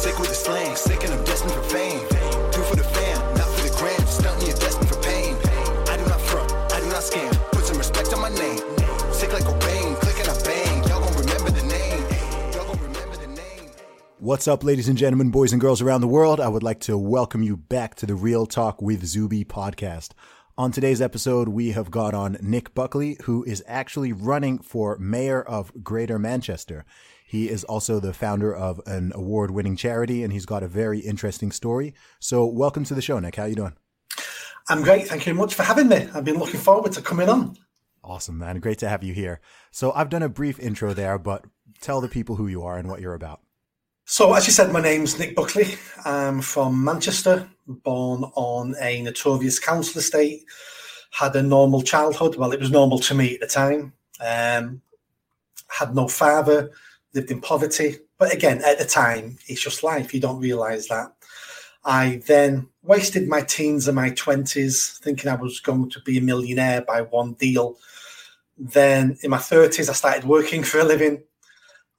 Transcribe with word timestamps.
Sick 0.00 0.18
with 0.18 0.30
the 0.30 0.34
slang, 0.34 0.74
sick 0.76 1.04
and 1.04 1.12
I'm 1.12 1.22
destined 1.24 1.52
for 1.52 1.62
fame. 1.64 2.00
Do 2.52 2.62
for 2.62 2.74
the 2.74 2.84
fam, 2.84 3.34
not 3.34 3.46
for 3.48 3.68
the 3.68 3.76
gram. 3.76 4.06
Stunting, 4.06 4.48
you're 4.48 4.56
destined 4.56 4.88
for 4.88 4.96
pain. 5.02 5.36
I 5.92 5.98
do 5.98 6.06
not 6.08 6.18
front, 6.22 6.50
I 6.72 6.80
do 6.80 6.86
not 6.86 7.02
scam. 7.02 7.30
Put 7.52 7.64
some 7.66 7.76
respect 7.76 8.10
on 8.14 8.22
my 8.22 8.30
name. 8.30 8.56
Sick 9.12 9.30
like 9.30 9.44
a 9.44 9.58
bang, 9.58 9.94
click 9.96 10.18
and 10.20 10.28
I 10.30 10.42
bang. 10.42 10.88
Y'all 10.88 11.00
gon' 11.00 11.12
remember 11.18 11.50
the 11.50 11.66
name. 11.66 12.00
Y'all 12.54 12.64
gon' 12.64 12.80
remember 12.80 13.16
the 13.18 13.26
name. 13.26 13.70
What's 14.20 14.48
up, 14.48 14.64
ladies 14.64 14.88
and 14.88 14.96
gentlemen, 14.96 15.30
boys 15.30 15.52
and 15.52 15.60
girls 15.60 15.82
around 15.82 16.00
the 16.00 16.08
world? 16.08 16.40
I 16.40 16.48
would 16.48 16.62
like 16.62 16.80
to 16.80 16.96
welcome 16.96 17.42
you 17.42 17.58
back 17.58 17.94
to 17.96 18.06
the 18.06 18.14
Real 18.14 18.46
Talk 18.46 18.80
with 18.80 19.04
Zuby 19.04 19.44
podcast. 19.44 20.12
On 20.56 20.72
today's 20.72 21.02
episode, 21.02 21.48
we 21.48 21.72
have 21.72 21.90
got 21.90 22.14
on 22.14 22.38
Nick 22.40 22.74
Buckley, 22.74 23.18
who 23.24 23.44
is 23.44 23.62
actually 23.66 24.14
running 24.14 24.60
for 24.60 24.96
mayor 24.96 25.42
of 25.42 25.84
Greater 25.84 26.18
Manchester. 26.18 26.86
He 27.30 27.48
is 27.48 27.62
also 27.62 28.00
the 28.00 28.12
founder 28.12 28.52
of 28.52 28.80
an 28.86 29.12
award-winning 29.14 29.76
charity, 29.76 30.24
and 30.24 30.32
he's 30.32 30.46
got 30.46 30.64
a 30.64 30.66
very 30.68 30.98
interesting 30.98 31.52
story. 31.52 31.94
So, 32.18 32.44
welcome 32.44 32.82
to 32.86 32.92
the 32.92 33.00
show, 33.00 33.20
Nick. 33.20 33.36
How 33.36 33.44
are 33.44 33.48
you 33.48 33.54
doing? 33.54 33.76
I'm 34.68 34.82
great. 34.82 35.06
Thank 35.06 35.20
you 35.20 35.26
very 35.26 35.36
much 35.36 35.54
for 35.54 35.62
having 35.62 35.86
me. 35.86 36.08
I've 36.12 36.24
been 36.24 36.40
looking 36.40 36.58
forward 36.58 36.90
to 36.90 37.02
coming 37.02 37.28
on. 37.28 37.56
Awesome, 38.02 38.36
man. 38.36 38.58
Great 38.58 38.78
to 38.78 38.88
have 38.88 39.04
you 39.04 39.14
here. 39.14 39.40
So, 39.70 39.92
I've 39.92 40.08
done 40.08 40.24
a 40.24 40.28
brief 40.28 40.58
intro 40.58 40.92
there, 40.92 41.20
but 41.20 41.44
tell 41.80 42.00
the 42.00 42.08
people 42.08 42.34
who 42.34 42.48
you 42.48 42.64
are 42.64 42.76
and 42.76 42.88
what 42.88 43.00
you're 43.00 43.14
about. 43.14 43.38
So, 44.06 44.34
as 44.34 44.48
you 44.48 44.52
said, 44.52 44.72
my 44.72 44.80
name's 44.82 45.16
Nick 45.16 45.36
Buckley. 45.36 45.76
I'm 46.04 46.40
from 46.40 46.82
Manchester, 46.82 47.48
born 47.68 48.24
on 48.34 48.74
a 48.80 49.02
notorious 49.02 49.60
council 49.60 50.00
estate. 50.00 50.42
Had 51.12 51.36
a 51.36 51.44
normal 51.44 51.82
childhood. 51.82 52.34
Well, 52.34 52.50
it 52.50 52.58
was 52.58 52.72
normal 52.72 52.98
to 52.98 53.14
me 53.14 53.34
at 53.34 53.40
the 53.40 53.46
time. 53.46 53.92
Um, 54.20 54.82
had 55.68 55.94
no 55.94 56.08
father, 56.08 56.72
lived 57.14 57.30
in 57.30 57.40
poverty. 57.40 57.96
But 58.18 58.32
again, 58.32 58.62
at 58.64 58.78
the 58.78 58.84
time, 58.84 59.38
it's 59.46 59.62
just 59.62 59.82
life. 59.82 60.12
You 60.14 60.20
don't 60.20 60.40
realise 60.40 60.88
that. 60.88 61.12
I 61.84 62.22
then 62.26 62.68
wasted 62.82 63.28
my 63.28 63.40
teens 63.40 63.88
and 63.88 63.96
my 63.96 64.10
20s 64.10 64.98
thinking 64.98 65.30
I 65.30 65.36
was 65.36 65.60
going 65.60 65.88
to 65.90 66.00
be 66.00 66.18
a 66.18 66.22
millionaire 66.22 66.82
by 66.82 67.02
one 67.02 67.32
deal. 67.34 67.78
Then 68.58 69.16
in 69.22 69.30
my 69.30 69.38
30s, 69.38 69.88
I 69.88 69.94
started 69.94 70.24
working 70.24 70.62
for 70.64 70.80
a 70.80 70.84
living 70.84 71.22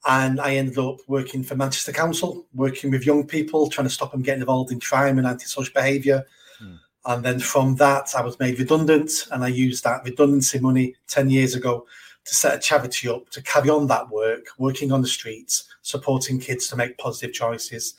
and 0.06 0.40
I 0.40 0.56
ended 0.56 0.78
up 0.78 0.98
working 1.06 1.42
for 1.42 1.54
Manchester 1.54 1.92
Council, 1.92 2.46
working 2.54 2.90
with 2.90 3.06
young 3.06 3.26
people, 3.26 3.68
trying 3.68 3.86
to 3.86 3.92
stop 3.92 4.12
them 4.12 4.22
getting 4.22 4.40
involved 4.40 4.72
in 4.72 4.80
crime 4.80 5.18
and 5.18 5.26
antisocial 5.26 5.72
behaviour. 5.74 6.24
Hmm. 6.58 6.74
And 7.06 7.24
then 7.24 7.38
from 7.38 7.76
that, 7.76 8.12
I 8.16 8.22
was 8.22 8.38
made 8.40 8.58
redundant, 8.58 9.28
and 9.30 9.44
I 9.44 9.48
used 9.48 9.84
that 9.84 10.04
redundancy 10.04 10.58
money 10.58 10.96
10 11.08 11.30
years 11.30 11.54
ago 11.54 11.86
to 12.24 12.34
set 12.34 12.54
a 12.54 12.58
charity 12.58 13.08
up 13.08 13.28
to 13.30 13.42
carry 13.42 13.68
on 13.68 13.86
that 13.88 14.10
work, 14.10 14.46
working 14.58 14.92
on 14.92 15.02
the 15.02 15.08
streets, 15.08 15.64
supporting 15.82 16.38
kids 16.38 16.68
to 16.68 16.76
make 16.76 16.98
positive 16.98 17.34
choices. 17.34 17.94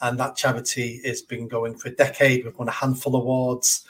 And 0.00 0.18
that 0.18 0.36
charity 0.36 1.00
has 1.04 1.22
been 1.22 1.48
going 1.48 1.76
for 1.76 1.88
a 1.88 1.94
decade. 1.94 2.44
We've 2.44 2.56
won 2.56 2.68
a 2.68 2.72
handful 2.72 3.16
of 3.16 3.22
awards. 3.22 3.84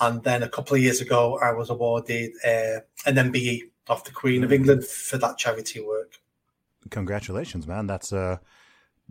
And 0.00 0.22
then 0.22 0.42
a 0.42 0.48
couple 0.48 0.76
of 0.76 0.82
years 0.82 1.00
ago, 1.00 1.38
I 1.38 1.52
was 1.52 1.70
awarded 1.70 2.32
uh, 2.44 2.80
an 3.06 3.16
MBE 3.16 3.62
of 3.88 4.04
the 4.04 4.12
Queen 4.12 4.44
of 4.44 4.52
England 4.52 4.84
for 4.84 5.18
that 5.18 5.38
charity 5.38 5.80
work. 5.80 6.18
Congratulations, 6.90 7.66
man. 7.66 7.86
That's 7.86 8.12
uh 8.12 8.38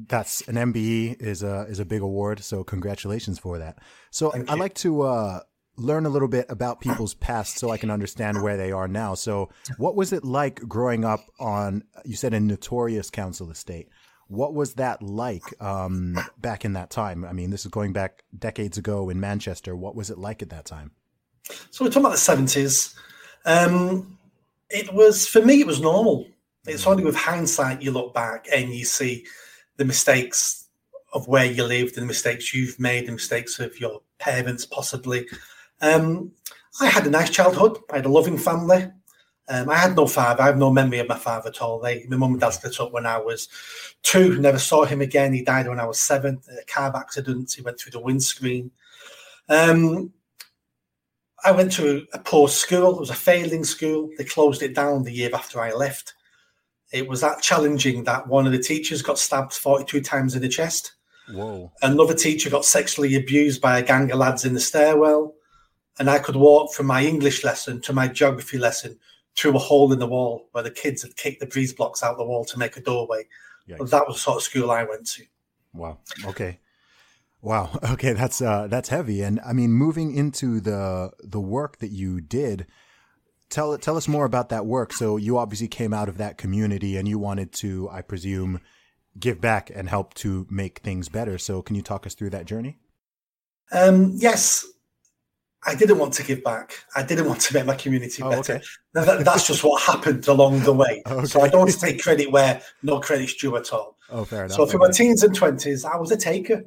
that's 0.08 0.41
an 0.47 0.56
MBE 0.56 1.22
is 1.22 1.44
a 1.44 1.66
is 1.69 1.80
a 1.80 1.85
big 1.85 2.02
award, 2.02 2.41
so 2.41 2.63
congratulations 2.63 3.39
for 3.39 3.58
that. 3.59 3.78
So 4.09 4.33
I'd 4.33 4.59
like 4.59 4.75
to 4.75 5.02
uh 5.02 5.39
learn 5.77 6.05
a 6.05 6.09
little 6.09 6.27
bit 6.27 6.45
about 6.50 6.81
people's 6.81 7.14
past 7.14 7.58
so 7.58 7.69
I 7.69 7.77
can 7.77 7.89
understand 7.89 8.41
where 8.44 8.58
they 8.58 8.72
are 8.72 8.88
now. 8.88 9.16
So 9.16 9.50
what 9.78 9.95
was 9.95 10.13
it 10.13 10.23
like 10.23 10.55
growing 10.67 11.05
up 11.05 11.22
on 11.39 11.83
you 12.05 12.16
said 12.16 12.33
a 12.33 12.39
notorious 12.39 13.09
council 13.09 13.50
estate? 13.52 13.89
What 14.28 14.53
was 14.53 14.75
that 14.75 15.02
like 15.02 15.44
um 15.61 16.17
back 16.38 16.66
in 16.66 16.73
that 16.73 16.89
time? 16.89 17.25
I 17.25 17.33
mean, 17.33 17.50
this 17.50 17.66
is 17.66 17.72
going 17.72 17.94
back 17.94 18.23
decades 18.38 18.78
ago 18.78 19.09
in 19.09 19.19
Manchester. 19.19 19.75
What 19.75 19.96
was 19.96 20.09
it 20.09 20.18
like 20.18 20.41
at 20.41 20.50
that 20.50 20.66
time? 20.66 20.91
So 21.72 21.84
we're 21.84 21.90
talking 21.90 22.03
about 22.03 22.12
the 22.12 22.17
seventies. 22.17 22.96
Um, 23.46 24.17
it 24.69 24.94
was 24.94 25.28
for 25.28 25.41
me. 25.41 25.62
It 25.62 25.67
was 25.67 25.81
normal. 25.81 26.28
It's 26.67 26.85
only 26.85 27.03
with 27.03 27.16
hindsight 27.16 27.81
you 27.81 27.91
look 27.91 28.13
back 28.13 28.46
and 28.53 28.73
you 28.73 28.85
see 28.85 29.25
the 29.78 29.85
mistakes 29.85 30.67
of 31.13 31.28
where 31.28 31.46
you 31.46 31.63
lived, 31.63 31.97
and 31.97 32.03
the 32.03 32.07
mistakes 32.07 32.53
you've 32.53 32.79
made, 32.79 33.07
the 33.07 33.12
mistakes 33.12 33.59
of 33.59 33.79
your 33.81 34.01
parents, 34.19 34.66
possibly. 34.66 35.28
Um, 35.81 36.31
I 36.80 36.88
had 36.88 37.06
a 37.06 37.09
nice 37.09 37.30
childhood. 37.30 37.78
I 37.92 37.97
had 37.97 38.06
a 38.06 38.09
loving 38.09 38.38
family. 38.38 38.90
Um, 39.50 39.69
I 39.69 39.75
had 39.75 39.96
no 39.96 40.08
father. 40.08 40.44
I 40.44 40.47
have 40.47 40.58
no 40.58 40.72
memory 40.72 41.00
of 41.00 41.09
my 41.09 41.18
father 41.18 41.50
at 41.50 41.62
all. 41.62 41.80
They, 41.80 42.06
my 42.08 42.16
mum 42.16 42.31
and 42.31 42.40
dad 42.40 42.52
split 42.52 42.80
up 42.80 42.94
when 42.94 43.06
I 43.06 43.18
was 43.18 43.50
two. 44.03 44.40
Never 44.40 44.59
saw 44.59 44.86
him 44.86 45.02
again. 45.02 45.34
He 45.34 45.44
died 45.44 45.68
when 45.68 45.80
I 45.80 45.86
was 45.86 46.00
seven. 46.00 46.41
A 46.62 46.66
car 46.66 46.96
accident. 46.96 47.53
He 47.53 47.62
went 47.62 47.80
through 47.80 47.91
the 47.91 48.00
windscreen. 48.00 48.72
Um, 49.50 50.14
I 51.44 51.52
went 51.52 51.72
to 51.74 52.06
a 52.14 52.20
poor 52.20 52.47
school. 52.47 52.96
It 52.96 53.00
was 53.00 53.09
a 53.09 53.16
failing 53.16 53.64
school. 53.64 54.09
They 54.18 54.24
closed 54.24 54.62
it 54.62 54.75
down 54.75 55.03
the 55.03 55.12
year 55.12 55.31
after 55.34 55.59
I 55.59 55.74
left. 55.74 56.14
It 56.91 57.08
was 57.08 57.22
that 57.22 57.41
challenging 57.41 58.03
that 58.03 58.28
one 58.28 58.46
of 58.46 58.52
the 58.52 58.59
teachers 58.59 59.02
got 59.02 59.18
stabbed 59.18 59.53
42 59.53 60.02
times 60.02 60.36
in 60.36 60.41
the 60.41 60.50
chest. 60.50 60.94
Whoa. 61.30 61.72
Another 61.81 62.14
teacher 62.14 62.50
got 62.50 62.66
sexually 62.66 63.16
abused 63.16 63.62
by 63.62 63.80
a 63.80 63.84
gang 63.84 64.12
of 64.12 64.20
lads 64.20 64.46
in 64.46 64.53
the 64.53 64.59
stairwell. 64.59 65.34
And 66.01 66.09
I 66.09 66.17
could 66.17 66.35
walk 66.35 66.73
from 66.73 66.88
my 66.88 67.06
English 67.06 67.44
lesson 67.44 67.79
to 67.81 67.94
my 67.94 68.07
geography 68.07 68.57
lesson 68.57 68.97
through 69.38 69.56
a 69.56 69.59
hole 69.59 69.94
in 69.94 70.00
the 70.00 70.07
wall 70.07 70.50
where 70.51 70.63
the 70.63 70.72
kids 70.72 71.03
had 71.03 71.16
kicked 71.16 71.41
the 71.41 71.45
breeze 71.45 71.73
blocks 71.73 72.01
out 72.01 72.17
the 72.17 72.25
wall 72.25 72.44
to 72.45 72.57
make 72.57 72.75
a 72.75 72.81
doorway. 72.81 73.28
Yikes. 73.69 73.91
That 73.91 74.07
was 74.07 74.16
the 74.16 74.22
sort 74.22 74.38
of 74.38 74.41
school 74.41 74.72
I 74.72 74.84
went 74.84 75.06
to. 75.09 75.25
Wow. 75.75 76.00
Okay. 76.25 76.57
Wow. 77.40 77.69
Okay, 77.91 78.13
that's 78.13 78.41
uh 78.41 78.66
that's 78.66 78.90
heavy. 78.90 79.22
And 79.22 79.40
I 79.45 79.53
mean 79.53 79.73
moving 79.73 80.16
into 80.16 80.59
the 80.59 81.11
the 81.19 81.40
work 81.40 81.78
that 81.78 81.91
you 81.91 82.19
did, 82.19 82.66
tell 83.50 83.78
tell 83.78 83.95
us 83.95 84.07
more 84.07 84.25
about 84.25 84.50
that 84.50 84.66
work. 84.66 84.94
So 84.94 85.17
you 85.17 85.38
obviously 85.38 85.67
came 85.67 85.94
out 85.94 86.09
of 86.09 86.17
that 86.17 86.40
community 86.40 86.97
and 86.97 87.07
you 87.07 87.19
wanted 87.19 87.53
to, 87.61 87.88
I 87.91 88.01
presume, 88.01 88.59
give 89.19 89.40
back 89.40 89.69
and 89.69 89.88
help 89.88 90.16
to 90.16 90.47
make 90.50 90.79
things 90.79 91.09
better. 91.09 91.38
So 91.38 91.61
can 91.61 91.75
you 91.75 91.84
talk 91.84 92.07
us 92.07 92.16
through 92.16 92.31
that 92.31 92.45
journey? 92.45 92.79
Um, 93.72 94.13
yes, 94.16 94.66
I 95.66 95.75
didn't 95.75 95.99
want 95.99 96.13
to 96.16 96.23
give 96.23 96.44
back. 96.44 96.73
I 96.95 97.03
didn't 97.03 97.27
want 97.27 97.41
to 97.41 97.53
make 97.53 97.66
my 97.66 97.75
community 97.75 98.23
Oh, 98.23 98.29
better. 98.31 98.55
okay. 98.55 98.63
That- 98.94 99.23
that's 99.25 99.45
just 99.47 99.63
what 99.63 99.81
happened 99.81 100.27
along 100.27 100.61
the 100.61 100.73
way. 100.73 101.03
So 101.25 101.41
I 101.41 101.49
don't 101.49 101.59
want 101.61 101.72
to 101.72 101.79
take 101.79 102.01
credit 102.01 102.31
where 102.31 102.61
no 102.81 102.99
credit's 102.99 103.35
due 103.35 103.55
at 103.57 103.72
all. 103.72 103.97
Oh, 104.09 104.25
fair 104.25 104.45
enough. 104.45 104.57
So 104.57 104.66
through 104.66 104.79
my 104.79 104.89
teens 104.91 105.23
and 105.23 105.35
twenties, 105.35 105.85
I 105.85 105.97
was 105.97 106.11
a 106.11 106.17
taker. 106.17 106.63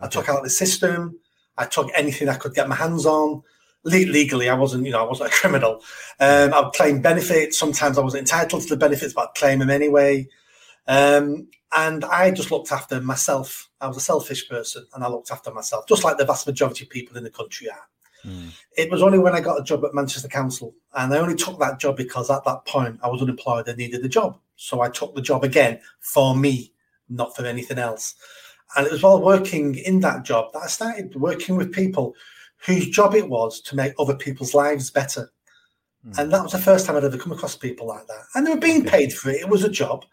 I 0.00 0.08
took 0.08 0.28
out 0.28 0.42
the 0.42 0.50
system. 0.50 1.18
I 1.56 1.66
took 1.66 1.88
anything 1.94 2.28
I 2.28 2.34
could 2.34 2.54
get 2.54 2.68
my 2.68 2.74
hands 2.74 3.06
on. 3.06 3.42
Le- 3.84 3.90
legally, 4.10 4.48
I 4.48 4.54
wasn't, 4.54 4.84
you 4.86 4.92
know, 4.92 5.00
I 5.04 5.08
wasn't 5.08 5.30
a 5.30 5.32
criminal. 5.32 5.82
Um, 6.18 6.52
I 6.52 6.60
would 6.62 6.72
claim 6.72 7.00
benefits. 7.00 7.56
Sometimes 7.58 7.96
I 7.98 8.00
wasn't 8.02 8.22
entitled 8.22 8.62
to 8.62 8.68
the 8.68 8.76
benefits, 8.76 9.12
but 9.14 9.28
I'd 9.28 9.38
claim 9.38 9.58
them 9.60 9.70
anyway. 9.70 10.26
Um, 10.88 11.48
and 11.72 12.04
I 12.04 12.30
just 12.30 12.50
looked 12.50 12.72
after 12.72 13.00
myself. 13.00 13.68
I 13.80 13.86
was 13.86 13.96
a 13.96 14.00
selfish 14.00 14.48
person, 14.48 14.86
and 14.94 15.04
I 15.04 15.08
looked 15.08 15.30
after 15.30 15.52
myself, 15.52 15.86
just 15.86 16.02
like 16.04 16.16
the 16.18 16.24
vast 16.24 16.46
majority 16.46 16.84
of 16.84 16.90
people 16.90 17.16
in 17.16 17.24
the 17.24 17.30
country 17.30 17.68
are. 17.70 17.86
Mm. 18.26 18.52
It 18.76 18.90
was 18.90 19.02
only 19.02 19.18
when 19.18 19.34
I 19.34 19.40
got 19.40 19.60
a 19.60 19.64
job 19.64 19.84
at 19.84 19.94
Manchester 19.94 20.28
Council, 20.28 20.74
and 20.94 21.12
I 21.12 21.18
only 21.18 21.34
took 21.34 21.58
that 21.60 21.78
job 21.78 21.96
because 21.96 22.30
at 22.30 22.44
that 22.44 22.64
point 22.66 22.98
I 23.02 23.08
was 23.08 23.22
unemployed 23.22 23.68
and 23.68 23.78
needed 23.78 24.04
a 24.04 24.08
job. 24.08 24.38
So 24.56 24.80
I 24.80 24.88
took 24.88 25.14
the 25.14 25.22
job 25.22 25.44
again 25.44 25.80
for 26.00 26.36
me, 26.36 26.72
not 27.08 27.36
for 27.36 27.44
anything 27.44 27.78
else. 27.78 28.14
And 28.76 28.86
it 28.86 28.92
was 28.92 29.02
while 29.02 29.22
working 29.22 29.76
in 29.76 30.00
that 30.00 30.24
job 30.24 30.52
that 30.52 30.62
I 30.62 30.66
started 30.66 31.14
working 31.14 31.56
with 31.56 31.72
people 31.72 32.14
whose 32.66 32.88
job 32.88 33.14
it 33.14 33.28
was 33.28 33.60
to 33.62 33.76
make 33.76 33.92
other 33.98 34.16
people's 34.16 34.54
lives 34.54 34.90
better. 34.90 35.30
Mm. 36.06 36.18
And 36.18 36.32
that 36.32 36.42
was 36.42 36.52
the 36.52 36.58
first 36.58 36.86
time 36.86 36.96
I'd 36.96 37.04
ever 37.04 37.18
come 37.18 37.32
across 37.32 37.56
people 37.56 37.86
like 37.86 38.06
that. 38.06 38.24
And 38.34 38.46
they 38.46 38.54
were 38.54 38.60
being 38.60 38.84
paid 38.84 39.12
for 39.12 39.30
it. 39.30 39.40
It 39.40 39.48
was 39.48 39.64
a 39.64 39.68
job, 39.68 40.04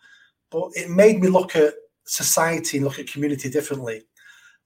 but 0.50 0.69
it 0.74 0.89
made 0.89 1.21
me 1.21 1.27
look 1.27 1.56
at 1.56 1.74
society 2.06 2.77
and 2.77 2.86
look 2.86 3.00
at 3.00 3.07
community 3.07 3.50
differently. 3.50 4.03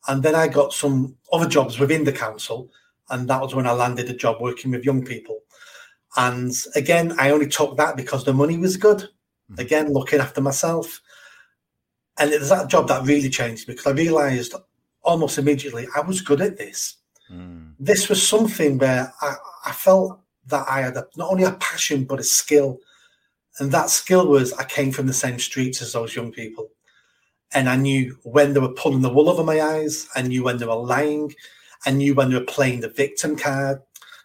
And 0.07 0.21
then 0.21 0.35
I 0.35 0.47
got 0.47 0.73
some 0.73 1.15
other 1.31 1.47
jobs 1.47 1.79
within 1.79 2.03
the 2.03 2.11
council, 2.11 2.69
and 3.09 3.27
that 3.27 3.41
was 3.41 3.55
when 3.55 3.67
I 3.67 3.71
landed 3.71 4.09
a 4.09 4.13
job 4.13 4.41
working 4.41 4.71
with 4.71 4.85
young 4.85 5.03
people. 5.03 5.39
And 6.17 6.53
again, 6.75 7.13
I 7.19 7.31
only 7.31 7.47
took 7.47 7.77
that 7.77 7.97
because 7.97 8.23
the 8.23 8.33
money 8.33 8.57
was 8.57 8.77
good. 8.77 9.09
Mhm. 9.51 9.59
Again, 9.59 9.93
looking 9.93 10.19
after 10.19 10.41
myself. 10.41 11.01
And 12.17 12.31
it 12.31 12.39
was 12.39 12.49
that 12.49 12.69
job 12.69 12.87
that 12.87 13.05
really 13.05 13.29
changed 13.29 13.67
me 13.67 13.73
because 13.73 13.87
I 13.87 13.95
realized 13.95 14.55
almost 15.03 15.37
immediately 15.37 15.87
I 15.95 15.99
was 16.01 16.21
good 16.21 16.41
at 16.41 16.57
this. 16.57 16.95
Mm. 17.31 17.73
This 17.79 18.07
was 18.07 18.25
something 18.25 18.77
where 18.77 19.13
I, 19.21 19.35
I 19.65 19.71
felt 19.71 20.19
that 20.47 20.65
I 20.69 20.81
had 20.81 20.95
a, 20.95 21.07
not 21.17 21.31
only 21.31 21.43
a 21.43 21.51
passion 21.53 22.05
but 22.05 22.19
a 22.19 22.23
skill. 22.23 22.79
And 23.59 23.71
that 23.71 23.89
skill 23.89 24.27
was 24.27 24.53
I 24.53 24.63
came 24.63 24.91
from 24.91 25.07
the 25.07 25.13
same 25.13 25.39
streets 25.39 25.81
as 25.81 25.93
those 25.93 26.15
young 26.15 26.31
people. 26.31 26.69
And 27.53 27.69
I 27.69 27.75
knew 27.75 28.17
when 28.23 28.53
they 28.53 28.59
were 28.59 28.73
pulling 28.73 29.01
the 29.01 29.09
wool 29.13 29.29
over 29.29 29.43
my 29.43 29.61
eyes. 29.61 30.07
I 30.15 30.21
knew 30.21 30.43
when 30.43 30.57
they 30.57 30.65
were 30.65 30.75
lying. 30.75 31.33
I 31.85 31.91
knew 31.91 32.13
when 32.13 32.29
they 32.29 32.39
were 32.39 32.45
playing 32.45 32.81
the 32.81 32.89
victim 32.89 33.35
card, 33.35 33.81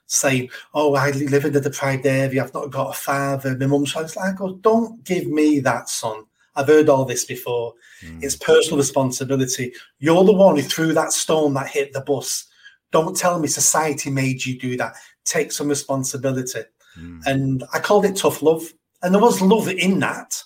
saying, 0.07 0.51
Oh, 0.75 0.95
I 0.95 1.11
live 1.11 1.45
in 1.45 1.57
a 1.57 1.61
deprived 1.61 2.07
area. 2.07 2.43
I've 2.43 2.55
not 2.55 2.71
got 2.71 2.91
a 2.91 2.99
father. 2.99 3.57
My 3.57 3.67
mum's 3.67 3.95
I 3.97 4.03
was 4.03 4.17
like, 4.17 4.41
oh, 4.41 4.55
don't 4.57 5.03
give 5.05 5.27
me 5.27 5.61
that, 5.61 5.89
son. 5.89 6.25
I've 6.57 6.67
heard 6.67 6.89
all 6.89 7.05
this 7.05 7.25
before. 7.25 7.75
Mm. 8.03 8.23
It's 8.23 8.37
personal 8.37 8.79
responsibility. 8.79 9.73
You're 9.99 10.25
the 10.25 10.33
one 10.33 10.57
who 10.57 10.63
threw 10.63 10.93
that 10.95 11.13
stone 11.13 11.55
that 11.55 11.69
hit 11.69 11.93
the 11.93 12.01
bus. 12.01 12.47
Don't 12.91 13.17
tell 13.17 13.39
me 13.39 13.47
society 13.47 14.11
made 14.11 14.45
you 14.45 14.59
do 14.59 14.77
that. 14.77 14.95
Take 15.25 15.53
some 15.53 15.69
responsibility. 15.69 16.63
Mm. 16.99 17.27
And 17.27 17.65
I 17.73 17.79
called 17.79 18.05
it 18.05 18.17
tough 18.17 18.43
love. 18.43 18.73
And 19.03 19.15
there 19.15 19.23
was 19.23 19.41
love 19.41 19.69
in 19.69 20.01
that 20.01 20.43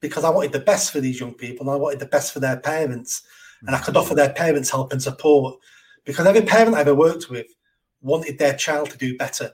because 0.00 0.24
I 0.24 0.30
wanted 0.30 0.52
the 0.52 0.60
best 0.60 0.92
for 0.92 1.00
these 1.00 1.20
young 1.20 1.34
people 1.34 1.66
and 1.66 1.74
I 1.74 1.78
wanted 1.78 2.00
the 2.00 2.06
best 2.06 2.32
for 2.32 2.40
their 2.40 2.58
parents. 2.58 3.22
And 3.66 3.76
I 3.76 3.78
could 3.78 3.96
offer 3.96 4.14
their 4.14 4.32
parents 4.32 4.70
help 4.70 4.92
and 4.92 5.02
support 5.02 5.58
because 6.04 6.26
every 6.26 6.42
parent 6.42 6.74
I've 6.74 6.88
ever 6.88 6.94
worked 6.94 7.30
with 7.30 7.46
wanted 8.00 8.38
their 8.38 8.54
child 8.54 8.90
to 8.90 8.98
do 8.98 9.16
better 9.16 9.52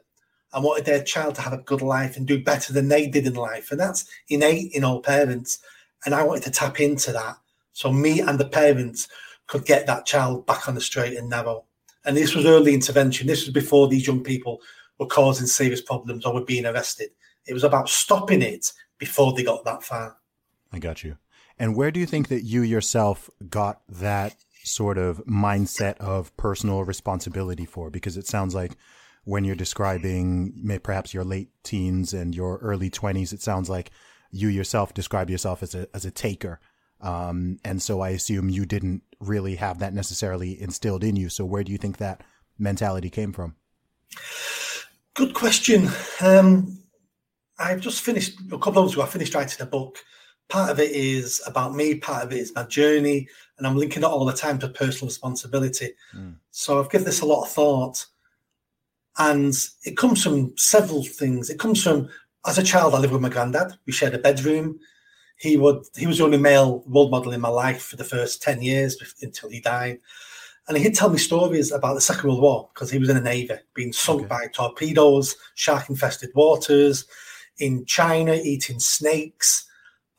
and 0.52 0.64
wanted 0.64 0.84
their 0.84 1.02
child 1.02 1.34
to 1.36 1.42
have 1.42 1.52
a 1.52 1.58
good 1.58 1.82
life 1.82 2.16
and 2.16 2.26
do 2.26 2.42
better 2.42 2.72
than 2.72 2.88
they 2.88 3.06
did 3.06 3.26
in 3.26 3.34
life. 3.34 3.70
And 3.70 3.80
that's 3.80 4.08
innate 4.28 4.72
in 4.72 4.84
all 4.84 5.00
parents. 5.00 5.58
And 6.04 6.14
I 6.14 6.22
wanted 6.22 6.44
to 6.44 6.50
tap 6.50 6.80
into 6.80 7.12
that. 7.12 7.36
So 7.72 7.92
me 7.92 8.20
and 8.20 8.38
the 8.38 8.48
parents 8.48 9.08
could 9.46 9.64
get 9.64 9.86
that 9.86 10.06
child 10.06 10.46
back 10.46 10.68
on 10.68 10.74
the 10.74 10.80
straight 10.80 11.16
and 11.16 11.28
narrow. 11.28 11.64
And 12.04 12.16
this 12.16 12.34
was 12.34 12.46
early 12.46 12.72
intervention. 12.72 13.26
This 13.26 13.44
was 13.44 13.52
before 13.52 13.88
these 13.88 14.06
young 14.06 14.22
people 14.22 14.60
were 14.98 15.06
causing 15.06 15.46
serious 15.46 15.80
problems 15.82 16.24
or 16.24 16.32
were 16.32 16.44
being 16.44 16.64
arrested. 16.64 17.10
It 17.46 17.52
was 17.52 17.64
about 17.64 17.88
stopping 17.88 18.42
it 18.42 18.72
before 18.98 19.32
they 19.32 19.42
got 19.42 19.64
that 19.64 19.82
far. 19.82 20.16
I 20.72 20.78
got 20.78 21.04
you. 21.04 21.18
And 21.58 21.74
where 21.74 21.90
do 21.90 22.00
you 22.00 22.06
think 22.06 22.28
that 22.28 22.42
you 22.42 22.62
yourself 22.62 23.30
got 23.48 23.80
that 23.88 24.36
sort 24.66 24.98
of 24.98 25.18
mindset 25.26 25.96
of 25.98 26.36
personal 26.36 26.84
responsibility 26.84 27.64
for? 27.64 27.90
Because 27.90 28.16
it 28.16 28.26
sounds 28.26 28.54
like 28.54 28.76
when 29.24 29.44
you're 29.44 29.56
describing 29.56 30.78
perhaps 30.82 31.12
your 31.12 31.24
late 31.24 31.50
teens 31.62 32.12
and 32.12 32.34
your 32.34 32.58
early 32.58 32.90
20s, 32.90 33.32
it 33.32 33.42
sounds 33.42 33.68
like 33.68 33.90
you 34.30 34.48
yourself 34.48 34.94
describe 34.94 35.30
yourself 35.30 35.62
as 35.62 35.74
a, 35.74 35.88
as 35.94 36.04
a 36.04 36.10
taker. 36.10 36.60
Um, 37.00 37.58
and 37.64 37.82
so 37.82 38.00
I 38.00 38.10
assume 38.10 38.48
you 38.48 38.66
didn't 38.66 39.02
really 39.20 39.56
have 39.56 39.78
that 39.80 39.94
necessarily 39.94 40.60
instilled 40.60 41.04
in 41.04 41.16
you. 41.16 41.28
So 41.28 41.44
where 41.44 41.64
do 41.64 41.72
you 41.72 41.78
think 41.78 41.98
that 41.98 42.22
mentality 42.58 43.10
came 43.10 43.32
from? 43.32 43.56
Good 45.14 45.34
question. 45.34 45.88
Um, 46.20 46.78
I've 47.58 47.80
just 47.80 48.02
finished 48.02 48.38
a 48.52 48.58
couple 48.58 48.70
of 48.70 48.74
months 48.76 48.94
ago. 48.94 49.02
I 49.02 49.06
finished 49.06 49.34
writing 49.34 49.60
a 49.60 49.66
book. 49.66 49.98
Part 50.48 50.70
of 50.70 50.78
it 50.78 50.92
is 50.92 51.42
about 51.46 51.74
me. 51.74 51.96
Part 51.96 52.24
of 52.24 52.32
it 52.32 52.38
is 52.38 52.54
my 52.54 52.64
journey, 52.64 53.28
and 53.58 53.66
I'm 53.66 53.76
linking 53.76 54.02
it 54.02 54.06
all 54.06 54.24
the 54.24 54.32
time 54.32 54.58
to 54.60 54.68
personal 54.68 55.08
responsibility. 55.08 55.92
Mm. 56.14 56.36
So 56.50 56.78
I've 56.78 56.90
given 56.90 57.04
this 57.04 57.20
a 57.20 57.26
lot 57.26 57.44
of 57.44 57.50
thought, 57.50 58.06
and 59.18 59.54
it 59.84 59.96
comes 59.96 60.22
from 60.22 60.56
several 60.56 61.04
things. 61.04 61.50
It 61.50 61.58
comes 61.58 61.82
from 61.82 62.08
as 62.46 62.58
a 62.58 62.62
child, 62.62 62.94
I 62.94 62.98
lived 62.98 63.12
with 63.12 63.22
my 63.22 63.28
granddad. 63.28 63.72
We 63.86 63.92
shared 63.92 64.14
a 64.14 64.18
bedroom. 64.18 64.78
He 65.38 65.56
would 65.56 65.84
he 65.96 66.06
was 66.06 66.18
the 66.18 66.24
only 66.24 66.38
male 66.38 66.82
role 66.86 67.10
model 67.10 67.32
in 67.32 67.40
my 67.40 67.48
life 67.48 67.82
for 67.82 67.96
the 67.96 68.04
first 68.04 68.40
ten 68.40 68.62
years 68.62 68.96
until 69.20 69.50
he 69.50 69.60
died. 69.60 69.98
And 70.68 70.76
he'd 70.78 70.94
tell 70.94 71.10
me 71.10 71.18
stories 71.18 71.70
about 71.70 71.94
the 71.94 72.00
Second 72.00 72.28
World 72.28 72.42
War 72.42 72.70
because 72.72 72.90
he 72.90 72.98
was 72.98 73.08
in 73.08 73.16
the 73.16 73.22
Navy, 73.22 73.54
being 73.74 73.92
sunk 73.92 74.22
okay. 74.22 74.28
by 74.28 74.46
torpedoes, 74.48 75.36
shark 75.54 75.88
infested 75.90 76.30
waters, 76.34 77.04
in 77.58 77.84
China, 77.84 78.34
eating 78.34 78.80
snakes. 78.80 79.65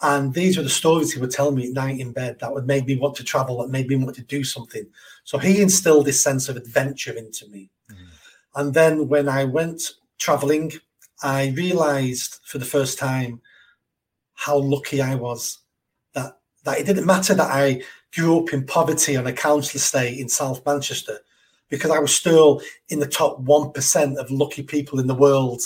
And 0.02 0.34
these 0.34 0.58
were 0.58 0.64
the 0.64 0.70
stories 0.70 1.12
he 1.12 1.20
would 1.20 1.32
tell 1.32 1.52
me 1.52 1.68
at 1.68 1.74
night 1.74 2.00
in 2.00 2.12
bed 2.12 2.38
that 2.40 2.54
would 2.54 2.68
make 2.68 2.86
me 2.86 2.98
want 2.98 3.16
to 3.16 3.24
travel, 3.24 3.62
that 3.62 3.70
made 3.70 3.88
me 3.88 3.96
want 3.96 4.16
to 4.16 4.24
do 4.24 4.44
something. 4.44 4.86
So 5.24 5.40
he 5.40 5.62
instilled 5.62 6.06
this 6.06 6.24
sense 6.24 6.50
of 6.50 6.56
adventure 6.56 7.14
into 7.14 7.48
me. 7.48 7.72
Mm. 7.92 7.96
And 8.56 8.74
then 8.74 9.08
when 9.08 9.28
I 9.28 9.46
went 9.46 9.82
traveling, 10.20 10.74
I 11.24 11.50
realized 11.50 12.40
for 12.44 12.60
the 12.60 12.66
first 12.66 13.00
time 13.00 13.42
how 14.36 14.58
lucky 14.58 15.02
I 15.02 15.16
was 15.16 15.60
that 16.14 16.38
that 16.64 16.80
it 16.80 16.86
didn't 16.86 17.08
matter 17.08 17.34
that 17.34 17.52
I 17.52 17.82
grew 18.14 18.40
up 18.40 18.54
in 18.54 18.66
poverty 18.66 19.18
on 19.18 19.26
a 19.26 19.34
council 19.34 19.78
estate 19.78 20.20
in 20.20 20.30
South 20.30 20.64
Manchester 20.66 21.20
because 21.70 21.92
I 21.92 22.00
was 22.00 22.16
still 22.16 22.62
in 22.90 23.00
the 23.00 23.08
top 23.08 23.44
1% 23.44 24.18
of 24.18 24.32
lucky 24.32 24.64
people 24.64 25.00
in 25.00 25.08
the 25.08 25.16
world. 25.16 25.62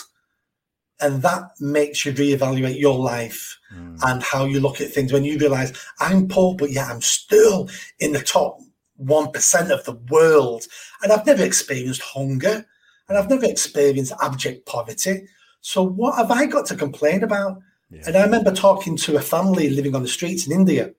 And 1.01 1.21
that 1.23 1.51
makes 1.59 2.05
you 2.05 2.13
reevaluate 2.13 2.79
your 2.79 2.97
life 2.97 3.59
mm. 3.73 3.97
and 4.03 4.21
how 4.21 4.45
you 4.45 4.59
look 4.59 4.79
at 4.81 4.91
things 4.91 5.11
when 5.11 5.23
you 5.23 5.37
realize 5.37 5.73
I'm 5.99 6.27
poor, 6.27 6.55
but 6.55 6.71
yeah, 6.71 6.85
I'm 6.91 7.01
still 7.01 7.69
in 7.99 8.13
the 8.13 8.21
top 8.21 8.59
1% 9.03 9.69
of 9.71 9.83
the 9.85 9.99
world. 10.09 10.65
And 11.01 11.11
I've 11.11 11.25
never 11.25 11.43
experienced 11.43 12.01
hunger 12.01 12.65
and 13.09 13.17
I've 13.17 13.29
never 13.29 13.45
experienced 13.45 14.13
abject 14.21 14.65
poverty. 14.65 15.27
So 15.59 15.83
what 15.83 16.15
have 16.15 16.31
I 16.31 16.45
got 16.45 16.65
to 16.67 16.75
complain 16.75 17.23
about? 17.23 17.59
Yeah. 17.89 18.03
And 18.07 18.15
I 18.15 18.23
remember 18.23 18.53
talking 18.53 18.95
to 18.97 19.17
a 19.17 19.21
family 19.21 19.69
living 19.69 19.95
on 19.95 20.01
the 20.01 20.07
streets 20.07 20.47
in 20.47 20.53
India, 20.53 20.91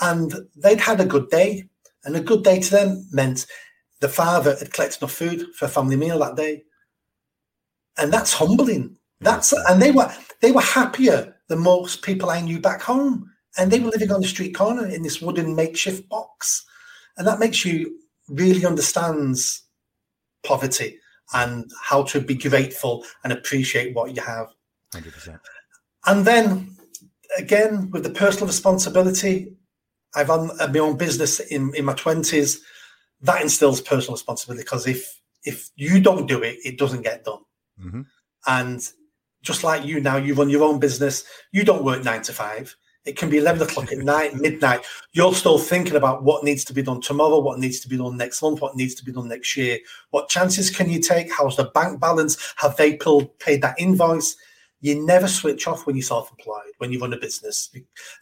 and 0.00 0.34
they'd 0.54 0.80
had 0.80 1.00
a 1.00 1.06
good 1.06 1.30
day. 1.30 1.68
And 2.04 2.16
a 2.16 2.20
good 2.20 2.44
day 2.44 2.60
to 2.60 2.70
them 2.70 3.06
meant 3.10 3.46
the 4.00 4.08
father 4.08 4.56
had 4.56 4.72
collected 4.72 5.02
enough 5.02 5.12
food 5.12 5.46
for 5.54 5.66
a 5.66 5.68
family 5.68 5.96
meal 5.96 6.18
that 6.18 6.36
day. 6.36 6.62
And 7.98 8.12
that's 8.12 8.34
humbling. 8.34 8.96
That's 9.20 9.52
and 9.52 9.80
they 9.80 9.90
were 9.90 10.10
they 10.40 10.52
were 10.52 10.62
happier 10.62 11.36
than 11.48 11.60
most 11.60 12.02
people 12.02 12.30
I 12.30 12.40
knew 12.40 12.58
back 12.58 12.80
home. 12.80 13.30
And 13.58 13.70
they 13.70 13.80
were 13.80 13.90
living 13.90 14.12
on 14.12 14.20
the 14.20 14.28
street 14.28 14.54
corner 14.54 14.86
in 14.86 15.02
this 15.02 15.20
wooden 15.20 15.56
makeshift 15.56 16.08
box. 16.08 16.64
And 17.16 17.26
that 17.26 17.40
makes 17.40 17.64
you 17.64 17.98
really 18.28 18.64
understands 18.64 19.64
poverty 20.44 20.98
and 21.34 21.70
how 21.82 22.04
to 22.04 22.20
be 22.20 22.34
grateful 22.34 23.04
and 23.24 23.32
appreciate 23.32 23.94
what 23.94 24.14
you 24.14 24.22
have. 24.22 24.46
100%. 24.94 25.38
And 26.06 26.24
then 26.24 26.76
again, 27.36 27.90
with 27.90 28.04
the 28.04 28.10
personal 28.10 28.46
responsibility, 28.46 29.52
I've 30.14 30.28
run 30.28 30.50
my 30.56 30.78
own 30.78 30.96
business 30.96 31.40
in, 31.40 31.72
in 31.74 31.84
my 31.84 31.94
20s. 31.94 32.58
That 33.22 33.42
instills 33.42 33.80
personal 33.80 34.14
responsibility 34.14 34.64
because 34.64 34.86
if 34.86 35.20
if 35.44 35.70
you 35.76 36.00
don't 36.00 36.26
do 36.26 36.42
it, 36.42 36.58
it 36.64 36.78
doesn't 36.78 37.02
get 37.02 37.24
done. 37.24 37.40
Mm-hmm. 37.82 38.02
And 38.46 38.88
just 39.42 39.64
like 39.64 39.84
you 39.84 40.00
now, 40.00 40.16
you 40.16 40.34
run 40.34 40.50
your 40.50 40.64
own 40.64 40.78
business. 40.78 41.24
You 41.52 41.64
don't 41.64 41.84
work 41.84 42.04
nine 42.04 42.22
to 42.22 42.32
five. 42.32 42.76
It 43.06 43.16
can 43.16 43.30
be 43.30 43.38
11 43.38 43.62
o'clock 43.62 43.90
at 43.92 43.98
night, 43.98 44.34
midnight. 44.34 44.84
You're 45.12 45.32
still 45.32 45.58
thinking 45.58 45.96
about 45.96 46.22
what 46.22 46.44
needs 46.44 46.64
to 46.66 46.74
be 46.74 46.82
done 46.82 47.00
tomorrow, 47.00 47.38
what 47.38 47.58
needs 47.58 47.80
to 47.80 47.88
be 47.88 47.96
done 47.96 48.18
next 48.18 48.42
month, 48.42 48.60
what 48.60 48.76
needs 48.76 48.94
to 48.96 49.04
be 49.04 49.12
done 49.12 49.28
next 49.28 49.56
year. 49.56 49.78
What 50.10 50.28
chances 50.28 50.68
can 50.68 50.90
you 50.90 51.00
take? 51.00 51.32
How's 51.32 51.56
the 51.56 51.64
bank 51.64 51.98
balance? 51.98 52.54
Have 52.56 52.76
they 52.76 52.98
paid 53.38 53.62
that 53.62 53.76
invoice? 53.78 54.36
You 54.82 55.04
never 55.04 55.28
switch 55.28 55.66
off 55.66 55.86
when 55.86 55.96
you're 55.96 56.02
self 56.02 56.30
employed, 56.30 56.72
when 56.76 56.92
you 56.92 56.98
run 57.00 57.14
a 57.14 57.18
business, 57.18 57.70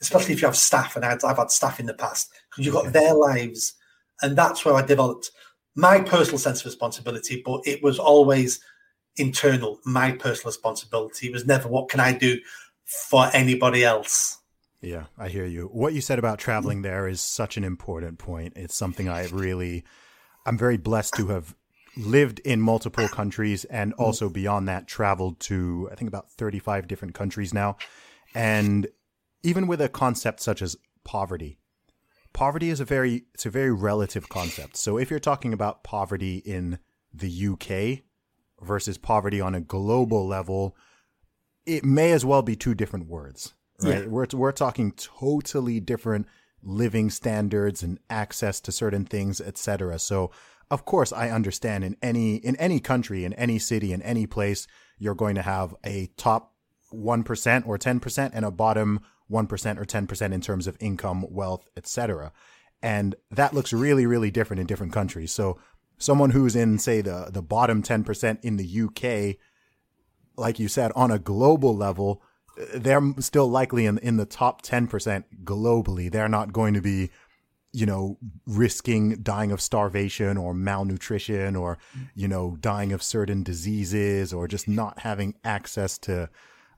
especially 0.00 0.34
if 0.34 0.42
you 0.42 0.46
have 0.46 0.56
staff. 0.56 0.94
And 0.94 1.04
I've 1.04 1.36
had 1.36 1.50
staff 1.50 1.80
in 1.80 1.86
the 1.86 1.94
past 1.94 2.30
because 2.50 2.64
you've 2.64 2.74
got 2.74 2.92
their 2.92 3.14
lives. 3.14 3.74
And 4.22 4.36
that's 4.36 4.64
where 4.64 4.74
I 4.74 4.82
developed 4.82 5.30
my 5.74 6.00
personal 6.00 6.38
sense 6.38 6.60
of 6.60 6.66
responsibility, 6.66 7.42
but 7.44 7.60
it 7.64 7.82
was 7.82 7.98
always 7.98 8.60
internal, 9.18 9.78
my 9.84 10.12
personal 10.12 10.50
responsibility. 10.50 11.28
It 11.28 11.32
was 11.32 11.46
never 11.46 11.68
what 11.68 11.88
can 11.88 12.00
I 12.00 12.12
do 12.12 12.38
for 12.84 13.28
anybody 13.32 13.84
else. 13.84 14.38
Yeah, 14.80 15.04
I 15.18 15.28
hear 15.28 15.46
you. 15.46 15.66
What 15.72 15.92
you 15.92 16.00
said 16.00 16.18
about 16.18 16.38
traveling 16.38 16.82
there 16.82 17.08
is 17.08 17.20
such 17.20 17.56
an 17.56 17.64
important 17.64 18.18
point. 18.18 18.52
It's 18.56 18.76
something 18.76 19.08
I 19.08 19.26
really, 19.26 19.84
I'm 20.46 20.56
very 20.56 20.76
blessed 20.76 21.14
to 21.14 21.28
have 21.28 21.54
lived 21.96 22.38
in 22.40 22.60
multiple 22.60 23.08
countries 23.08 23.64
and 23.64 23.92
mm. 23.92 23.98
also 23.98 24.28
beyond 24.28 24.68
that 24.68 24.86
traveled 24.86 25.40
to, 25.40 25.88
I 25.90 25.96
think, 25.96 26.08
about 26.08 26.30
35 26.30 26.86
different 26.86 27.14
countries 27.14 27.52
now. 27.52 27.76
And 28.34 28.86
even 29.42 29.66
with 29.66 29.80
a 29.80 29.88
concept 29.88 30.40
such 30.40 30.62
as 30.62 30.76
poverty, 31.04 31.58
poverty 32.32 32.70
is 32.70 32.78
a 32.78 32.84
very, 32.84 33.24
it's 33.34 33.46
a 33.46 33.50
very 33.50 33.72
relative 33.72 34.28
concept. 34.28 34.76
So 34.76 34.96
if 34.96 35.10
you're 35.10 35.18
talking 35.18 35.52
about 35.52 35.82
poverty 35.82 36.36
in 36.38 36.78
the 37.12 37.48
UK 37.48 38.04
versus 38.60 38.98
poverty 38.98 39.40
on 39.40 39.54
a 39.54 39.60
global 39.60 40.26
level, 40.26 40.76
it 41.66 41.84
may 41.84 42.12
as 42.12 42.24
well 42.24 42.42
be 42.42 42.56
two 42.56 42.74
different 42.74 43.06
words 43.06 43.54
right? 43.82 44.02
Yeah. 44.02 44.06
We're 44.06 44.26
we're 44.32 44.52
talking 44.52 44.92
totally 44.92 45.80
different 45.80 46.26
living 46.62 47.10
standards 47.10 47.82
and 47.82 47.98
access 48.10 48.60
to 48.60 48.72
certain 48.72 49.04
things, 49.04 49.40
etc. 49.40 49.98
So, 49.98 50.30
of 50.70 50.84
course, 50.84 51.12
I 51.12 51.30
understand 51.30 51.84
in 51.84 51.96
any 52.02 52.36
in 52.36 52.56
any 52.56 52.80
country, 52.80 53.24
in 53.24 53.32
any 53.34 53.58
city, 53.58 53.92
in 53.92 54.02
any 54.02 54.26
place, 54.26 54.66
you're 54.98 55.14
going 55.14 55.36
to 55.36 55.42
have 55.42 55.74
a 55.84 56.08
top 56.16 56.54
one 56.90 57.22
percent 57.22 57.66
or 57.66 57.78
ten 57.78 58.00
percent 58.00 58.34
and 58.34 58.44
a 58.44 58.50
bottom 58.50 59.00
one 59.28 59.46
percent 59.46 59.78
or 59.78 59.84
ten 59.84 60.06
percent 60.06 60.34
in 60.34 60.40
terms 60.40 60.66
of 60.66 60.76
income, 60.80 61.24
wealth, 61.30 61.68
etc. 61.76 62.32
And 62.80 63.16
that 63.32 63.54
looks 63.54 63.72
really, 63.72 64.06
really 64.06 64.30
different 64.30 64.60
in 64.60 64.66
different 64.66 64.92
countries. 64.92 65.32
So, 65.32 65.58
someone 65.98 66.30
who's 66.30 66.56
in, 66.56 66.78
say, 66.78 67.00
the 67.00 67.28
the 67.32 67.42
bottom 67.42 67.82
ten 67.82 68.04
percent 68.04 68.40
in 68.42 68.56
the 68.56 68.80
UK, 68.82 69.36
like 70.36 70.58
you 70.58 70.68
said, 70.68 70.92
on 70.94 71.10
a 71.10 71.18
global 71.18 71.76
level 71.76 72.22
they're 72.74 73.14
still 73.20 73.48
likely 73.48 73.86
in 73.86 73.98
in 73.98 74.16
the 74.16 74.26
top 74.26 74.62
10% 74.62 75.22
globally. 75.44 76.10
They're 76.10 76.28
not 76.28 76.52
going 76.52 76.74
to 76.74 76.80
be 76.80 77.10
you 77.72 77.84
know, 77.84 78.16
risking 78.46 79.22
dying 79.22 79.52
of 79.52 79.60
starvation 79.60 80.38
or 80.38 80.54
malnutrition 80.54 81.54
or, 81.54 81.78
you 82.14 82.26
know, 82.26 82.56
dying 82.60 82.92
of 82.92 83.02
certain 83.02 83.42
diseases 83.42 84.32
or 84.32 84.48
just 84.48 84.66
not 84.66 85.00
having 85.00 85.34
access 85.44 85.98
to 85.98 86.30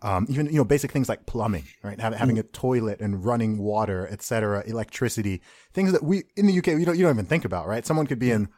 Um, 0.02 0.26
even 0.30 0.46
you 0.46 0.54
know 0.54 0.64
basic 0.64 0.90
things 0.92 1.10
like 1.10 1.26
plumbing, 1.26 1.64
right? 1.82 2.00
Having, 2.00 2.18
having 2.18 2.38
a 2.38 2.42
toilet 2.42 3.00
and 3.00 3.22
running 3.22 3.58
water, 3.58 4.08
etc., 4.10 4.64
electricity, 4.66 5.42
things 5.74 5.92
that 5.92 6.02
we 6.02 6.24
in 6.36 6.46
the 6.46 6.56
UK 6.56 6.68
you 6.68 6.86
don't 6.86 6.96
you 6.96 7.04
don't 7.04 7.14
even 7.14 7.26
think 7.26 7.44
about, 7.44 7.66
right? 7.66 7.84
Someone 7.84 8.06
could 8.06 8.18
be 8.18 8.30
in 8.30 8.48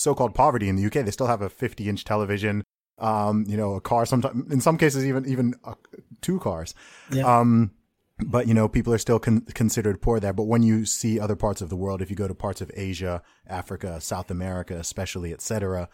so-called 0.00 0.34
poverty 0.34 0.68
in 0.68 0.76
the 0.76 0.86
UK, 0.86 1.04
they 1.04 1.10
still 1.10 1.26
have 1.26 1.42
a 1.42 1.50
50-inch 1.50 2.04
television, 2.04 2.64
um, 2.98 3.44
you 3.46 3.56
know, 3.56 3.74
a 3.74 3.80
car. 3.80 4.06
Sometimes 4.06 4.52
in 4.52 4.60
some 4.60 4.76
cases 4.76 5.06
even 5.06 5.26
even 5.26 5.54
uh, 5.64 5.74
two 6.20 6.38
cars. 6.40 6.74
Yeah. 7.10 7.40
Um, 7.40 7.72
but 8.26 8.46
you 8.46 8.54
know 8.54 8.68
people 8.68 8.92
are 8.92 8.98
still 8.98 9.18
con- 9.18 9.42
considered 9.54 10.00
poor 10.00 10.20
there 10.20 10.32
but 10.32 10.44
when 10.44 10.62
you 10.62 10.84
see 10.84 11.18
other 11.18 11.36
parts 11.36 11.60
of 11.60 11.68
the 11.68 11.76
world 11.76 12.02
if 12.02 12.10
you 12.10 12.16
go 12.16 12.28
to 12.28 12.34
parts 12.34 12.60
of 12.60 12.70
asia 12.74 13.22
africa 13.46 14.00
south 14.00 14.30
america 14.30 14.76
especially 14.76 15.32
etc 15.32 15.88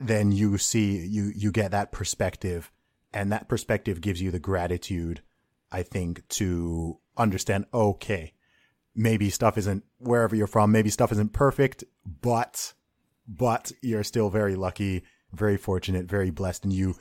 then 0.00 0.32
you 0.32 0.58
see 0.58 0.98
you 1.06 1.32
you 1.34 1.52
get 1.52 1.70
that 1.70 1.92
perspective 1.92 2.70
and 3.12 3.30
that 3.32 3.48
perspective 3.48 4.00
gives 4.00 4.20
you 4.20 4.30
the 4.30 4.38
gratitude 4.38 5.22
i 5.70 5.82
think 5.82 6.26
to 6.28 6.98
understand 7.16 7.64
okay 7.72 8.32
maybe 8.94 9.30
stuff 9.30 9.58
isn't 9.58 9.84
wherever 9.98 10.34
you're 10.34 10.46
from 10.46 10.72
maybe 10.72 10.90
stuff 10.90 11.12
isn't 11.12 11.32
perfect 11.32 11.84
but 12.20 12.72
but 13.26 13.72
you're 13.82 14.04
still 14.04 14.30
very 14.30 14.56
lucky 14.56 15.02
very 15.32 15.56
fortunate 15.56 16.06
very 16.06 16.30
blessed 16.30 16.64
and 16.64 16.72
you 16.72 16.94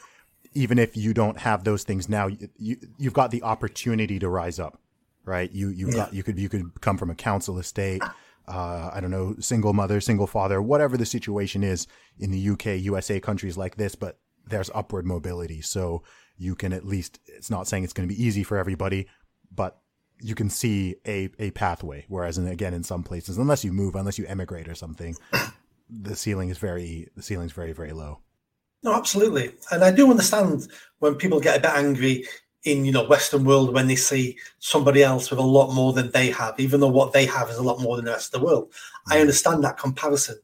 even 0.54 0.80
if 0.80 0.96
you 0.96 1.14
don't 1.14 1.38
have 1.40 1.64
those 1.64 1.84
things 1.84 2.08
now, 2.08 2.28
you, 2.28 2.50
you 2.98 3.06
have 3.06 3.14
got 3.14 3.32
the 3.32 3.44
opportunity 3.44 4.20
to 4.20 4.30
rise 4.30 4.60
up, 4.60 4.80
right? 5.26 5.52
You 5.52 5.70
you 5.70 5.88
yeah. 5.88 5.96
got 5.96 6.14
you 6.14 6.24
could 6.24 6.40
you 6.40 6.50
could 6.50 6.82
come 6.82 6.98
from 6.98 7.10
a 7.10 7.16
council 7.16 7.58
estate, 7.58 8.02
uh, 8.48 8.92
I 8.94 9.00
don't 9.00 9.12
know, 9.12 9.36
single 9.40 9.74
mother, 9.74 10.00
single 10.02 10.28
father, 10.28 10.62
whatever 10.62 10.98
the 10.98 11.06
situation 11.06 11.64
is 11.64 11.88
in 12.20 12.32
the 12.32 12.50
UK, 12.50 12.82
USA 12.84 13.20
countries 13.20 13.58
like 13.58 13.76
this, 13.76 13.96
but 13.96 14.20
there's 14.46 14.70
upward 14.76 15.06
mobility, 15.06 15.62
so 15.62 16.04
you 16.38 16.56
can 16.56 16.74
at 16.74 16.86
least. 16.86 17.20
It's 17.26 17.50
not 17.50 17.68
saying 17.68 17.84
it's 17.84 17.94
going 17.94 18.08
to 18.08 18.14
be 18.14 18.22
easy 18.22 18.44
for 18.44 18.58
everybody, 18.58 19.08
but 19.54 19.80
you 20.20 20.36
can 20.36 20.50
see 20.50 20.96
a 21.08 21.30
a 21.40 21.52
pathway. 21.52 22.06
Whereas, 22.08 22.38
in, 22.38 22.48
again, 22.48 22.74
in 22.74 22.84
some 22.84 23.04
places, 23.04 23.38
unless 23.38 23.64
you 23.64 23.72
move, 23.72 23.96
unless 23.96 24.20
you 24.20 24.26
emigrate 24.28 24.68
or 24.68 24.76
something, 24.76 25.16
the 26.02 26.16
ceiling 26.16 26.50
is 26.50 26.58
very 26.58 27.08
the 27.16 27.24
ceiling's 27.24 27.52
very 27.52 27.74
very 27.74 27.94
low. 27.94 28.20
No, 28.84 28.94
absolutely. 28.94 29.54
And 29.72 29.84
I 29.84 29.92
do 29.92 30.10
understand 30.12 30.68
when 31.00 31.16
people 31.16 31.40
get 31.40 31.58
a 31.58 31.62
bit 31.62 31.72
angry 31.72 32.26
in, 32.64 32.86
you 32.86 32.92
know, 32.92 33.04
Western 33.04 33.46
world 33.46 33.74
when 33.74 33.88
they 33.88 33.96
see 33.96 34.38
somebody 34.60 35.04
else 35.04 35.30
with 35.30 35.40
a 35.40 35.44
lot 35.44 35.74
more 35.74 35.94
than 35.94 36.12
they 36.12 36.30
have, 36.32 36.60
even 36.60 36.80
though 36.80 36.90
what 36.90 37.14
they 37.14 37.26
have 37.26 37.50
is 37.50 37.58
a 37.58 37.64
lot 37.64 37.80
more 37.80 37.96
than 37.96 38.06
the 38.06 38.12
rest 38.12 38.34
of 38.34 38.40
the 38.40 38.46
world. 38.46 38.74
I 39.08 39.18
mm. 39.18 39.22
understand 39.22 39.64
that 39.64 39.78
comparison. 39.78 40.38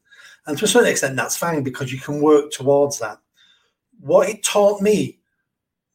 And 0.46 0.56
to 0.58 0.64
a 0.64 0.68
certain 0.68 0.90
extent, 0.90 1.16
that's 1.16 1.36
fine 1.36 1.62
because 1.62 1.92
you 1.92 1.98
can 1.98 2.22
work 2.22 2.50
towards 2.50 2.98
that. 2.98 3.18
What 4.00 4.28
it 4.30 4.42
taught 4.42 4.80
me 4.80 5.18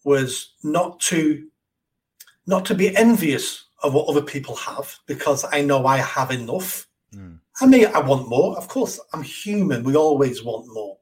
was 0.04 0.54
not 0.64 1.00
to 1.02 1.48
not 2.48 2.64
to 2.66 2.76
be 2.76 2.96
envious 2.96 3.66
of 3.82 3.94
what 3.94 4.08
other 4.08 4.22
people 4.22 4.56
have 4.56 4.96
because 5.08 5.46
I 5.52 5.62
know 5.62 5.86
I 5.88 5.98
have 5.98 6.30
enough. 6.32 6.85
I 7.62 7.66
mean, 7.68 7.88
I 7.88 8.00
want 8.00 8.28
more. 8.28 8.58
Of 8.58 8.68
course, 8.68 9.00
I'm 9.14 9.24
human. 9.24 9.84
We 9.84 9.96
always 9.96 10.44
want 10.44 10.66
more 10.68 10.98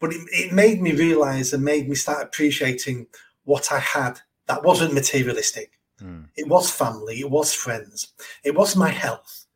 but 0.00 0.12
it, 0.12 0.20
it 0.30 0.52
made 0.52 0.80
me 0.80 0.92
realize 0.92 1.52
and 1.52 1.64
made 1.64 1.88
me 1.88 1.94
start 1.94 2.22
appreciating 2.22 3.06
what 3.44 3.72
I 3.72 3.78
had 3.78 4.20
that 4.46 4.62
wasn't 4.62 4.94
materialistic. 4.94 5.72
Mm. 6.00 6.28
It 6.36 6.48
was 6.48 6.70
family, 6.70 7.20
it 7.20 7.30
was 7.30 7.52
friends, 7.52 8.12
it 8.44 8.54
was 8.54 8.76
my 8.76 8.88
health, 8.88 9.46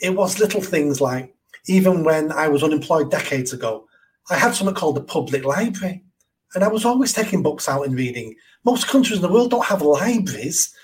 it 0.00 0.14
was 0.14 0.38
little 0.38 0.60
things 0.60 1.00
like 1.00 1.34
even 1.66 2.04
when 2.04 2.30
I 2.32 2.48
was 2.48 2.62
unemployed 2.62 3.10
decades 3.10 3.52
ago, 3.52 3.86
I 4.30 4.36
had 4.36 4.54
something 4.54 4.74
called 4.74 4.96
the 4.96 5.02
public 5.02 5.44
library, 5.44 6.04
and 6.54 6.62
I 6.62 6.68
was 6.68 6.84
always 6.84 7.12
taking 7.12 7.42
books 7.42 7.68
out 7.68 7.86
and 7.86 7.94
reading. 7.94 8.34
Most 8.64 8.86
countries 8.86 9.18
in 9.18 9.22
the 9.22 9.32
world 9.32 9.50
don't 9.50 9.64
have 9.64 9.82
libraries, 9.82 10.74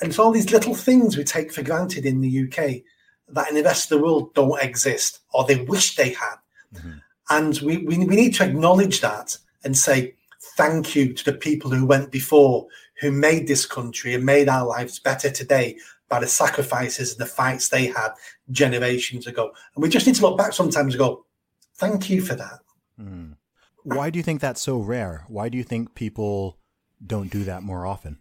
and 0.00 0.10
it's 0.10 0.18
all 0.18 0.30
these 0.32 0.52
little 0.52 0.74
things 0.74 1.16
we 1.16 1.24
take 1.24 1.52
for 1.52 1.62
granted 1.62 2.06
in 2.06 2.20
the 2.20 2.48
UK 2.48 2.82
that 3.28 3.48
in 3.48 3.54
the 3.54 3.62
rest 3.62 3.90
of 3.90 3.98
the 3.98 4.04
world 4.04 4.34
don't 4.34 4.62
exist 4.62 5.20
or 5.32 5.44
they 5.44 5.62
wish 5.64 5.96
they 5.96 6.10
had. 6.10 6.36
Mm-hmm. 6.74 6.92
And 7.30 7.58
we, 7.60 7.78
we, 7.78 7.98
we 7.98 8.16
need 8.16 8.34
to 8.34 8.44
acknowledge 8.44 9.00
that 9.00 9.36
and 9.64 9.76
say 9.76 10.14
thank 10.56 10.94
you 10.94 11.12
to 11.12 11.24
the 11.24 11.36
people 11.36 11.70
who 11.70 11.84
went 11.84 12.10
before, 12.10 12.66
who 13.00 13.10
made 13.10 13.48
this 13.48 13.66
country 13.66 14.14
and 14.14 14.24
made 14.24 14.48
our 14.48 14.66
lives 14.66 14.98
better 14.98 15.30
today 15.30 15.76
by 16.08 16.20
the 16.20 16.26
sacrifices 16.26 17.12
and 17.12 17.20
the 17.20 17.26
fights 17.26 17.68
they 17.68 17.86
had 17.86 18.10
generations 18.50 19.26
ago. 19.26 19.52
And 19.74 19.82
we 19.82 19.88
just 19.88 20.06
need 20.06 20.14
to 20.16 20.22
look 20.22 20.38
back 20.38 20.52
sometimes 20.52 20.94
and 20.94 20.98
go, 20.98 21.26
thank 21.74 22.08
you 22.08 22.22
for 22.22 22.34
that. 22.36 22.60
Mm. 23.00 23.36
Why 23.82 24.10
do 24.10 24.18
you 24.18 24.22
think 24.22 24.40
that's 24.40 24.62
so 24.62 24.78
rare? 24.78 25.24
Why 25.28 25.48
do 25.48 25.58
you 25.58 25.64
think 25.64 25.94
people 25.94 26.58
don't 27.04 27.30
do 27.30 27.44
that 27.44 27.62
more 27.62 27.86
often? 27.86 28.18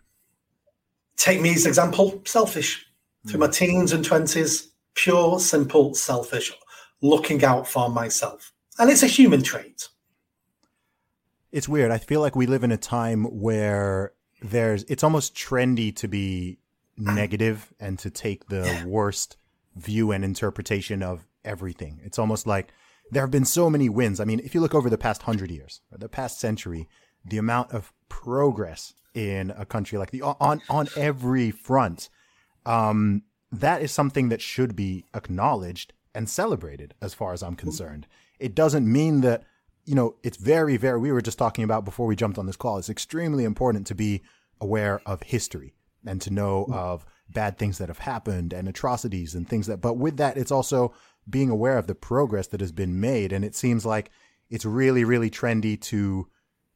Take 1.16 1.42
me 1.42 1.54
as 1.54 1.66
an 1.66 1.70
example 1.70 2.22
selfish. 2.26 2.86
Mm. 3.26 3.30
Through 3.32 3.40
my 3.40 3.48
teens 3.48 3.92
and 3.92 4.04
20s, 4.04 4.68
pure, 4.96 5.40
simple, 5.40 5.94
selfish, 5.94 6.52
looking 7.02 7.44
out 7.44 7.68
for 7.68 7.90
myself 7.90 8.54
and 8.78 8.90
it's 8.90 9.04
a 9.04 9.08
human 9.08 9.42
trait. 9.42 9.90
It's 11.52 11.70
weird. 11.70 11.92
I 11.92 11.98
feel 11.98 12.22
like 12.22 12.36
we 12.36 12.48
live 12.48 12.64
in 12.64 12.72
a 12.72 12.78
time 12.78 13.24
where 13.24 14.14
there's 14.42 14.84
it's 14.84 15.04
almost 15.04 15.36
trendy 15.36 15.96
to 15.96 16.08
be 16.08 16.60
negative 16.98 17.74
and 17.80 17.98
to 18.00 18.10
take 18.10 18.48
the 18.48 18.84
worst 18.86 19.38
view 19.76 20.12
and 20.12 20.24
interpretation 20.24 21.02
of 21.02 21.26
everything. 21.44 22.02
It's 22.04 22.20
almost 22.20 22.46
like 22.46 22.72
there 23.12 23.24
have 23.24 23.32
been 23.32 23.46
so 23.46 23.70
many 23.70 23.88
wins. 23.88 24.20
I 24.20 24.26
mean, 24.26 24.42
if 24.44 24.54
you 24.54 24.62
look 24.62 24.76
over 24.76 24.90
the 24.90 24.98
past 24.98 25.22
hundred 25.22 25.52
years 25.52 25.82
or 25.92 25.98
the 25.98 26.10
past 26.10 26.40
century, 26.40 26.90
the 27.24 27.38
amount 27.38 27.72
of 27.72 27.94
progress 28.10 28.94
in 29.14 29.52
a 29.52 29.66
country 29.66 29.98
like 29.98 30.12
the 30.12 30.22
on 30.22 30.62
on 30.70 30.90
every 30.98 31.52
front, 31.52 32.10
um, 32.66 33.24
that 33.62 33.82
is 33.82 33.92
something 33.92 34.30
that 34.30 34.42
should 34.42 34.76
be 34.76 35.06
acknowledged 35.14 35.94
and 36.14 36.30
celebrated, 36.30 36.94
as 37.02 37.14
far 37.14 37.34
as 37.34 37.44
I'm 37.44 37.56
concerned 37.56 38.08
it 38.40 38.56
doesn't 38.56 38.92
mean 38.92 39.22
that 39.22 39.44
you 39.86 39.96
know 39.96 40.16
it's 40.24 40.38
very 40.38 40.78
very 40.78 41.00
we 41.00 41.12
were 41.12 41.22
just 41.22 41.38
talking 41.38 41.64
about 41.64 41.86
before 41.86 42.08
we 42.08 42.16
jumped 42.16 42.38
on 42.38 42.46
this 42.46 42.56
call 42.56 42.78
it's 42.78 42.90
extremely 42.90 43.44
important 43.44 43.88
to 43.88 43.96
be 43.96 44.22
aware 44.62 45.02
of 45.06 45.24
history 45.24 45.74
and 46.06 46.22
to 46.22 46.32
know 46.32 46.64
mm-hmm. 46.64 46.74
of 46.74 47.06
bad 47.30 47.58
things 47.58 47.78
that 47.78 47.90
have 47.90 48.00
happened 48.00 48.54
and 48.54 48.68
atrocities 48.68 49.36
and 49.36 49.48
things 49.48 49.68
that 49.68 49.82
but 49.82 49.96
with 49.96 50.18
that 50.18 50.38
it's 50.38 50.52
also 50.52 50.94
being 51.30 51.50
aware 51.50 51.78
of 51.78 51.88
the 51.88 51.96
progress 51.96 52.48
that 52.48 52.62
has 52.62 52.72
been 52.72 53.00
made 53.00 53.34
and 53.34 53.44
it 53.44 53.56
seems 53.56 53.86
like 53.86 54.12
it's 54.50 54.66
really 54.66 55.04
really 55.04 55.30
trendy 55.30 55.80
to 55.80 56.28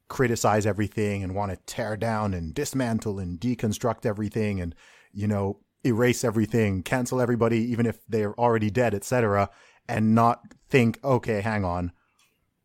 criticize 0.07 0.65
everything 0.65 1.24
and 1.24 1.36
want 1.36 1.51
to 1.51 1.57
tear 1.67 1.95
down 1.95 2.33
and 2.33 2.55
dismantle 2.55 3.19
and 3.19 3.39
deconstruct 3.39 4.07
everything 4.07 4.59
and 4.59 4.74
you 5.13 5.27
know 5.27 5.59
erase 5.86 6.24
everything 6.24 6.83
cancel 6.83 7.21
everybody 7.21 7.59
even 7.59 7.86
if 7.86 8.00
they're 8.07 8.38
already 8.38 8.69
dead 8.69 8.93
etc 8.93 9.50
and 9.89 10.13
not 10.13 10.43
think, 10.69 11.00
okay, 11.03 11.41
hang 11.41 11.65
on, 11.65 11.91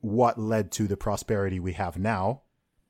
what 0.00 0.38
led 0.38 0.70
to 0.72 0.86
the 0.86 0.96
prosperity 0.96 1.58
we 1.58 1.72
have 1.72 1.98
now? 1.98 2.42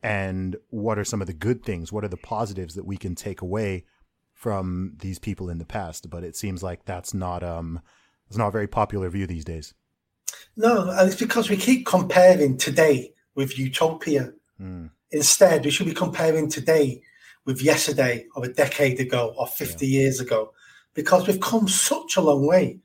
And 0.02 0.56
what 0.68 0.98
are 0.98 1.04
some 1.04 1.20
of 1.20 1.28
the 1.28 1.32
good 1.32 1.64
things? 1.64 1.92
What 1.92 2.04
are 2.04 2.08
the 2.08 2.16
positives 2.16 2.74
that 2.74 2.84
we 2.84 2.96
can 2.96 3.14
take 3.14 3.40
away 3.40 3.84
from 4.32 4.96
these 4.98 5.20
people 5.20 5.48
in 5.48 5.58
the 5.58 5.64
past? 5.64 6.10
But 6.10 6.24
it 6.24 6.36
seems 6.36 6.62
like 6.62 6.84
that's 6.84 7.14
not 7.14 7.42
um 7.42 7.80
it's 8.26 8.36
not 8.36 8.48
a 8.48 8.52
very 8.52 8.66
popular 8.66 9.08
view 9.08 9.26
these 9.26 9.44
days. 9.44 9.72
No, 10.56 10.90
and 10.90 11.08
it's 11.08 11.18
because 11.18 11.48
we 11.48 11.56
keep 11.56 11.86
comparing 11.86 12.58
today 12.58 13.12
with 13.36 13.58
utopia. 13.58 14.32
Mm. 14.60 14.90
Instead, 15.12 15.64
we 15.64 15.70
should 15.70 15.86
be 15.86 15.94
comparing 15.94 16.50
today 16.50 17.02
with 17.44 17.62
yesterday 17.62 18.26
or 18.34 18.44
a 18.44 18.52
decade 18.52 19.00
ago 19.00 19.34
or 19.36 19.46
50 19.46 19.86
yeah. 19.86 20.00
years 20.00 20.20
ago 20.20 20.52
because 20.94 21.26
we've 21.26 21.40
come 21.40 21.68
such 21.68 22.16
a 22.16 22.20
long 22.20 22.46
way. 22.46 22.78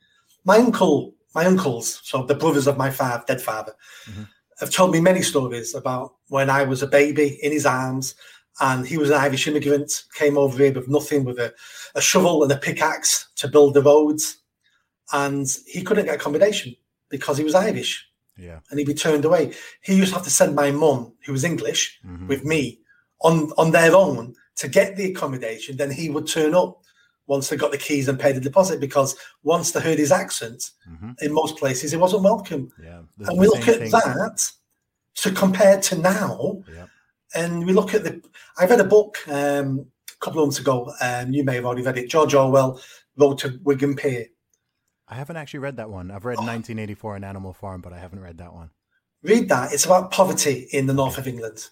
My 0.44 0.58
uncle 0.58 1.14
my 1.36 1.46
uncles, 1.46 2.02
so 2.04 2.24
the 2.24 2.36
brothers 2.36 2.68
of 2.68 2.78
my 2.78 2.90
father, 2.90 3.24
dead 3.28 3.42
father, 3.42 3.74
mm-hmm. 4.10 4.24
have 4.60 4.72
told 4.72 4.92
me 4.92 5.00
many 5.00 5.22
stories 5.22 5.76
about 5.76 6.16
when 6.30 6.50
I 6.50 6.64
was 6.64 6.82
a 6.82 6.88
baby 6.88 7.40
in 7.42 7.52
his 7.52 7.66
arms 7.66 8.16
and 8.60 8.86
he 8.86 8.98
was 8.98 9.10
an 9.10 9.18
Irish 9.18 9.48
immigrant, 9.48 10.04
came 10.16 10.38
over 10.38 10.62
here 10.62 10.74
with 10.74 10.90
nothing, 10.90 11.24
with 11.24 11.40
a, 11.40 11.54
a 11.96 12.02
shovel 12.02 12.44
and 12.44 12.52
a 12.52 12.58
pickaxe 12.58 13.30
to 13.38 13.48
build 13.48 13.74
the 13.74 13.82
roads. 13.82 14.38
And 15.14 15.48
he 15.66 15.82
couldn't 15.82 16.06
get 16.06 16.16
accommodation 16.16 16.76
because 17.10 17.38
he 17.38 17.44
was 17.44 17.56
Irish. 17.56 18.06
Yeah. 18.38 18.60
And 18.70 18.80
he'd 18.80 18.88
be 18.88 18.94
turned 18.94 19.26
away. 19.26 19.54
He 19.82 19.96
used 19.96 20.10
to 20.10 20.16
have 20.16 20.26
to 20.26 20.30
send 20.30 20.56
my 20.56 20.72
mum, 20.72 21.14
who 21.26 21.32
was 21.32 21.44
English, 21.44 22.00
mm-hmm. 22.06 22.28
with 22.28 22.44
me 22.44 22.80
on, 23.22 23.52
on 23.58 23.72
their 23.72 23.96
own 23.96 24.36
to 24.60 24.68
get 24.68 24.96
the 24.96 25.12
accommodation. 25.12 25.78
Then 25.78 25.90
he 25.90 26.10
would 26.10 26.28
turn 26.28 26.54
up 26.54 26.84
once 27.28 27.50
they 27.50 27.56
got 27.56 27.72
the 27.72 27.78
keys 27.78 28.08
and 28.08 28.20
paid 28.20 28.36
the 28.36 28.42
deposit 28.42 28.80
because 28.80 29.16
once 29.44 29.72
they 29.72 29.80
heard 29.80 29.98
his 29.98 30.12
accent, 30.12 30.72
mm-hmm. 30.90 31.12
in 31.22 31.34
most 31.34 31.58
places, 31.58 31.92
he 31.92 31.98
wasn't 31.98 32.24
welcome. 32.24 32.72
Yeah, 32.84 33.02
and 33.20 33.40
we 33.40 33.48
look 33.48 33.68
at 33.68 33.80
thing. 33.80 33.92
that 33.92 34.52
to 35.16 35.32
compare 35.32 35.80
to 35.80 35.98
now, 35.98 36.64
yeah. 36.74 36.88
and 37.34 37.66
we 37.66 37.74
look 37.74 37.94
at 37.94 38.04
the. 38.04 38.22
I 38.58 38.66
read 38.66 38.82
a 38.82 38.86
book 38.86 39.18
um, 39.28 39.86
a 40.12 40.26
couple 40.26 40.42
of 40.42 40.48
months 40.48 40.60
ago, 40.60 40.94
and 41.02 41.34
you 41.34 41.44
may 41.44 41.56
have 41.56 41.66
already 41.66 41.84
read 41.84 41.98
it. 41.98 42.10
George 42.10 42.34
Orwell 42.34 42.82
Road 43.18 43.38
to 43.40 43.60
Wigan 43.64 43.96
Pier. 43.96 44.26
I 45.08 45.16
haven't 45.16 45.38
actually 45.38 45.62
read 45.62 45.78
that 45.78 45.90
one. 45.90 46.12
I've 46.12 46.26
read 46.26 46.38
oh. 46.38 46.46
1984 46.46 47.16
and 47.16 47.26
Animal 47.26 47.54
Farm, 47.54 47.82
but 47.82 47.94
I 47.94 47.98
haven't 47.98 48.20
read 48.20 48.38
that 48.38 48.54
one. 48.54 48.70
Read 49.24 49.50
that. 49.50 49.74
It's 49.74 49.86
about 49.86 50.12
poverty 50.12 50.68
in 50.72 50.86
the 50.86 50.94
north 50.94 51.18
of 51.18 51.28
England, 51.28 51.70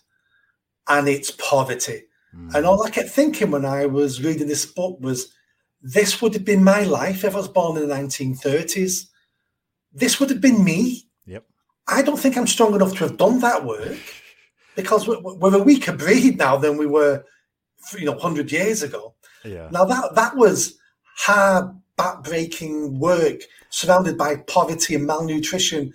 and 0.88 1.08
it's 1.08 1.32
poverty 1.32 2.04
Mm. 2.36 2.56
And 2.56 2.66
all 2.66 2.84
I 2.84 2.90
kept 2.90 3.10
thinking 3.10 3.52
when 3.52 3.66
I 3.66 3.86
was 3.86 4.24
reading 4.24 4.48
this 4.48 4.66
book 4.66 5.00
was, 5.00 5.34
this 5.82 6.22
would 6.22 6.34
have 6.34 6.46
been 6.46 6.64
my 6.64 6.84
life 6.84 7.24
if 7.24 7.34
I 7.34 7.38
was 7.38 7.48
born 7.48 7.78
in 7.78 7.88
the 7.88 7.96
1930s. 7.96 9.08
This 9.94 10.20
would 10.20 10.30
have 10.30 10.42
been 10.42 10.64
me. 10.64 11.04
Yep. 11.26 11.46
I 11.88 12.02
don't 12.02 12.18
think 12.20 12.38
I'm 12.38 12.48
strong 12.48 12.76
enough 12.76 12.94
to 12.94 13.08
have 13.08 13.18
done 13.18 13.40
that 13.40 13.66
work 13.66 13.98
because 14.76 15.08
we're, 15.08 15.22
we're 15.22 15.56
a 15.56 15.64
weaker 15.64 15.94
breed 15.94 16.38
now 16.38 16.58
than 16.58 16.78
we 16.78 16.86
were, 16.86 17.24
you 17.98 18.06
know, 18.06 18.14
100 18.14 18.52
years 18.52 18.84
ago. 18.84 19.16
Yeah. 19.44 19.70
Now 19.72 19.86
that 19.86 20.16
that 20.16 20.36
was 20.36 20.78
hard, 21.18 21.76
backbreaking 21.98 23.00
work 23.00 23.42
surrounded 23.70 24.18
by 24.18 24.38
poverty 24.38 24.96
and 24.96 25.06
malnutrition. 25.06 25.94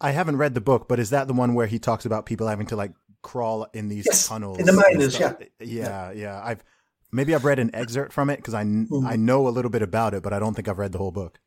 I 0.00 0.12
haven't 0.12 0.36
read 0.36 0.54
the 0.54 0.60
book, 0.60 0.88
but 0.88 1.00
is 1.00 1.10
that 1.10 1.26
the 1.26 1.34
one 1.34 1.54
where 1.54 1.66
he 1.66 1.78
talks 1.78 2.04
about 2.04 2.26
people 2.26 2.46
having 2.46 2.66
to 2.66 2.76
like 2.76 2.92
crawl 3.22 3.66
in 3.74 3.88
these 3.88 4.06
yes, 4.06 4.28
tunnels 4.28 4.58
in 4.58 4.66
the 4.66 4.72
miners? 4.72 5.18
Yeah. 5.18 5.34
yeah, 5.40 5.46
yeah, 5.60 6.10
yeah. 6.12 6.42
I've 6.44 6.64
maybe 7.12 7.34
I've 7.34 7.44
read 7.44 7.58
an 7.58 7.70
excerpt 7.74 8.12
from 8.12 8.30
it 8.30 8.36
because 8.36 8.54
I 8.54 8.64
mm. 8.64 9.06
I 9.06 9.16
know 9.16 9.48
a 9.48 9.50
little 9.50 9.70
bit 9.70 9.82
about 9.82 10.14
it, 10.14 10.22
but 10.22 10.32
I 10.32 10.38
don't 10.38 10.54
think 10.54 10.68
I've 10.68 10.78
read 10.78 10.92
the 10.92 10.98
whole 10.98 11.12
book. 11.12 11.38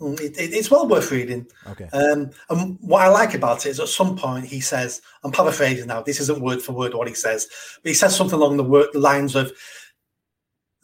Mm, 0.00 0.20
it, 0.20 0.38
it, 0.38 0.54
it's 0.54 0.70
well 0.70 0.86
worth 0.86 1.10
reading. 1.10 1.46
Okay. 1.66 1.88
Um, 1.92 2.30
and 2.50 2.78
what 2.80 3.02
I 3.02 3.08
like 3.08 3.34
about 3.34 3.66
it 3.66 3.70
is 3.70 3.80
at 3.80 3.88
some 3.88 4.16
point 4.16 4.44
he 4.44 4.60
says, 4.60 5.02
I'm 5.24 5.32
paraphrasing 5.32 5.88
now. 5.88 6.02
This 6.02 6.20
isn't 6.20 6.40
word 6.40 6.62
for 6.62 6.72
word 6.72 6.94
what 6.94 7.08
he 7.08 7.14
says, 7.14 7.48
but 7.82 7.88
he 7.88 7.94
says 7.94 8.14
something 8.14 8.38
along 8.38 8.58
the, 8.58 8.64
word, 8.64 8.88
the 8.92 9.00
lines 9.00 9.34
of 9.34 9.52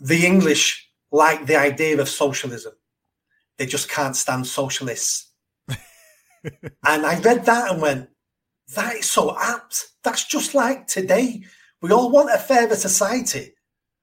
the 0.01 0.27
English 0.27 0.91
like 1.13 1.47
the 1.47 1.57
idea 1.57 2.01
of 2.01 2.09
socialism. 2.09 2.73
They 3.57 3.67
just 3.67 3.89
can't 3.89 4.17
stand 4.17 4.49
socialists. 4.49 5.31
and 5.69 7.07
I 7.07 7.21
read 7.21 7.45
that 7.45 7.71
and 7.71 7.81
went, 7.81 8.09
that 8.75 8.97
is 8.97 9.09
so 9.09 9.37
apt. 9.39 9.91
That's 10.05 10.25
just 10.25 10.55
like 10.55 10.87
today. 10.87 11.43
We 11.83 11.91
all 11.91 12.11
want 12.11 12.31
a 12.31 12.39
fairer 12.39 12.77
society, 12.77 13.55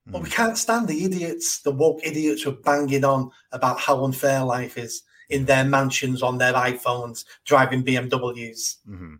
but 0.06 0.20
mm. 0.20 0.24
we 0.24 0.30
hmm. 0.30 0.36
can't 0.36 0.58
stand 0.58 0.88
the 0.88 1.04
idiots, 1.04 1.62
the 1.62 1.72
woke 1.72 2.02
idiots 2.04 2.44
who 2.44 2.52
are 2.52 2.54
banging 2.54 3.06
on 3.06 3.32
about 3.52 3.80
how 3.80 4.04
unfair 4.04 4.44
life 4.44 4.78
is 4.78 5.04
in 5.30 5.46
their 5.46 5.64
mansions 5.64 6.22
on 6.22 6.38
their 6.38 6.54
iPhones, 6.54 7.24
driving 7.46 7.84
BMWs. 7.84 8.76
Mm-hmm. 8.88 9.16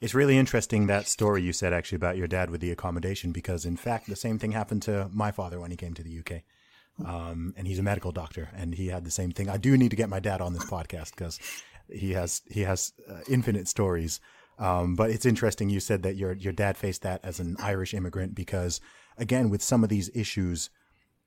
It's 0.00 0.14
really 0.14 0.38
interesting 0.38 0.86
that 0.86 1.06
story 1.06 1.42
you 1.42 1.52
said 1.52 1.74
actually 1.74 1.96
about 1.96 2.16
your 2.16 2.26
dad 2.26 2.50
with 2.50 2.62
the 2.62 2.70
accommodation, 2.70 3.32
because 3.32 3.66
in 3.66 3.76
fact, 3.76 4.08
the 4.08 4.16
same 4.16 4.38
thing 4.38 4.52
happened 4.52 4.82
to 4.82 5.10
my 5.12 5.30
father 5.30 5.60
when 5.60 5.70
he 5.70 5.76
came 5.76 5.92
to 5.94 6.02
the 6.02 6.18
UK. 6.18 6.42
Um, 7.06 7.54
and 7.56 7.66
he's 7.66 7.78
a 7.78 7.82
medical 7.82 8.12
doctor, 8.12 8.48
and 8.54 8.74
he 8.74 8.88
had 8.88 9.04
the 9.04 9.10
same 9.10 9.30
thing. 9.30 9.48
I 9.48 9.56
do 9.56 9.76
need 9.76 9.90
to 9.90 9.96
get 9.96 10.08
my 10.08 10.20
dad 10.20 10.40
on 10.40 10.52
this 10.52 10.64
podcast 10.64 11.10
because 11.10 11.38
he 11.88 12.12
has 12.12 12.42
he 12.50 12.62
has 12.62 12.92
uh, 13.08 13.20
infinite 13.28 13.68
stories. 13.68 14.20
Um, 14.60 14.94
but 14.94 15.10
it's 15.10 15.24
interesting 15.24 15.70
you 15.70 15.80
said 15.80 16.02
that 16.02 16.16
your 16.16 16.34
your 16.34 16.52
dad 16.52 16.76
faced 16.76 17.02
that 17.02 17.20
as 17.24 17.40
an 17.40 17.56
Irish 17.58 17.94
immigrant 17.94 18.34
because 18.34 18.80
again 19.16 19.48
with 19.48 19.62
some 19.62 19.82
of 19.82 19.88
these 19.88 20.10
issues, 20.14 20.68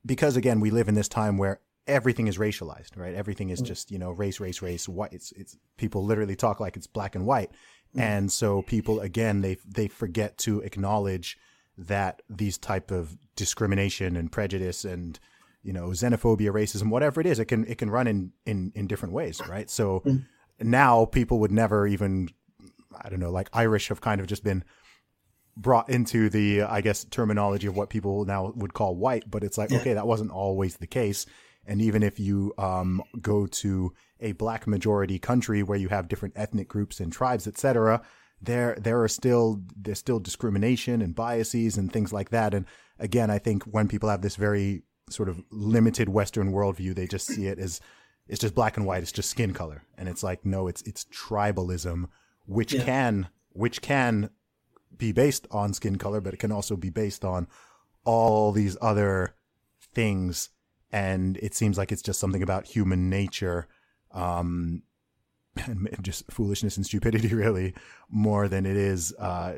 because 0.05 0.37
again 0.37 0.59
we 0.59 0.69
live 0.69 0.87
in 0.87 0.95
this 0.95 1.09
time 1.09 1.37
where 1.37 1.59
everything 1.87 2.27
is 2.27 2.37
racialized, 2.37 2.95
right? 2.95 3.15
Everything 3.15 3.49
is 3.49 3.61
mm. 3.61 3.65
just 3.65 3.89
you 3.91 3.97
know 3.97 4.11
race, 4.11 4.39
race, 4.39 4.61
race. 4.61 4.87
White. 4.87 5.13
It's 5.13 5.31
it's 5.33 5.57
people 5.77 6.05
literally 6.05 6.35
talk 6.35 6.59
like 6.59 6.77
it's 6.77 6.85
black 6.85 7.15
and 7.15 7.25
white, 7.25 7.49
mm. 7.95 8.01
and 8.01 8.31
so 8.31 8.61
people 8.61 8.99
again 8.99 9.41
they 9.41 9.57
they 9.67 9.87
forget 9.87 10.37
to 10.39 10.61
acknowledge 10.61 11.37
that 11.75 12.21
these 12.29 12.59
type 12.59 12.91
of 12.91 13.17
discrimination 13.35 14.15
and 14.15 14.31
prejudice 14.31 14.85
and 14.85 15.19
you 15.63 15.73
know 15.73 15.87
xenophobia 15.87 16.51
racism 16.51 16.91
whatever 16.91 17.19
it 17.19 17.25
is 17.25 17.39
it 17.39 17.45
can 17.45 17.65
it 17.65 17.79
can 17.79 17.89
run 17.89 18.05
in 18.05 18.31
in 18.45 18.71
in 18.75 18.85
different 18.85 19.11
ways 19.11 19.41
right 19.49 19.71
so 19.71 20.01
mm. 20.05 20.23
now 20.59 21.05
people 21.05 21.39
would 21.39 21.51
never 21.51 21.87
even 21.87 22.29
i 23.01 23.09
don't 23.09 23.19
know 23.19 23.31
like 23.31 23.49
irish 23.53 23.87
have 23.89 24.01
kind 24.01 24.21
of 24.21 24.27
just 24.27 24.43
been 24.43 24.63
brought 25.55 25.89
into 25.89 26.29
the 26.29 26.61
i 26.63 26.81
guess 26.81 27.03
terminology 27.05 27.67
of 27.67 27.75
what 27.75 27.89
people 27.89 28.25
now 28.25 28.51
would 28.55 28.73
call 28.73 28.95
white 28.95 29.29
but 29.29 29.43
it's 29.43 29.57
like 29.57 29.69
yeah. 29.69 29.79
okay 29.79 29.93
that 29.93 30.07
wasn't 30.07 30.31
always 30.31 30.77
the 30.77 30.87
case 30.87 31.25
and 31.65 31.81
even 31.81 32.03
if 32.03 32.19
you 32.19 32.53
um, 32.57 33.01
go 33.21 33.47
to 33.47 33.93
a 34.19 34.33
black 34.33 34.67
majority 34.67 35.17
country 35.17 35.63
where 35.63 35.77
you 35.77 35.87
have 35.87 36.09
different 36.09 36.33
ethnic 36.37 36.67
groups 36.67 36.99
and 36.99 37.13
tribes 37.13 37.47
etc 37.47 38.01
there 38.41 38.75
there 38.81 39.01
are 39.01 39.07
still 39.07 39.61
there's 39.75 39.99
still 39.99 40.19
discrimination 40.19 41.01
and 41.01 41.15
biases 41.15 41.77
and 41.77 41.93
things 41.93 42.11
like 42.11 42.31
that 42.31 42.53
and 42.53 42.65
again 42.99 43.29
i 43.29 43.37
think 43.37 43.63
when 43.63 43.87
people 43.87 44.09
have 44.09 44.21
this 44.21 44.35
very 44.35 44.83
sort 45.09 45.29
of 45.29 45.41
limited 45.51 46.09
Western 46.09 46.51
worldview, 46.51 46.95
they 46.95 47.07
just 47.07 47.27
see 47.27 47.47
it 47.47 47.59
as 47.59 47.81
it's 48.27 48.39
just 48.39 48.55
black 48.55 48.77
and 48.77 48.85
white. 48.85 49.03
It's 49.03 49.11
just 49.11 49.29
skin 49.29 49.53
color, 49.53 49.83
and 49.97 50.07
it's 50.07 50.23
like 50.23 50.45
no, 50.45 50.67
it's 50.67 50.81
it's 50.83 51.05
tribalism, 51.05 52.05
which 52.45 52.73
yeah. 52.73 52.83
can 52.83 53.29
which 53.51 53.81
can 53.81 54.29
be 54.97 55.11
based 55.11 55.47
on 55.51 55.73
skin 55.73 55.97
color, 55.97 56.21
but 56.21 56.33
it 56.33 56.37
can 56.37 56.51
also 56.51 56.75
be 56.75 56.89
based 56.89 57.23
on 57.25 57.47
all 58.03 58.51
these 58.51 58.77
other 58.81 59.35
things. 59.93 60.49
And 60.91 61.37
it 61.37 61.55
seems 61.55 61.77
like 61.77 61.91
it's 61.91 62.01
just 62.01 62.19
something 62.19 62.43
about 62.43 62.67
human 62.67 63.09
nature, 63.09 63.67
um, 64.11 64.83
and 65.65 65.89
just 66.01 66.31
foolishness 66.31 66.77
and 66.77 66.85
stupidity, 66.85 67.27
really, 67.33 67.73
more 68.09 68.47
than 68.47 68.65
it 68.65 68.77
is 68.77 69.13
uh, 69.17 69.57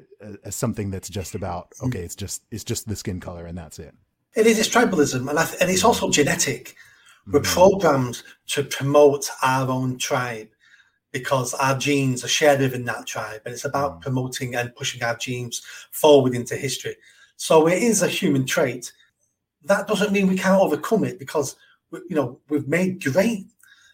something 0.49 0.91
that's 0.91 1.09
just 1.09 1.35
about 1.35 1.73
okay, 1.83 1.99
it's 1.99 2.15
just 2.15 2.43
it's 2.51 2.63
just 2.63 2.87
the 2.87 2.95
skin 2.95 3.19
color 3.19 3.45
and 3.45 3.57
that's 3.57 3.79
it. 3.79 3.93
It 4.35 4.47
is. 4.47 4.59
It's 4.59 4.69
tribalism, 4.69 5.29
and 5.29 5.37
th- 5.37 5.61
and 5.61 5.69
it's 5.69 5.83
also 5.83 6.09
genetic. 6.09 6.75
We're 7.27 7.39
mm. 7.39 7.45
programmed 7.45 8.21
to 8.47 8.63
promote 8.63 9.29
our 9.41 9.69
own 9.69 9.97
tribe 9.97 10.49
because 11.15 11.53
our 11.53 11.77
genes 11.77 12.25
are 12.25 12.27
shared 12.27 12.59
within 12.59 12.83
that 12.83 13.05
tribe, 13.07 13.39
and 13.45 13.53
it's 13.53 13.63
about 13.63 13.91
mm. 13.93 14.01
promoting 14.01 14.53
and 14.53 14.75
pushing 14.75 15.01
our 15.01 15.15
genes 15.15 15.61
forward 15.91 16.35
into 16.35 16.57
history. 16.57 16.93
So 17.37 17.67
it 17.67 17.81
is 17.81 18.01
a 18.01 18.09
human 18.09 18.45
trait. 18.45 18.91
That 19.63 19.87
doesn't 19.87 20.11
mean 20.11 20.27
we 20.27 20.35
can't 20.37 20.61
overcome 20.61 21.05
it 21.05 21.17
because 21.17 21.55
you 22.09 22.17
know 22.17 22.37
we've 22.49 22.67
made 22.67 23.01
great 23.01 23.45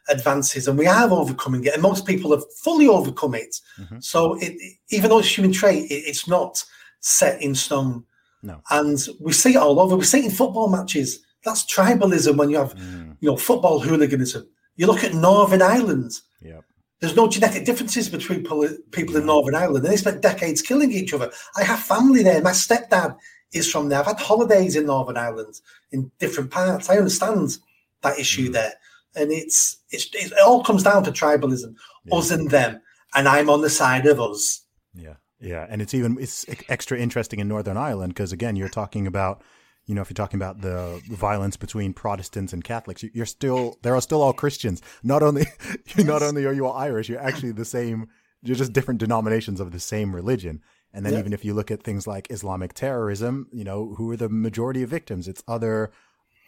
advances 0.10 0.68
and 0.68 0.80
we 0.80 0.88
are 0.88 1.12
overcoming 1.12 1.64
it, 1.64 1.76
and 1.76 1.84
most 1.84 2.08
people 2.08 2.32
have 2.32 2.44
fully 2.56 2.88
overcome 2.88 3.36
it. 3.36 3.62
Mm-hmm. 3.80 4.00
So 4.00 4.40
it, 4.40 4.54
even 4.90 5.12
though 5.12 5.20
it's 5.20 5.28
a 5.28 5.36
human 5.36 5.52
trait, 5.52 5.92
it, 5.92 6.04
it's 6.10 6.28
not 6.28 6.64
set 7.02 7.40
in 7.40 7.54
stone. 7.54 8.04
No. 8.42 8.64
And 8.72 8.98
we 9.20 9.32
see 9.32 9.52
it 9.52 9.58
all 9.58 9.80
over. 9.80 9.96
We 9.96 10.06
see 10.06 10.22
it 10.22 10.26
in 10.26 10.32
football 10.32 10.70
matches. 10.70 11.20
That's 11.46 11.72
tribalism 11.72 12.36
when 12.36 12.50
you 12.50 12.58
have, 12.58 12.74
mm. 12.74 13.16
you 13.20 13.30
know, 13.30 13.38
football 13.38 13.80
hooliganism. 13.80 14.48
You 14.76 14.88
look 14.88 15.04
at 15.04 15.14
Northern 15.14 15.62
Ireland. 15.62 16.14
Yep. 16.42 16.64
There's 17.02 17.16
no 17.16 17.28
genetic 17.28 17.66
differences 17.66 18.08
between 18.08 18.44
people 18.92 19.18
in 19.18 19.26
Northern 19.26 19.56
Ireland. 19.56 19.84
And 19.84 19.92
they 19.92 19.98
spent 19.98 20.22
decades 20.22 20.62
killing 20.62 20.92
each 20.92 21.14
other. 21.14 21.32
I 21.58 21.64
have 21.64 21.80
family 21.80 22.24
there. 22.24 22.42
My 22.42 22.52
stepdad 22.52 23.18
is 23.52 23.70
from 23.70 23.90
there. 23.90 24.00
I've 24.00 24.06
had 24.06 24.20
holidays 24.20 24.76
in 24.76 24.86
Northern 24.86 25.18
Ireland 25.18 25.60
in 25.92 26.12
different 26.20 26.52
parts. 26.52 26.90
I 26.90 26.98
understand 26.98 27.58
that 28.02 28.20
issue 28.20 28.50
mm. 28.50 28.54
there. 28.54 28.74
And 29.16 29.32
it's, 29.32 29.78
it's 29.90 30.10
it 30.14 30.32
all 30.46 30.64
comes 30.64 30.84
down 30.84 31.04
to 31.04 31.12
tribalism, 31.12 31.76
yeah. 32.06 32.16
us 32.16 32.32
and 32.32 32.50
them. 32.50 32.80
And 33.14 33.28
I'm 33.28 33.50
on 33.50 33.62
the 33.62 33.70
side 33.70 34.06
of 34.06 34.22
us. 34.22 34.62
Yeah. 34.94 35.16
Yeah, 35.42 35.66
and 35.68 35.82
it's 35.82 35.96
even 35.96 36.18
it's 36.20 36.46
extra 36.70 37.00
interesting 37.00 37.40
in 37.40 37.48
Northern 37.48 37.76
Ireland 37.76 38.14
because 38.14 38.32
again, 38.32 38.56
you're 38.56 38.70
talking 38.70 39.08
about, 39.08 39.42
you 39.92 39.96
know, 39.96 40.02
if 40.02 40.10
you're 40.10 40.16
talking 40.16 40.38
about 40.38 40.62
the 40.62 41.02
violence 41.10 41.58
between 41.58 41.92
Protestants 41.92 42.54
and 42.54 42.64
Catholics, 42.64 43.04
you're 43.14 43.26
still 43.26 43.78
there 43.82 43.94
are 43.94 44.00
still 44.00 44.22
all 44.22 44.32
Christians. 44.32 44.82
Not 45.04 45.22
only 45.22 45.48
you 45.98 46.06
not 46.06 46.24
only 46.24 46.46
are 46.46 46.54
you 46.54 46.66
all 46.66 46.78
Irish, 46.78 47.10
you're 47.10 47.20
actually 47.20 47.52
the 47.52 47.66
same. 47.66 48.08
You're 48.42 48.56
just 48.56 48.72
different 48.72 49.02
denominations 49.02 49.60
of 49.60 49.74
the 49.74 49.82
same 49.82 50.16
religion. 50.16 50.62
And 50.94 51.06
then 51.06 51.12
yeah. 51.12 51.20
even 51.20 51.34
if 51.34 51.44
you 51.44 51.54
look 51.54 51.72
at 51.72 51.84
things 51.84 52.08
like 52.08 52.32
Islamic 52.32 52.72
terrorism, 52.74 53.50
you 53.52 53.66
know, 53.66 53.96
who 53.98 54.10
are 54.12 54.16
the 54.16 54.30
majority 54.30 54.82
of 54.82 54.90
victims? 54.90 55.28
It's 55.28 55.44
other 55.46 55.92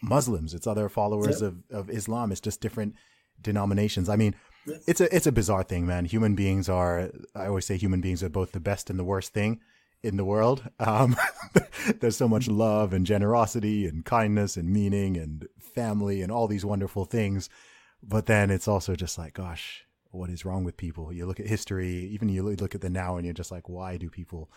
Muslims, 0.02 0.54
it's 0.54 0.66
other 0.66 0.88
followers 0.88 1.42
yeah. 1.42 1.48
of, 1.48 1.56
of 1.70 1.90
Islam. 1.90 2.32
It's 2.32 2.40
just 2.40 2.62
different 2.62 2.94
denominations. 3.42 4.08
I 4.08 4.16
mean, 4.16 4.34
it's 4.86 5.02
a 5.02 5.14
it's 5.14 5.26
a 5.26 5.32
bizarre 5.32 5.64
thing, 5.64 5.86
man. 5.86 6.06
Human 6.06 6.34
beings 6.34 6.70
are 6.70 7.10
I 7.34 7.48
always 7.48 7.66
say 7.66 7.76
human 7.76 8.00
beings 8.00 8.22
are 8.22 8.30
both 8.30 8.52
the 8.52 8.60
best 8.60 8.88
and 8.88 8.98
the 8.98 9.04
worst 9.04 9.34
thing 9.34 9.60
in 10.04 10.18
the 10.18 10.24
world. 10.24 10.62
Um, 10.78 11.16
there's 12.00 12.16
so 12.16 12.28
much 12.28 12.46
love 12.46 12.92
and 12.92 13.06
generosity 13.06 13.86
and 13.86 14.04
kindness 14.04 14.56
and 14.56 14.68
meaning 14.68 15.16
and 15.16 15.48
family 15.58 16.20
and 16.20 16.30
all 16.30 16.46
these 16.46 16.64
wonderful 16.64 17.06
things. 17.06 17.48
But 18.02 18.26
then 18.26 18.50
it's 18.50 18.68
also 18.68 18.94
just 18.94 19.16
like, 19.16 19.32
gosh, 19.32 19.84
what 20.10 20.28
is 20.28 20.44
wrong 20.44 20.62
with 20.62 20.76
people? 20.76 21.10
You 21.10 21.24
look 21.24 21.40
at 21.40 21.46
history, 21.46 22.10
even 22.12 22.28
you 22.28 22.42
look 22.42 22.74
at 22.74 22.82
the 22.82 22.90
now, 22.90 23.16
and 23.16 23.24
you're 23.24 23.32
just 23.32 23.50
like, 23.50 23.68
why 23.68 23.96
do 23.96 24.10
people 24.10 24.50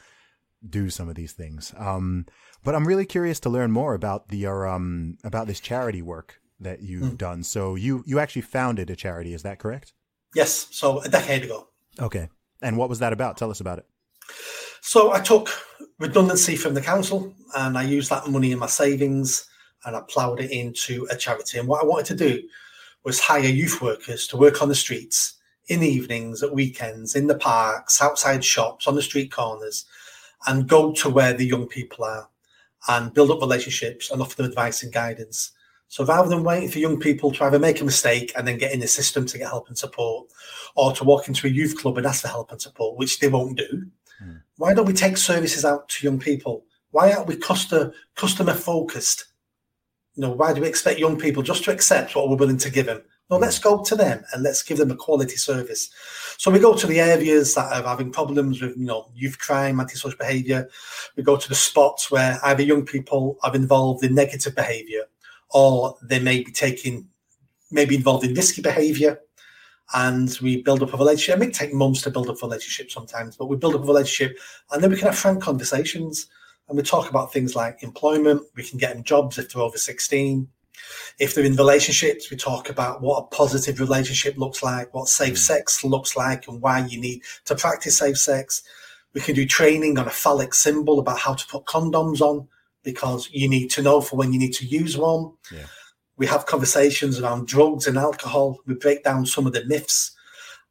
do 0.67 0.89
some 0.89 1.07
of 1.07 1.15
these 1.15 1.31
things? 1.31 1.73
Um, 1.77 2.25
but 2.65 2.75
I'm 2.75 2.85
really 2.85 3.05
curious 3.05 3.39
to 3.41 3.49
learn 3.49 3.71
more 3.71 3.93
about 3.93 4.27
the 4.27 4.45
um 4.47 5.17
about 5.23 5.47
this 5.47 5.61
charity 5.61 6.01
work 6.01 6.41
that 6.59 6.81
you've 6.81 7.13
mm. 7.13 7.17
done. 7.17 7.43
So 7.43 7.75
you 7.75 8.03
you 8.05 8.19
actually 8.19 8.41
founded 8.41 8.89
a 8.89 8.95
charity, 8.97 9.33
is 9.33 9.43
that 9.43 9.59
correct? 9.59 9.93
Yes, 10.35 10.67
so 10.71 10.99
a 10.99 11.09
decade 11.09 11.45
ago. 11.45 11.69
Okay. 11.99 12.27
And 12.61 12.75
what 12.75 12.89
was 12.89 12.99
that 12.99 13.13
about? 13.13 13.37
Tell 13.37 13.49
us 13.49 13.61
about 13.61 13.79
it. 13.79 13.85
So 14.87 15.11
I 15.11 15.19
took 15.19 15.49
redundancy 15.99 16.55
from 16.55 16.73
the 16.73 16.79
council 16.79 17.35
and 17.57 17.77
I 17.77 17.83
used 17.83 18.09
that 18.09 18.29
money 18.29 18.53
in 18.53 18.59
my 18.59 18.67
savings 18.67 19.45
and 19.83 19.97
I 19.97 20.01
ploughed 20.07 20.39
it 20.39 20.49
into 20.49 21.05
a 21.11 21.17
charity. 21.17 21.59
And 21.59 21.67
what 21.67 21.83
I 21.83 21.85
wanted 21.85 22.05
to 22.05 22.15
do 22.15 22.47
was 23.03 23.19
hire 23.19 23.41
youth 23.41 23.81
workers 23.81 24.27
to 24.27 24.37
work 24.37 24.61
on 24.61 24.69
the 24.69 24.75
streets 24.75 25.39
in 25.67 25.81
the 25.81 25.89
evenings, 25.89 26.41
at 26.41 26.53
weekends, 26.53 27.17
in 27.17 27.27
the 27.27 27.37
parks, 27.37 28.01
outside 28.01 28.45
shops, 28.45 28.87
on 28.87 28.95
the 28.95 29.01
street 29.01 29.29
corners, 29.29 29.83
and 30.47 30.69
go 30.69 30.93
to 30.93 31.09
where 31.09 31.33
the 31.33 31.45
young 31.45 31.67
people 31.67 32.05
are 32.05 32.29
and 32.87 33.13
build 33.13 33.29
up 33.29 33.41
relationships 33.41 34.09
and 34.09 34.21
offer 34.21 34.37
them 34.37 34.45
advice 34.45 34.83
and 34.83 34.93
guidance. 34.93 35.51
So 35.89 36.05
rather 36.05 36.29
than 36.29 36.45
waiting 36.45 36.69
for 36.69 36.79
young 36.79 36.97
people 36.97 37.33
to 37.33 37.43
either 37.43 37.59
make 37.59 37.81
a 37.81 37.83
mistake 37.83 38.31
and 38.37 38.47
then 38.47 38.57
get 38.57 38.71
in 38.71 38.79
the 38.79 38.87
system 38.87 39.25
to 39.25 39.37
get 39.37 39.49
help 39.49 39.67
and 39.67 39.77
support, 39.77 40.27
or 40.77 40.93
to 40.93 41.03
walk 41.03 41.27
into 41.27 41.45
a 41.45 41.49
youth 41.49 41.77
club 41.77 41.97
and 41.97 42.07
ask 42.07 42.21
for 42.21 42.29
help 42.29 42.53
and 42.53 42.61
support, 42.61 42.97
which 42.97 43.19
they 43.19 43.27
won't 43.27 43.57
do, 43.57 43.85
mm. 44.23 44.41
why 44.57 44.73
don't 44.73 44.85
we 44.85 44.93
take 44.93 45.17
services 45.17 45.65
out 45.65 45.89
to 45.89 46.05
young 46.05 46.19
people? 46.19 46.65
Why 46.91 47.11
aren't 47.11 47.27
we 47.27 47.35
customer 47.35 47.93
customer 48.15 48.53
focused? 48.53 49.25
You 50.15 50.21
know, 50.21 50.31
why 50.31 50.53
do 50.53 50.61
we 50.61 50.67
expect 50.67 50.99
young 50.99 51.17
people 51.19 51.43
just 51.43 51.63
to 51.65 51.71
accept 51.71 52.15
what 52.15 52.29
we're 52.29 52.37
willing 52.37 52.57
to 52.57 52.71
give 52.71 52.87
them? 52.87 53.03
No, 53.29 53.37
let's 53.37 53.59
go 53.59 53.83
to 53.83 53.95
them 53.95 54.23
and 54.31 54.41
let's 54.41 54.63
give 54.63 54.77
them 54.77 54.89
a 54.89 54.95
quality 54.95 55.35
service. 55.35 55.89
So 56.37 56.49
we 56.49 56.59
go 56.59 56.73
to 56.73 56.87
the 56.87 57.01
areas 57.01 57.55
that 57.55 57.73
are 57.73 57.83
having 57.83 58.11
problems 58.11 58.61
with, 58.61 58.77
you 58.77 58.85
know, 58.85 59.11
youth 59.13 59.37
crime, 59.37 59.81
antisocial 59.81 60.17
behaviour. 60.17 60.69
We 61.17 61.23
go 61.23 61.35
to 61.35 61.49
the 61.49 61.55
spots 61.55 62.09
where 62.09 62.39
either 62.43 62.63
young 62.63 62.85
people 62.85 63.37
are 63.43 63.53
involved 63.53 64.03
in 64.05 64.15
negative 64.15 64.55
behaviour 64.55 65.03
or 65.49 65.95
they 66.01 66.19
may 66.19 66.41
be 66.41 66.51
taking, 66.51 67.09
maybe 67.69 67.95
involved 67.95 68.25
in 68.25 68.33
risky 68.33 68.61
behaviour. 68.61 69.19
And 69.93 70.37
we 70.41 70.61
build 70.61 70.83
up 70.83 70.93
a 70.93 70.97
relationship. 70.97 71.41
It 71.41 71.45
may 71.45 71.51
take 71.51 71.73
months 71.73 72.01
to 72.01 72.11
build 72.11 72.29
up 72.29 72.41
a 72.41 72.45
relationship 72.45 72.91
sometimes, 72.91 73.37
but 73.37 73.45
we 73.45 73.55
build 73.55 73.75
up 73.75 73.83
a 73.83 73.87
relationship 73.87 74.37
and 74.71 74.83
then 74.83 74.89
we 74.89 74.97
can 74.97 75.07
have 75.07 75.17
frank 75.17 75.41
conversations 75.41 76.27
and 76.67 76.77
we 76.77 76.83
talk 76.83 77.09
about 77.09 77.31
things 77.31 77.55
like 77.55 77.83
employment. 77.83 78.41
We 78.55 78.63
can 78.63 78.77
get 78.77 78.93
them 78.93 79.03
jobs 79.03 79.37
if 79.37 79.53
they're 79.53 79.61
over 79.61 79.77
16 79.77 80.47
if 81.19 81.33
they're 81.33 81.43
in 81.43 81.55
relationships, 81.55 82.29
we 82.29 82.37
talk 82.37 82.69
about 82.69 83.01
what 83.01 83.23
a 83.23 83.35
positive 83.35 83.79
relationship 83.79 84.37
looks 84.37 84.61
like, 84.61 84.93
what 84.93 85.07
safe 85.07 85.35
mm. 85.35 85.37
sex 85.37 85.83
looks 85.83 86.15
like, 86.15 86.47
and 86.47 86.61
why 86.61 86.85
you 86.85 86.99
need 86.99 87.23
to 87.45 87.55
practice 87.55 87.97
safe 87.97 88.17
sex. 88.17 88.63
We 89.13 89.21
can 89.21 89.35
do 89.35 89.45
training 89.45 89.97
on 89.97 90.07
a 90.07 90.11
phallic 90.11 90.53
symbol 90.53 90.99
about 90.99 91.19
how 91.19 91.33
to 91.33 91.47
put 91.47 91.65
condoms 91.65 92.21
on 92.21 92.47
because 92.83 93.29
you 93.31 93.49
need 93.49 93.69
to 93.71 93.81
know 93.81 94.01
for 94.01 94.15
when 94.15 94.31
you 94.31 94.39
need 94.39 94.53
to 94.53 94.65
use 94.65 94.97
one. 94.97 95.31
Yeah. 95.51 95.65
We 96.17 96.25
have 96.25 96.45
conversations 96.45 97.19
around 97.19 97.47
drugs 97.47 97.87
and 97.87 97.97
alcohol. 97.97 98.59
We 98.65 98.75
break 98.75 99.03
down 99.03 99.25
some 99.25 99.47
of 99.47 99.53
the 99.53 99.65
myths 99.65 100.15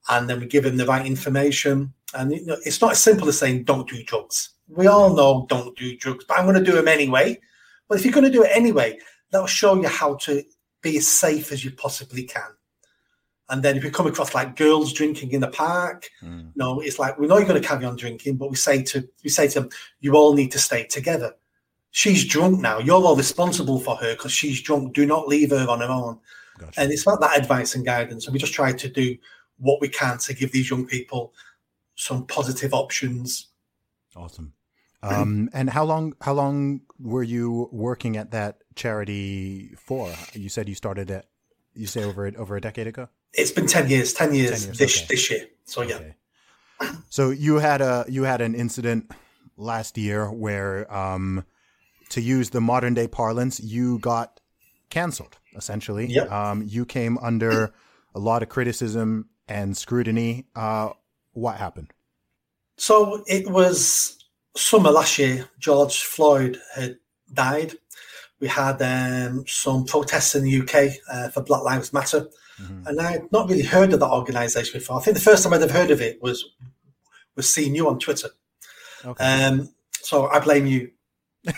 and 0.08 0.28
then 0.28 0.40
we 0.40 0.46
give 0.46 0.64
them 0.64 0.76
the 0.76 0.86
right 0.86 1.06
information. 1.06 1.92
And 2.14 2.32
you 2.32 2.44
know, 2.46 2.56
it's 2.64 2.80
not 2.80 2.92
as 2.92 3.02
simple 3.02 3.28
as 3.28 3.38
saying, 3.38 3.64
don't 3.64 3.88
do 3.88 4.02
drugs. 4.02 4.50
We 4.68 4.86
all 4.86 5.14
know 5.14 5.46
don't 5.48 5.76
do 5.76 5.96
drugs, 5.96 6.24
but 6.26 6.38
I'm 6.38 6.44
going 6.44 6.58
to 6.58 6.64
do 6.64 6.76
them 6.76 6.88
anyway. 6.88 7.40
But 7.88 7.98
if 7.98 8.04
you're 8.04 8.14
going 8.14 8.24
to 8.24 8.30
do 8.30 8.42
it 8.42 8.50
anyway, 8.52 8.98
that'll 9.30 9.46
show 9.46 9.74
you 9.80 9.88
how 9.88 10.14
to 10.14 10.42
be 10.82 10.98
as 10.98 11.06
safe 11.06 11.52
as 11.52 11.64
you 11.64 11.70
possibly 11.70 12.24
can. 12.24 12.50
And 13.48 13.62
then 13.62 13.76
if 13.76 13.84
you 13.84 13.92
come 13.92 14.08
across 14.08 14.34
like 14.34 14.56
girls 14.56 14.92
drinking 14.92 15.30
in 15.30 15.40
the 15.40 15.48
park, 15.48 16.08
mm. 16.20 16.50
no, 16.56 16.80
it's 16.80 16.98
like 16.98 17.16
we 17.16 17.28
know 17.28 17.38
you're 17.38 17.46
going 17.46 17.60
to 17.60 17.66
carry 17.66 17.84
on 17.84 17.94
drinking, 17.94 18.36
but 18.36 18.50
we 18.50 18.56
say 18.56 18.82
to 18.82 19.08
we 19.22 19.30
say 19.30 19.46
to 19.48 19.60
them, 19.60 19.70
you 20.00 20.14
all 20.14 20.34
need 20.34 20.50
to 20.52 20.58
stay 20.58 20.84
together. 20.84 21.32
She's 21.96 22.26
drunk 22.26 22.60
now. 22.60 22.78
You're 22.78 23.02
all 23.02 23.16
responsible 23.16 23.80
for 23.80 23.96
her 23.96 24.12
because 24.12 24.30
she's 24.30 24.60
drunk. 24.60 24.92
Do 24.92 25.06
not 25.06 25.28
leave 25.28 25.48
her 25.48 25.66
on 25.66 25.80
her 25.80 25.88
own. 25.88 26.18
Gotcha. 26.58 26.78
And 26.78 26.92
it's 26.92 27.00
about 27.00 27.22
that 27.22 27.38
advice 27.38 27.74
and 27.74 27.86
guidance. 27.86 28.26
And 28.26 28.34
we 28.34 28.38
just 28.38 28.52
try 28.52 28.74
to 28.74 28.88
do 28.90 29.16
what 29.56 29.80
we 29.80 29.88
can 29.88 30.18
to 30.18 30.34
give 30.34 30.52
these 30.52 30.68
young 30.68 30.84
people 30.84 31.32
some 31.94 32.26
positive 32.26 32.74
options. 32.74 33.46
Awesome. 34.14 34.52
Um, 35.02 35.48
and 35.54 35.70
how 35.70 35.84
long 35.84 36.12
how 36.20 36.34
long 36.34 36.82
were 36.98 37.22
you 37.22 37.70
working 37.72 38.18
at 38.18 38.30
that 38.32 38.58
charity 38.74 39.70
for? 39.78 40.12
You 40.34 40.50
said 40.50 40.68
you 40.68 40.74
started 40.74 41.10
it. 41.10 41.24
You 41.72 41.86
say 41.86 42.04
over 42.04 42.30
over 42.36 42.56
a 42.56 42.60
decade 42.60 42.88
ago. 42.88 43.08
It's 43.32 43.52
been 43.52 43.66
ten 43.66 43.88
years. 43.88 44.12
Ten 44.12 44.34
years, 44.34 44.66
10 44.66 44.68
years 44.68 44.78
this 44.78 44.98
okay. 44.98 45.06
this 45.08 45.30
year. 45.30 45.46
So 45.64 45.80
yeah. 45.80 45.94
Okay. 45.94 46.14
So 47.08 47.30
you 47.30 47.54
had 47.56 47.80
a 47.80 48.04
you 48.06 48.24
had 48.24 48.42
an 48.42 48.54
incident 48.54 49.10
last 49.56 49.96
year 49.96 50.30
where, 50.30 50.92
um, 50.94 51.44
to 52.10 52.20
use 52.20 52.50
the 52.50 52.60
modern 52.60 52.94
day 52.94 53.08
parlance, 53.08 53.60
you 53.60 53.98
got 53.98 54.40
canceled. 54.90 55.38
Essentially, 55.54 56.06
yep. 56.06 56.30
um, 56.30 56.62
you 56.66 56.84
came 56.84 57.16
under 57.18 57.72
a 58.14 58.18
lot 58.18 58.42
of 58.42 58.50
criticism 58.50 59.30
and 59.48 59.74
scrutiny. 59.74 60.44
Uh, 60.54 60.90
what 61.32 61.56
happened? 61.56 61.94
So 62.76 63.24
it 63.26 63.48
was 63.48 64.22
summer 64.54 64.90
last 64.90 65.18
year. 65.18 65.48
George 65.58 66.02
Floyd 66.02 66.60
had 66.74 66.98
died, 67.32 67.72
we 68.40 68.48
had 68.48 68.82
um, 68.82 69.44
some 69.46 69.84
protests 69.84 70.34
in 70.34 70.44
the 70.44 70.60
UK 70.60 70.96
uh, 71.10 71.28
for 71.30 71.42
Black 71.42 71.62
Lives 71.62 71.92
Matter. 71.92 72.28
Mm-hmm. 72.60 72.86
And 72.86 73.00
I'd 73.00 73.32
not 73.32 73.48
really 73.48 73.62
heard 73.62 73.92
of 73.92 74.00
that 74.00 74.10
organisation 74.10 74.78
before. 74.78 74.98
I 74.98 75.02
think 75.02 75.16
the 75.16 75.22
first 75.22 75.44
time 75.44 75.52
I'd 75.52 75.60
have 75.62 75.70
heard 75.70 75.90
of 75.90 76.00
it 76.00 76.22
was 76.22 76.44
was 77.34 77.52
seeing 77.52 77.74
you 77.74 77.88
on 77.88 77.98
Twitter. 77.98 78.30
Okay. 79.04 79.44
Um, 79.44 79.70
so 79.92 80.26
I 80.28 80.38
blame 80.38 80.66
you. 80.66 80.90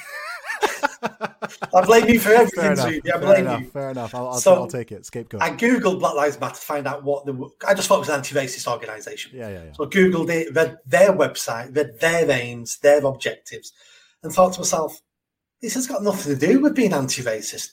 I 1.02 1.84
blame 1.84 2.08
you 2.08 2.20
for 2.20 2.30
everything. 2.30 2.60
Fair 2.60 2.72
enough, 2.72 2.92
yeah, 3.04 3.14
I 3.14 3.18
blame 3.18 3.34
fair 3.34 3.38
enough, 3.38 3.60
you. 3.60 3.68
Fair 3.68 3.90
enough. 3.90 4.14
I'll, 4.14 4.28
I'll, 4.28 4.40
so 4.40 4.54
I'll, 4.54 4.66
take 4.66 4.92
it. 4.92 5.06
Scapegoat. 5.06 5.42
I 5.42 5.50
googled 5.50 6.00
Black 6.00 6.14
Lives 6.14 6.40
Matter 6.40 6.54
to 6.54 6.60
find 6.60 6.86
out 6.86 7.04
what 7.04 7.26
the. 7.26 7.50
I 7.66 7.74
just 7.74 7.88
thought 7.88 7.96
it 7.96 8.00
was 8.00 8.08
an 8.08 8.16
anti-racist 8.16 8.70
organisation. 8.70 9.32
Yeah, 9.34 9.48
yeah, 9.48 9.64
yeah. 9.64 9.72
So 9.72 9.84
I 9.84 9.88
googled 9.88 10.30
it, 10.30 10.54
read 10.54 10.78
their 10.86 11.12
website, 11.12 11.74
read 11.76 11.98
their 12.00 12.30
aims, 12.30 12.78
their 12.78 13.04
objectives, 13.04 13.72
and 14.22 14.32
thought 14.32 14.54
to 14.54 14.60
myself, 14.60 15.00
this 15.60 15.74
has 15.74 15.86
got 15.86 16.02
nothing 16.02 16.38
to 16.38 16.46
do 16.46 16.60
with 16.60 16.74
being 16.74 16.92
anti-racist. 16.92 17.72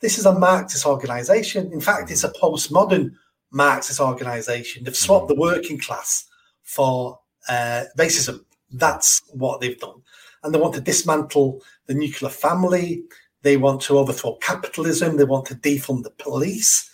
This 0.00 0.18
is 0.18 0.26
a 0.26 0.32
Marxist 0.32 0.86
organisation. 0.86 1.72
In 1.72 1.80
fact, 1.80 2.10
it's 2.10 2.24
a 2.24 2.32
postmodern 2.32 3.12
Marxist 3.50 4.00
organisation. 4.00 4.84
They've 4.84 4.96
swapped 4.96 5.28
the 5.28 5.34
working 5.34 5.78
class 5.78 6.26
for 6.62 7.20
uh, 7.48 7.84
racism. 7.98 8.44
That's 8.70 9.22
what 9.32 9.60
they've 9.60 9.78
done. 9.78 10.02
And 10.42 10.54
they 10.54 10.58
want 10.58 10.74
to 10.74 10.80
dismantle 10.80 11.62
the 11.86 11.94
nuclear 11.94 12.30
family. 12.30 13.02
They 13.42 13.56
want 13.56 13.80
to 13.82 13.98
overthrow 13.98 14.36
capitalism. 14.36 15.16
They 15.16 15.24
want 15.24 15.46
to 15.46 15.54
defund 15.54 16.02
the 16.02 16.10
police. 16.10 16.90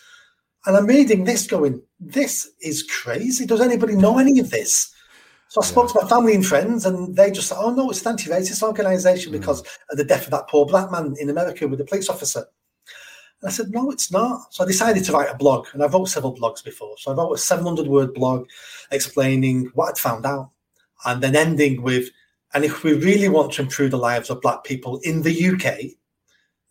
And 0.67 0.77
I'm 0.77 0.87
reading 0.87 1.25
this 1.25 1.47
going, 1.47 1.81
this 2.01 2.51
is 2.61 2.83
crazy. 2.83 3.47
Does 3.47 3.61
anybody 3.61 3.95
know 3.95 4.19
any 4.19 4.41
of 4.41 4.51
this? 4.51 4.93
So 5.49 5.61
I 5.61 5.65
spoke 5.65 5.93
to 5.93 6.01
my 6.03 6.09
family 6.09 6.35
and 6.35 6.45
friends, 6.45 6.87
and 6.87 7.15
they 7.15 7.31
just 7.31 7.49
said, 7.49 7.59
"Oh 7.59 7.73
no, 7.73 7.89
it's 7.91 8.03
an 8.03 8.13
anti-racist 8.13 8.63
organisation 8.63 9.31
mm. 9.31 9.39
because 9.39 9.61
of 9.91 9.97
the 9.97 10.05
death 10.05 10.25
of 10.25 10.33
that 10.33 10.49
poor 10.49 10.67
black 10.67 10.91
man 10.91 11.15
in 11.21 11.31
America 11.31 11.69
with 11.69 11.79
the 11.79 11.85
police 11.85 12.09
officer." 12.09 12.45
And 13.41 13.49
I 13.49 13.53
said, 13.53 13.71
"No, 13.71 13.91
it's 13.91 14.11
not." 14.11 14.53
So 14.53 14.65
I 14.65 14.67
decided 14.67 15.05
to 15.05 15.13
write 15.13 15.31
a 15.31 15.37
blog, 15.37 15.69
and 15.73 15.83
I've 15.83 15.95
wrote 15.95 16.09
several 16.09 16.37
blogs 16.37 16.65
before. 16.65 16.97
So 16.99 17.13
I 17.13 17.15
wrote 17.15 17.33
a 17.33 17.37
700-word 17.37 18.13
blog 18.13 18.49
explaining 18.91 19.71
what 19.75 19.91
I'd 19.91 19.99
found 19.99 20.27
out, 20.27 20.51
and 21.05 21.23
then 21.23 21.37
ending 21.37 21.81
with, 21.81 22.11
"And 22.55 22.65
if 22.65 22.83
we 22.83 22.95
really 22.95 23.29
want 23.29 23.53
to 23.53 23.63
improve 23.63 23.91
the 23.91 23.99
lives 23.99 24.31
of 24.31 24.41
black 24.41 24.65
people 24.65 24.99
in 25.03 25.23
the 25.23 25.49
UK, 25.51 25.97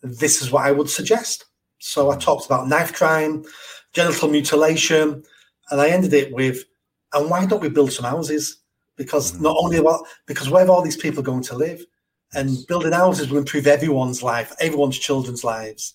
this 0.02 0.42
is 0.42 0.50
what 0.50 0.66
I 0.66 0.72
would 0.72 0.90
suggest." 0.90 1.46
So 1.78 2.10
I 2.10 2.16
mm. 2.16 2.20
talked 2.20 2.46
about 2.46 2.68
knife 2.68 2.92
crime, 2.92 3.44
genital 3.92 4.28
mutilation, 4.28 5.22
and 5.70 5.80
I 5.80 5.88
ended 5.88 6.12
it 6.12 6.32
with, 6.32 6.64
"And 7.12 7.30
why 7.30 7.46
don't 7.46 7.62
we 7.62 7.68
build 7.68 7.92
some 7.92 8.04
houses?" 8.04 8.58
because 8.96 9.32
mm-hmm. 9.32 9.44
not 9.44 9.56
only 9.58 9.80
what 9.80 10.02
because 10.26 10.50
where 10.50 10.66
are 10.66 10.70
all 10.70 10.82
these 10.82 10.96
people 10.96 11.22
going 11.22 11.42
to 11.44 11.56
live? 11.56 11.84
And 12.34 12.66
building 12.66 12.92
houses 12.92 13.30
will 13.30 13.38
improve 13.38 13.66
everyone's 13.66 14.22
life, 14.22 14.52
everyone's 14.58 14.98
children's 14.98 15.44
lives. 15.44 15.94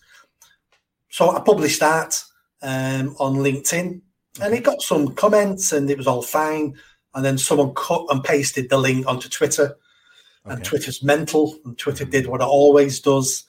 So 1.10 1.36
I 1.36 1.42
published 1.42 1.82
that 1.82 2.24
um, 2.62 3.16
on 3.20 3.36
LinkedIn, 3.36 4.00
and 4.42 4.54
it 4.54 4.64
got 4.64 4.82
some 4.82 5.14
comments, 5.14 5.74
and 5.74 5.90
it 5.90 5.98
was 5.98 6.08
all 6.08 6.22
fine. 6.22 6.76
And 7.14 7.26
then 7.26 7.38
someone 7.38 7.74
cut 7.74 8.06
and 8.10 8.24
pasted 8.24 8.70
the 8.70 8.78
link 8.78 9.06
onto 9.06 9.28
Twitter, 9.30 9.76
okay. 10.46 10.56
and 10.56 10.64
Twitter's 10.64 11.04
mental, 11.04 11.60
and 11.66 11.78
Twitter 11.78 12.06
did 12.06 12.26
mm. 12.26 12.28
what 12.30 12.42
it 12.42 12.48
always 12.48 13.00
does. 13.00 13.46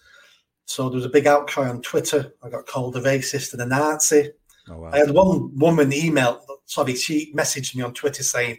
So 0.64 0.88
there 0.88 0.96
was 0.96 1.04
a 1.04 1.10
big 1.10 1.26
outcry 1.26 1.68
on 1.68 1.82
Twitter. 1.82 2.32
I 2.42 2.48
got 2.48 2.66
called 2.66 2.96
a 2.96 3.00
racist 3.00 3.52
and 3.52 3.62
a 3.62 3.66
Nazi. 3.66 4.30
Oh, 4.68 4.78
wow. 4.78 4.90
I 4.92 4.98
had 4.98 5.10
one 5.10 5.56
woman 5.58 5.92
email, 5.92 6.44
sorry, 6.66 6.94
she 6.94 7.32
messaged 7.34 7.74
me 7.74 7.82
on 7.82 7.94
Twitter 7.94 8.22
saying, 8.22 8.58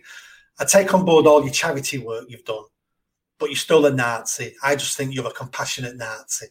I 0.59 0.65
take 0.65 0.93
on 0.93 1.05
board 1.05 1.25
all 1.25 1.43
your 1.43 1.53
charity 1.53 1.97
work 1.97 2.25
you've 2.27 2.45
done, 2.45 2.65
but 3.39 3.49
you're 3.49 3.55
still 3.55 3.85
a 3.85 3.91
Nazi. 3.91 4.55
I 4.61 4.75
just 4.75 4.97
think 4.97 5.15
you're 5.15 5.27
a 5.27 5.31
compassionate 5.31 5.95
Nazi. 5.95 6.47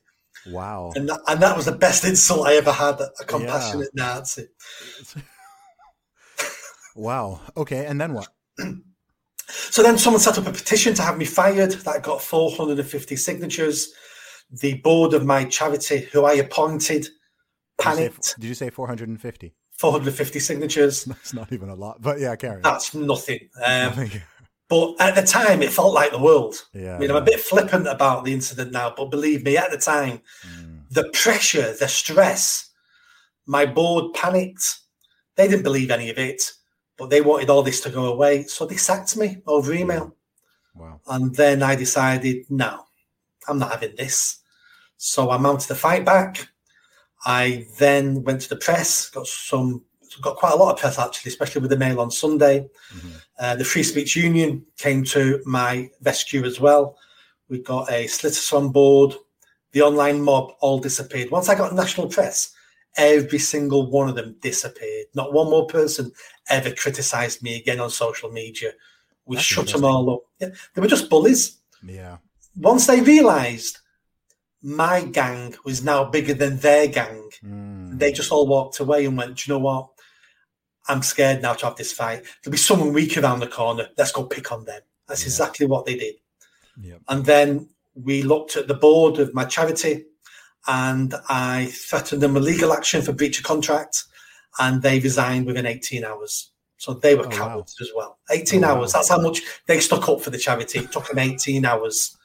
Wow. 0.47 0.93
And 0.97 1.09
that, 1.09 1.21
and 1.29 1.41
that 1.43 1.57
was 1.57 1.67
the 1.67 1.73
best 1.73 2.05
insult 2.09 2.47
I 2.47 2.55
ever 2.55 2.73
had 2.73 3.01
a 3.01 3.25
compassionate 3.25 3.91
yeah. 3.95 4.05
Nazi. 4.05 4.47
wow. 6.97 7.41
Okay. 7.57 7.87
And 7.87 8.01
then 8.01 8.15
what? 8.15 8.29
So 9.49 9.83
then 9.83 9.99
someone 9.99 10.21
set 10.21 10.39
up 10.39 10.47
a 10.47 10.53
petition 10.53 10.95
to 10.95 11.03
have 11.03 11.19
me 11.19 11.25
fired 11.25 11.73
that 11.73 12.03
got 12.03 12.23
450 12.23 13.17
signatures. 13.17 13.93
The 14.51 14.75
board 14.75 15.15
of 15.15 15.25
my 15.25 15.45
charity, 15.45 16.01
who 16.13 16.25
I 16.25 16.35
appointed, 16.35 17.09
panicked. 17.81 18.35
Did 18.39 18.49
you 18.49 18.55
say, 18.55 18.67
say 18.67 18.71
450? 18.71 19.55
450 19.73 20.39
signatures. 20.39 21.05
That's 21.07 21.35
not 21.35 21.53
even 21.53 21.69
a 21.69 21.75
lot, 21.75 22.01
but 22.01 22.21
yeah, 22.21 22.37
carry. 22.37 22.61
That's 22.63 22.95
nothing. 22.95 23.49
Um, 23.65 24.11
but 24.69 24.95
at 25.01 25.15
the 25.15 25.23
time, 25.23 25.63
it 25.63 25.73
felt 25.73 25.95
like 25.95 26.13
the 26.13 26.19
world. 26.19 26.55
Yeah, 26.73 26.97
I 26.97 26.99
mean, 26.99 27.11
I'm 27.11 27.17
a 27.17 27.23
bit 27.23 27.41
flippant 27.41 27.87
about 27.87 28.25
the 28.25 28.33
incident 28.33 28.73
now, 28.73 28.95
but 28.97 29.11
believe 29.11 29.45
me, 29.45 29.57
at 29.57 29.71
the 29.71 29.79
time, 29.79 30.21
mm. 30.47 30.83
the 30.91 31.11
pressure, 31.13 31.75
the 31.75 31.89
stress, 31.89 32.71
my 33.47 33.67
board 33.67 34.15
panicked. 34.15 34.79
They 35.37 35.49
didn't 35.49 35.65
believe 35.65 35.91
any 35.91 36.11
of 36.11 36.19
it, 36.19 36.43
but 36.97 37.11
they 37.11 37.21
wanted 37.21 37.51
all 37.51 37.63
this 37.63 37.81
to 37.83 37.91
go 37.91 38.07
away. 38.07 38.45
So 38.45 38.67
they 38.67 38.77
sacked 38.77 39.17
me 39.17 39.43
over 39.47 39.73
email. 39.73 40.15
Wow. 40.75 41.01
And 41.09 41.35
then 41.35 41.63
I 41.63 41.75
decided, 41.75 42.47
no, 42.49 42.85
I'm 43.49 43.59
not 43.59 43.73
having 43.73 43.97
this. 43.97 44.39
So 44.97 45.31
I 45.31 45.37
mounted 45.37 45.69
the 45.69 45.75
fight 45.75 46.05
back. 46.05 46.49
I 47.25 47.67
then 47.79 48.23
went 48.25 48.41
to 48.43 48.49
the 48.49 48.57
press, 48.57 49.11
got 49.11 49.27
some, 49.27 49.85
got 50.21 50.37
quite 50.37 50.53
a 50.53 50.57
lot 50.57 50.73
of 50.73 50.81
press 50.81 50.99
actually, 50.99 51.31
especially 51.31 51.61
with 51.61 51.71
the 51.71 51.77
Mail 51.77 52.01
on 52.01 52.11
Sunday. 52.11 52.69
Mm-hmm. 52.95 53.11
Uh, 53.39 53.57
the 53.57 53.65
Free 53.65 53.83
Speech 53.83 54.17
Union 54.17 54.65
came 54.79 55.05
to 55.05 55.41
my 55.45 55.91
rescue 56.03 56.45
as 56.45 56.61
well. 56.61 56.97
We 57.49 57.59
got 57.61 57.91
a 57.91 58.07
solicitors 58.07 58.53
on 58.53 58.71
board. 58.71 59.15
The 59.73 59.83
online 59.83 60.21
mob 60.21 60.53
all 60.61 60.79
disappeared. 60.79 61.31
Once 61.31 61.49
I 61.49 61.55
got 61.55 61.75
national 61.75 62.09
press, 62.09 62.53
every 62.97 63.39
single 63.39 63.91
one 63.91 64.09
of 64.09 64.15
them 64.15 64.37
disappeared. 64.41 65.07
Not 65.15 65.33
one 65.33 65.49
more 65.51 65.67
person 65.67 66.13
ever 66.49 66.73
criticized 66.73 67.43
me 67.43 67.57
again 67.57 67.81
on 67.81 67.91
social 67.91 68.31
media. 68.31 68.73
We 69.27 69.37
That's 69.37 69.47
shut 69.47 69.69
them 69.69 69.85
all 69.85 70.11
up. 70.11 70.21
Yeah, 70.41 70.49
they 70.75 70.81
were 70.81 70.89
just 70.89 71.09
bullies. 71.09 71.59
Yeah. 71.85 72.19
Once 72.57 72.87
they 72.87 73.01
realized 73.01 73.79
my 74.63 75.05
gang 75.05 75.55
was 75.65 75.83
now 75.83 76.05
bigger 76.05 76.35
than 76.35 76.59
their 76.59 76.87
gang, 76.87 77.31
mm. 77.45 77.99
they 77.99 78.13
just 78.13 78.31
all 78.31 78.47
walked 78.47 78.79
away 78.81 79.05
and 79.05 79.17
went, 79.17 79.47
you 79.47 79.55
know 79.55 79.59
what? 79.59 79.89
I'm 80.89 81.03
scared 81.03 81.43
now 81.43 81.55
to 81.55 81.67
have 81.67 81.77
this 81.77 81.93
fight. 81.93 82.25
There'll 82.43 82.53
be 82.53 82.59
someone 82.59 82.93
weak 82.93 83.17
around 83.17 83.41
the 83.41 83.47
corner. 83.47 83.89
Let's 83.97 84.13
go 84.13 84.25
pick 84.25 84.51
on 84.51 84.65
them. 84.65 84.81
That's 85.07 85.23
yeah. 85.23 85.29
exactly 85.29 85.67
what 85.67 85.87
they 85.87 85.97
did. 85.97 86.15
Yep. 86.81 87.03
And 87.09 87.25
then 87.25 87.69
we 87.95 88.23
looked 88.23 88.57
at 88.57 88.69
the 88.69 88.75
board 88.75 89.19
of 89.19 89.35
my 89.35 89.45
charity 89.45 90.07
and 90.67 91.15
I 91.29 91.67
threatened 91.73 92.23
them 92.23 92.35
with 92.35 92.45
legal 92.45 92.73
action 92.73 93.03
for 93.03 93.13
breach 93.13 93.39
of 93.39 93.45
contract 93.45 94.05
and 94.59 94.83
they 94.83 95.01
resigned 95.01 95.47
within 95.47 95.67
18 95.67 96.05
hours. 96.05 96.53
So 96.77 96.95
they 96.95 97.15
were 97.15 97.27
oh, 97.27 97.31
cowards 97.31 97.77
wow. 97.81 97.85
as 97.85 97.91
well. 97.95 98.19
18 98.31 98.65
oh, 98.65 98.69
hours. 98.69 98.93
Wow. 98.93 98.99
That's 98.99 99.09
how 99.09 99.21
much 99.21 99.43
they 99.67 99.81
stuck 99.81 100.09
up 100.09 100.21
for 100.21 100.31
the 100.31 100.39
charity. 100.39 100.81
It 100.81 100.93
took 100.93 101.07
them 101.09 101.19
18 101.19 101.65
hours. 101.65 102.17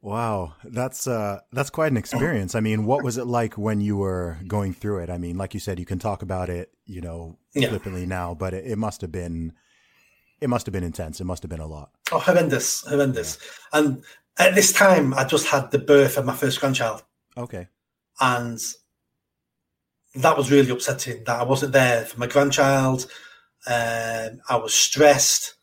Wow, 0.00 0.54
that's 0.62 1.08
uh 1.08 1.40
that's 1.52 1.70
quite 1.70 1.90
an 1.90 1.96
experience. 1.96 2.54
I 2.54 2.60
mean, 2.60 2.86
what 2.86 3.02
was 3.02 3.18
it 3.18 3.26
like 3.26 3.58
when 3.58 3.80
you 3.80 3.96
were 3.96 4.38
going 4.46 4.72
through 4.72 5.00
it? 5.00 5.10
I 5.10 5.18
mean, 5.18 5.36
like 5.36 5.54
you 5.54 5.60
said, 5.60 5.80
you 5.80 5.84
can 5.84 5.98
talk 5.98 6.22
about 6.22 6.48
it, 6.48 6.70
you 6.86 7.00
know, 7.00 7.36
yeah. 7.52 7.68
flippantly 7.68 8.06
now, 8.06 8.32
but 8.32 8.54
it, 8.54 8.64
it, 8.64 8.78
must 8.78 9.00
have 9.00 9.10
been 9.10 9.52
it 10.40 10.48
must 10.48 10.66
have 10.66 10.72
been 10.72 10.84
intense. 10.84 11.20
It 11.20 11.24
must 11.24 11.42
have 11.42 11.50
been 11.50 11.58
a 11.58 11.66
lot. 11.66 11.90
Oh, 12.12 12.20
horrendous, 12.20 12.86
horrendous. 12.86 13.38
Yeah. 13.40 13.80
And 13.80 14.04
at 14.38 14.54
this 14.54 14.72
time, 14.72 15.14
I 15.14 15.24
just 15.24 15.48
had 15.48 15.72
the 15.72 15.80
birth 15.80 16.16
of 16.16 16.24
my 16.24 16.34
first 16.34 16.60
grandchild. 16.60 17.02
Okay. 17.36 17.66
And 18.20 18.60
that 20.22 20.36
was 20.36 20.50
really 20.50 20.70
upsetting 20.70 21.24
that 21.24 21.40
I 21.40 21.44
wasn't 21.44 21.72
there 21.72 22.04
for 22.04 22.18
my 22.20 22.26
grandchild. 22.26 23.06
Um, 23.66 24.40
I 24.48 24.56
was 24.56 24.74
stressed 24.74 25.58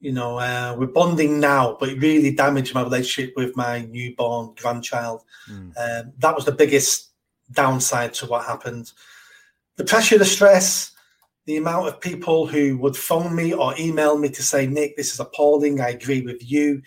you 0.00 0.12
know, 0.12 0.38
uh, 0.38 0.74
we're 0.78 0.86
bonding 0.86 1.38
now, 1.38 1.76
but 1.78 1.90
it 1.90 2.00
really 2.00 2.34
damaged 2.34 2.74
my 2.74 2.82
relationship 2.82 3.34
with 3.36 3.54
my 3.54 3.82
newborn 3.82 4.54
grandchild. 4.56 5.22
Mm. 5.48 5.72
Um, 5.76 6.12
that 6.18 6.34
was 6.34 6.46
the 6.46 6.52
biggest 6.52 7.10
downside 7.52 8.14
to 8.14 8.26
what 8.26 8.46
happened. 8.46 8.92
The 9.76 9.84
pressure, 9.84 10.16
the 10.16 10.24
stress, 10.24 10.92
the 11.44 11.58
amount 11.58 11.88
of 11.88 12.00
people 12.00 12.46
who 12.46 12.78
would 12.78 12.96
phone 12.96 13.36
me 13.36 13.52
or 13.52 13.74
email 13.78 14.16
me 14.18 14.30
to 14.30 14.42
say, 14.42 14.66
Nick, 14.66 14.96
this 14.96 15.12
is 15.12 15.20
appalling. 15.20 15.80
I 15.80 15.90
agree 15.90 16.22
with 16.22 16.50
you. 16.50 16.80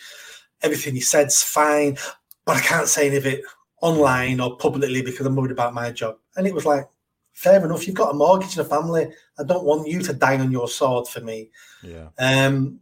Everything 0.63 0.95
you 0.95 1.02
said's 1.02 1.43
fine, 1.43 1.97
but 2.45 2.58
I 2.58 2.62
can't 2.62 2.88
say 2.88 3.08
any 3.08 3.17
of 3.17 3.28
it 3.28 3.41
online 3.82 4.39
or 4.39 4.58
publicly 4.58 5.04
because 5.04 5.26
I'm 5.26 5.36
worried 5.36 5.52
about 5.52 5.73
my 5.76 5.91
job. 5.91 6.17
And 6.36 6.47
it 6.47 6.54
was 6.54 6.65
like, 6.65 6.88
fair 7.34 7.63
enough. 7.63 7.86
You've 7.86 7.96
got 7.96 8.12
a 8.12 8.13
mortgage 8.13 8.58
and 8.58 8.65
a 8.65 8.69
family. 8.69 9.08
I 9.38 9.43
don't 9.43 9.65
want 9.65 9.88
you 9.88 10.02
to 10.04 10.13
die 10.13 10.39
on 10.39 10.52
your 10.52 10.67
sword 10.67 11.08
for 11.08 11.22
me. 11.22 11.50
Yeah. 11.82 12.10
Um, 12.19 12.80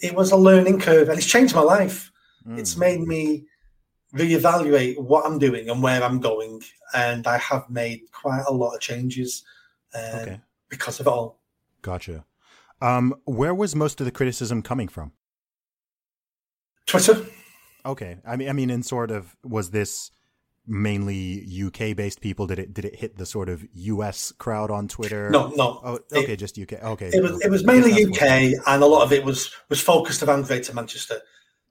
it 0.00 0.14
was 0.14 0.32
a 0.32 0.36
learning 0.36 0.80
curve 0.80 1.08
and 1.08 1.18
it's 1.18 1.26
changed 1.26 1.54
my 1.54 1.60
life. 1.60 2.10
Mm. 2.46 2.58
It's 2.58 2.76
made 2.76 3.00
me 3.00 3.44
reevaluate 4.14 4.98
what 4.98 5.24
I'm 5.26 5.38
doing 5.38 5.68
and 5.68 5.82
where 5.82 6.02
I'm 6.02 6.20
going. 6.20 6.62
And 6.94 7.26
I 7.26 7.38
have 7.38 7.68
made 7.70 8.02
quite 8.12 8.44
a 8.48 8.52
lot 8.52 8.74
of 8.74 8.80
changes 8.80 9.44
uh, 9.94 10.18
okay. 10.20 10.40
because 10.68 11.00
of 11.00 11.06
it 11.06 11.10
all. 11.10 11.40
Gotcha. 11.82 12.24
Um, 12.80 13.14
where 13.24 13.54
was 13.54 13.74
most 13.74 14.00
of 14.00 14.06
the 14.06 14.10
criticism 14.10 14.62
coming 14.62 14.88
from? 14.88 15.12
Twitter. 16.86 17.24
Okay. 17.86 18.18
I 18.26 18.36
mean, 18.36 18.48
I 18.48 18.52
mean, 18.52 18.70
in 18.70 18.82
sort 18.82 19.10
of, 19.10 19.36
was 19.44 19.70
this 19.70 20.10
mainly 20.66 21.46
UK 21.66 21.96
based 21.96 22.20
people? 22.20 22.46
Did 22.46 22.58
it 22.58 22.74
did 22.74 22.84
it 22.84 22.96
hit 22.96 23.16
the 23.16 23.26
sort 23.26 23.48
of 23.48 23.64
US 23.72 24.32
crowd 24.32 24.70
on 24.70 24.88
Twitter? 24.88 25.30
No, 25.30 25.48
no. 25.56 25.80
Oh, 25.84 25.98
okay, 26.12 26.32
it, 26.32 26.36
just 26.36 26.58
UK. 26.58 26.74
Okay, 26.82 27.10
it 27.12 27.22
was 27.22 27.40
it 27.40 27.50
was 27.50 27.64
mainly 27.64 28.04
UK, 28.04 28.22
and 28.66 28.82
a 28.82 28.86
lot 28.86 29.02
of 29.02 29.12
it 29.12 29.24
was 29.24 29.50
was 29.68 29.80
focused 29.80 30.22
around 30.22 30.46
Greater 30.46 30.72
Manchester. 30.74 31.20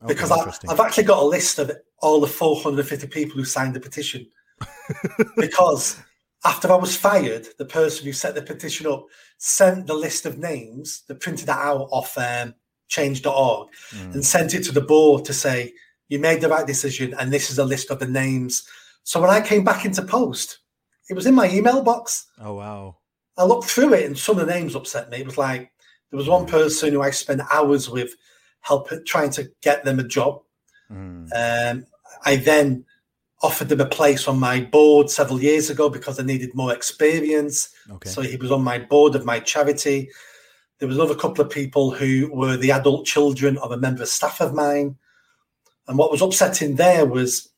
Because 0.08 0.32
okay, 0.32 0.68
I, 0.68 0.72
I've 0.72 0.80
actually 0.80 1.04
got 1.04 1.22
a 1.22 1.26
list 1.26 1.60
of 1.60 1.72
all 2.02 2.20
the 2.20 2.28
450 2.28 3.08
people 3.08 3.38
who 3.38 3.46
signed 3.46 3.76
the 3.76 3.80
petition. 3.80 4.28
because 5.38 6.00
after 6.44 6.72
I 6.72 6.76
was 6.76 6.96
fired, 6.96 7.48
the 7.60 7.66
person 7.66 8.06
who 8.06 8.14
set 8.14 8.34
the 8.34 8.42
petition 8.42 8.88
up 8.88 9.06
sent 9.38 9.88
the 9.88 9.94
list 9.94 10.26
of 10.26 10.40
names, 10.40 11.04
they 11.08 11.14
printed 11.14 11.48
that 11.48 11.60
out 11.60 11.88
off 11.92 12.18
um, 12.18 12.56
change.org 12.88 13.70
mm. 13.92 14.14
and 14.14 14.26
sent 14.26 14.54
it 14.54 14.64
to 14.64 14.72
the 14.72 14.82
board 14.82 15.24
to 15.26 15.34
say, 15.34 15.74
you 16.10 16.20
made 16.20 16.42
the 16.42 16.50
right 16.50 16.68
decision, 16.68 17.14
and 17.18 17.32
this 17.32 17.50
is 17.50 17.58
a 17.58 17.64
list 17.64 17.90
of 17.90 18.00
the 18.00 18.08
names 18.08 18.68
so 19.04 19.22
when 19.22 19.30
I 19.30 19.42
came 19.42 19.64
back 19.64 19.86
into 19.86 20.02
post, 20.02 20.60
it 21.10 21.14
was 21.14 21.26
in 21.26 21.36
my 21.36 21.50
email 21.50 21.84
box. 21.84 22.28
Oh 22.40 22.56
wow! 22.56 22.98
I 23.38 23.44
looked 23.44 23.70
through 23.70 23.94
it, 23.94 24.06
and 24.06 24.18
some 24.18 24.38
of 24.38 24.46
the 24.46 24.54
names 24.54 24.76
upset 24.76 25.10
me. 25.10 25.18
It 25.18 25.26
was 25.26 25.38
like 25.38 25.72
there 26.10 26.18
was 26.18 26.28
one 26.28 26.46
person 26.46 26.92
who 26.92 27.02
I 27.02 27.12
spent 27.12 27.42
hours 27.52 27.90
with, 27.90 28.16
helping 28.62 29.04
trying 29.06 29.32
to 29.32 29.50
get 29.62 29.84
them 29.84 30.00
a 30.00 30.08
job. 30.08 30.42
Mm. 30.92 31.30
Um, 31.34 31.86
I 32.26 32.36
then 32.36 32.86
offered 33.42 33.70
them 33.70 33.82
a 33.82 33.86
place 33.86 34.28
on 34.28 34.40
my 34.40 34.62
board 34.62 35.10
several 35.10 35.42
years 35.42 35.70
ago 35.70 35.90
because 35.90 36.20
I 36.20 36.24
needed 36.24 36.54
more 36.54 36.74
experience. 36.74 37.70
Okay. 37.90 38.10
So 38.10 38.22
he 38.22 38.36
was 38.36 38.52
on 38.52 38.64
my 38.64 38.78
board 38.78 39.16
of 39.16 39.26
my 39.26 39.40
charity. 39.40 40.10
There 40.80 40.88
was 40.88 40.98
another 40.98 41.16
couple 41.16 41.44
of 41.44 41.52
people 41.52 41.92
who 41.92 42.30
were 42.32 42.58
the 42.58 42.72
adult 42.72 43.06
children 43.06 43.58
of 43.58 43.72
a 43.72 43.78
member 43.78 44.04
of 44.04 44.10
staff 44.10 44.42
of 44.42 44.54
mine. 44.54 44.98
And 45.88 45.98
what 45.98 46.12
was 46.12 46.22
upsetting 46.22 46.76
there 46.76 47.06
was 47.06 47.51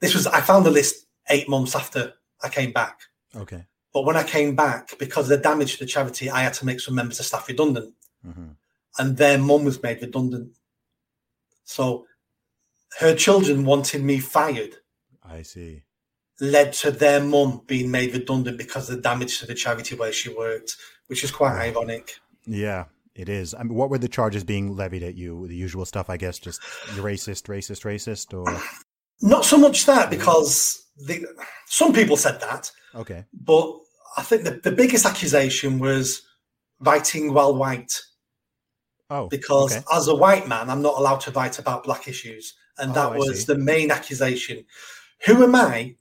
this 0.00 0.14
was 0.14 0.26
I 0.26 0.40
found 0.40 0.64
the 0.64 0.70
list 0.70 1.06
eight 1.28 1.48
months 1.48 1.74
after 1.74 2.14
I 2.42 2.48
came 2.48 2.72
back. 2.72 3.00
Okay. 3.34 3.64
But 3.92 4.04
when 4.04 4.16
I 4.16 4.22
came 4.22 4.54
back, 4.54 4.98
because 4.98 5.30
of 5.30 5.38
the 5.38 5.42
damage 5.42 5.74
to 5.74 5.84
the 5.84 5.86
charity, 5.86 6.30
I 6.30 6.42
had 6.42 6.54
to 6.54 6.66
make 6.66 6.80
some 6.80 6.94
members 6.94 7.20
of 7.20 7.26
staff 7.26 7.48
redundant. 7.48 7.94
Mm-hmm. 8.26 8.48
And 8.98 9.16
their 9.16 9.38
mum 9.38 9.64
was 9.64 9.82
made 9.82 10.00
redundant. 10.02 10.56
So 11.64 12.06
her 12.98 13.14
children 13.14 13.64
wanting 13.64 14.04
me 14.04 14.18
fired. 14.18 14.76
I 15.24 15.42
see. 15.42 15.82
Led 16.40 16.72
to 16.74 16.90
their 16.90 17.22
mum 17.22 17.62
being 17.66 17.90
made 17.90 18.12
redundant 18.14 18.58
because 18.58 18.88
of 18.88 18.96
the 18.96 19.02
damage 19.02 19.40
to 19.40 19.46
the 19.46 19.54
charity 19.54 19.96
where 19.96 20.12
she 20.12 20.32
worked, 20.32 20.76
which 21.08 21.24
is 21.24 21.30
quite 21.30 21.58
ironic. 21.58 22.16
Yeah, 22.46 22.84
it 23.14 23.28
is. 23.28 23.54
I 23.54 23.62
mean, 23.64 23.74
what 23.74 23.90
were 23.90 23.98
the 23.98 24.08
charges 24.08 24.44
being 24.44 24.76
levied 24.76 25.02
at 25.02 25.16
you? 25.16 25.46
The 25.48 25.56
usual 25.56 25.84
stuff, 25.84 26.08
I 26.08 26.16
guess, 26.16 26.38
just 26.38 26.60
racist, 26.96 27.44
racist, 27.44 27.84
racist, 27.84 28.32
or 28.32 28.60
not 29.20 29.44
so 29.44 29.58
much 29.58 29.86
that 29.86 30.10
because 30.10 30.86
the, 30.96 31.26
some 31.66 31.92
people 31.92 32.16
said 32.16 32.40
that. 32.40 32.70
Okay. 32.94 33.24
But 33.32 33.78
I 34.16 34.22
think 34.22 34.44
the, 34.44 34.60
the 34.62 34.72
biggest 34.72 35.06
accusation 35.06 35.78
was 35.78 36.22
writing 36.80 37.32
while 37.32 37.54
white. 37.54 38.00
Oh. 39.10 39.28
Because 39.28 39.76
okay. 39.76 39.84
as 39.92 40.08
a 40.08 40.14
white 40.14 40.48
man, 40.48 40.68
I'm 40.68 40.82
not 40.82 40.98
allowed 40.98 41.20
to 41.20 41.30
write 41.30 41.58
about 41.58 41.84
black 41.84 42.08
issues. 42.08 42.54
And 42.78 42.94
that 42.94 43.12
oh, 43.12 43.18
was 43.18 43.46
the 43.46 43.58
main 43.58 43.90
accusation. 43.90 44.64
Who 45.26 45.42
am 45.42 45.54
I 45.54 45.96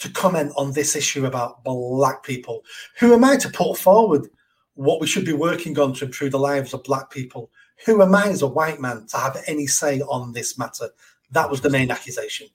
to 0.00 0.10
comment 0.10 0.52
on 0.56 0.72
this 0.72 0.96
issue 0.96 1.26
about 1.26 1.64
black 1.64 2.22
people? 2.22 2.62
Who 2.98 3.14
am 3.14 3.24
I 3.24 3.36
to 3.36 3.48
put 3.48 3.78
forward 3.78 4.28
what 4.74 5.00
we 5.00 5.06
should 5.06 5.24
be 5.24 5.32
working 5.32 5.78
on 5.78 5.94
to 5.94 6.06
improve 6.06 6.32
the 6.32 6.38
lives 6.38 6.74
of 6.74 6.84
black 6.84 7.10
people? 7.10 7.50
Who 7.86 8.02
am 8.02 8.14
I 8.14 8.28
as 8.28 8.42
a 8.42 8.46
white 8.46 8.80
man 8.80 9.06
to 9.08 9.16
have 9.16 9.42
any 9.46 9.66
say 9.66 10.00
on 10.02 10.32
this 10.32 10.58
matter? 10.58 10.90
That 11.32 11.50
was 11.50 11.60
the 11.60 11.70
main 11.70 11.90
accusation. 11.90 12.48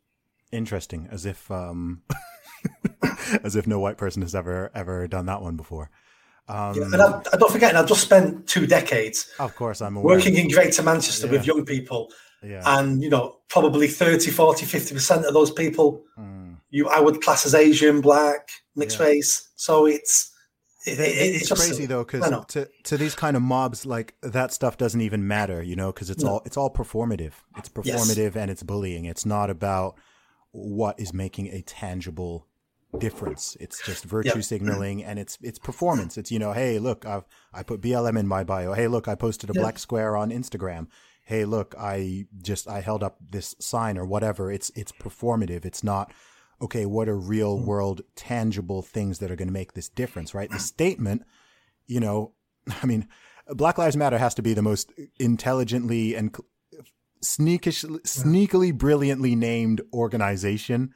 Interesting, 0.52 1.08
as 1.12 1.26
if 1.26 1.50
um, 1.52 2.04
as 3.44 3.56
if 3.56 3.68
no 3.68 3.80
white 3.80 3.98
person 3.98 4.22
has 4.22 4.36
ever 4.36 4.72
ever 4.74 5.08
done 5.08 5.26
that 5.28 5.42
one 5.42 5.56
before. 5.56 5.90
Um, 6.48 6.76
yeah, 6.76 6.84
and 6.84 7.02
I, 7.02 7.22
I, 7.34 7.38
don't 7.38 7.52
forget, 7.52 7.70
and 7.70 7.78
I've 7.80 7.88
just 7.88 8.02
spent 8.02 8.48
two 8.48 8.68
decades. 8.68 9.34
Of 9.40 9.56
course, 9.56 9.82
I'm 9.82 9.98
aware. 9.98 10.16
working 10.16 10.38
in 10.38 10.48
Greater 10.50 10.84
Manchester 10.84 11.26
yeah. 11.26 11.32
with 11.34 11.48
young 11.48 11.66
people, 11.66 12.12
yeah. 12.44 12.62
and 12.66 13.02
you 13.02 13.10
know, 13.10 13.38
probably 13.50 13.88
30, 13.88 14.30
40, 14.30 14.66
50 14.66 14.94
percent 14.94 15.26
of 15.26 15.34
those 15.34 15.52
people, 15.52 16.04
mm. 16.18 16.56
you 16.70 16.88
I 16.88 17.00
would 17.00 17.22
class 17.22 17.46
as 17.46 17.56
Asian, 17.56 18.00
black, 18.02 18.50
mixed 18.76 19.00
race. 19.00 19.50
So 19.56 19.88
it's 19.88 20.35
it, 20.86 21.00
it, 21.00 21.02
it's, 21.02 21.52
it's 21.52 21.62
crazy 21.62 21.86
though 21.86 22.04
because 22.04 22.30
to 22.48 22.70
to 22.84 22.98
these 22.98 23.16
kind 23.16 23.36
of 23.36 23.44
mobs 23.44 23.86
like 23.86 24.16
that 24.22 24.54
stuff 24.54 24.78
doesn't 24.78 25.02
even 25.02 25.28
matter 25.28 25.62
you 25.62 25.76
know 25.76 25.92
because 25.92 26.10
it's 26.10 26.24
no. 26.24 26.32
all 26.32 26.42
it's 26.46 26.58
all 26.58 26.72
performative 26.72 27.34
it's 27.58 27.70
performative 27.70 28.36
yes. 28.36 28.36
and 28.36 28.52
it's 28.52 28.64
bullying 28.64 29.06
it's 29.06 29.26
not 29.26 29.50
about 29.50 29.96
what 30.52 31.00
is 31.00 31.14
making 31.14 31.48
a 31.48 31.62
tangible 31.62 32.48
difference 33.00 33.58
it's 33.60 33.86
just 33.86 34.06
virtue 34.06 34.30
yep. 34.36 34.44
signaling 34.44 35.04
and 35.04 35.20
it's 35.20 35.38
it's 35.42 35.60
performance 35.60 36.18
it's 36.18 36.32
you 36.32 36.40
know 36.40 36.54
hey 36.54 36.80
look 36.80 37.06
I've, 37.06 37.26
i 37.54 37.62
put 37.62 37.82
blm 37.82 38.18
in 38.18 38.26
my 38.26 38.46
bio 38.46 38.74
hey 38.74 38.88
look 38.88 39.10
i 39.10 39.16
posted 39.16 39.50
a 39.50 39.54
yep. 39.54 39.62
black 39.62 39.80
square 39.80 40.16
on 40.16 40.30
instagram 40.30 40.88
hey, 41.26 41.44
look, 41.44 41.76
I 41.78 42.28
just 42.42 42.70
I 42.70 42.82
held 42.82 43.04
up 43.04 43.18
this 43.20 43.56
sign 43.60 43.98
or 43.98 44.06
whatever. 44.06 44.52
It's 44.52 44.72
it's 44.76 44.92
performative. 44.92 45.66
It's 45.66 45.84
not 45.84 46.14
okay. 46.62 46.86
What 46.86 47.10
are 47.10 47.18
real 47.18 47.58
hmm. 47.58 47.66
world 47.66 48.02
tangible 48.16 48.82
things 48.82 49.20
that 49.20 49.32
are 49.32 49.36
going 49.36 49.48
to 49.48 49.54
make 49.54 49.74
this 49.74 49.90
difference? 49.90 50.34
Right? 50.34 50.50
The 50.50 50.60
statement, 50.60 51.24
you 51.88 52.00
know, 52.00 52.34
I 52.82 52.86
mean, 52.86 53.08
Black 53.50 53.78
Lives 53.78 53.98
Matter 53.98 54.18
has 54.18 54.34
to 54.36 54.42
be 54.42 54.54
the 54.54 54.62
most 54.62 54.92
intelligently 55.20 56.16
and 56.16 56.36
sneakish, 57.22 57.84
sneakily, 57.84 58.76
brilliantly 58.76 59.36
named 59.36 59.82
organization 59.94 60.94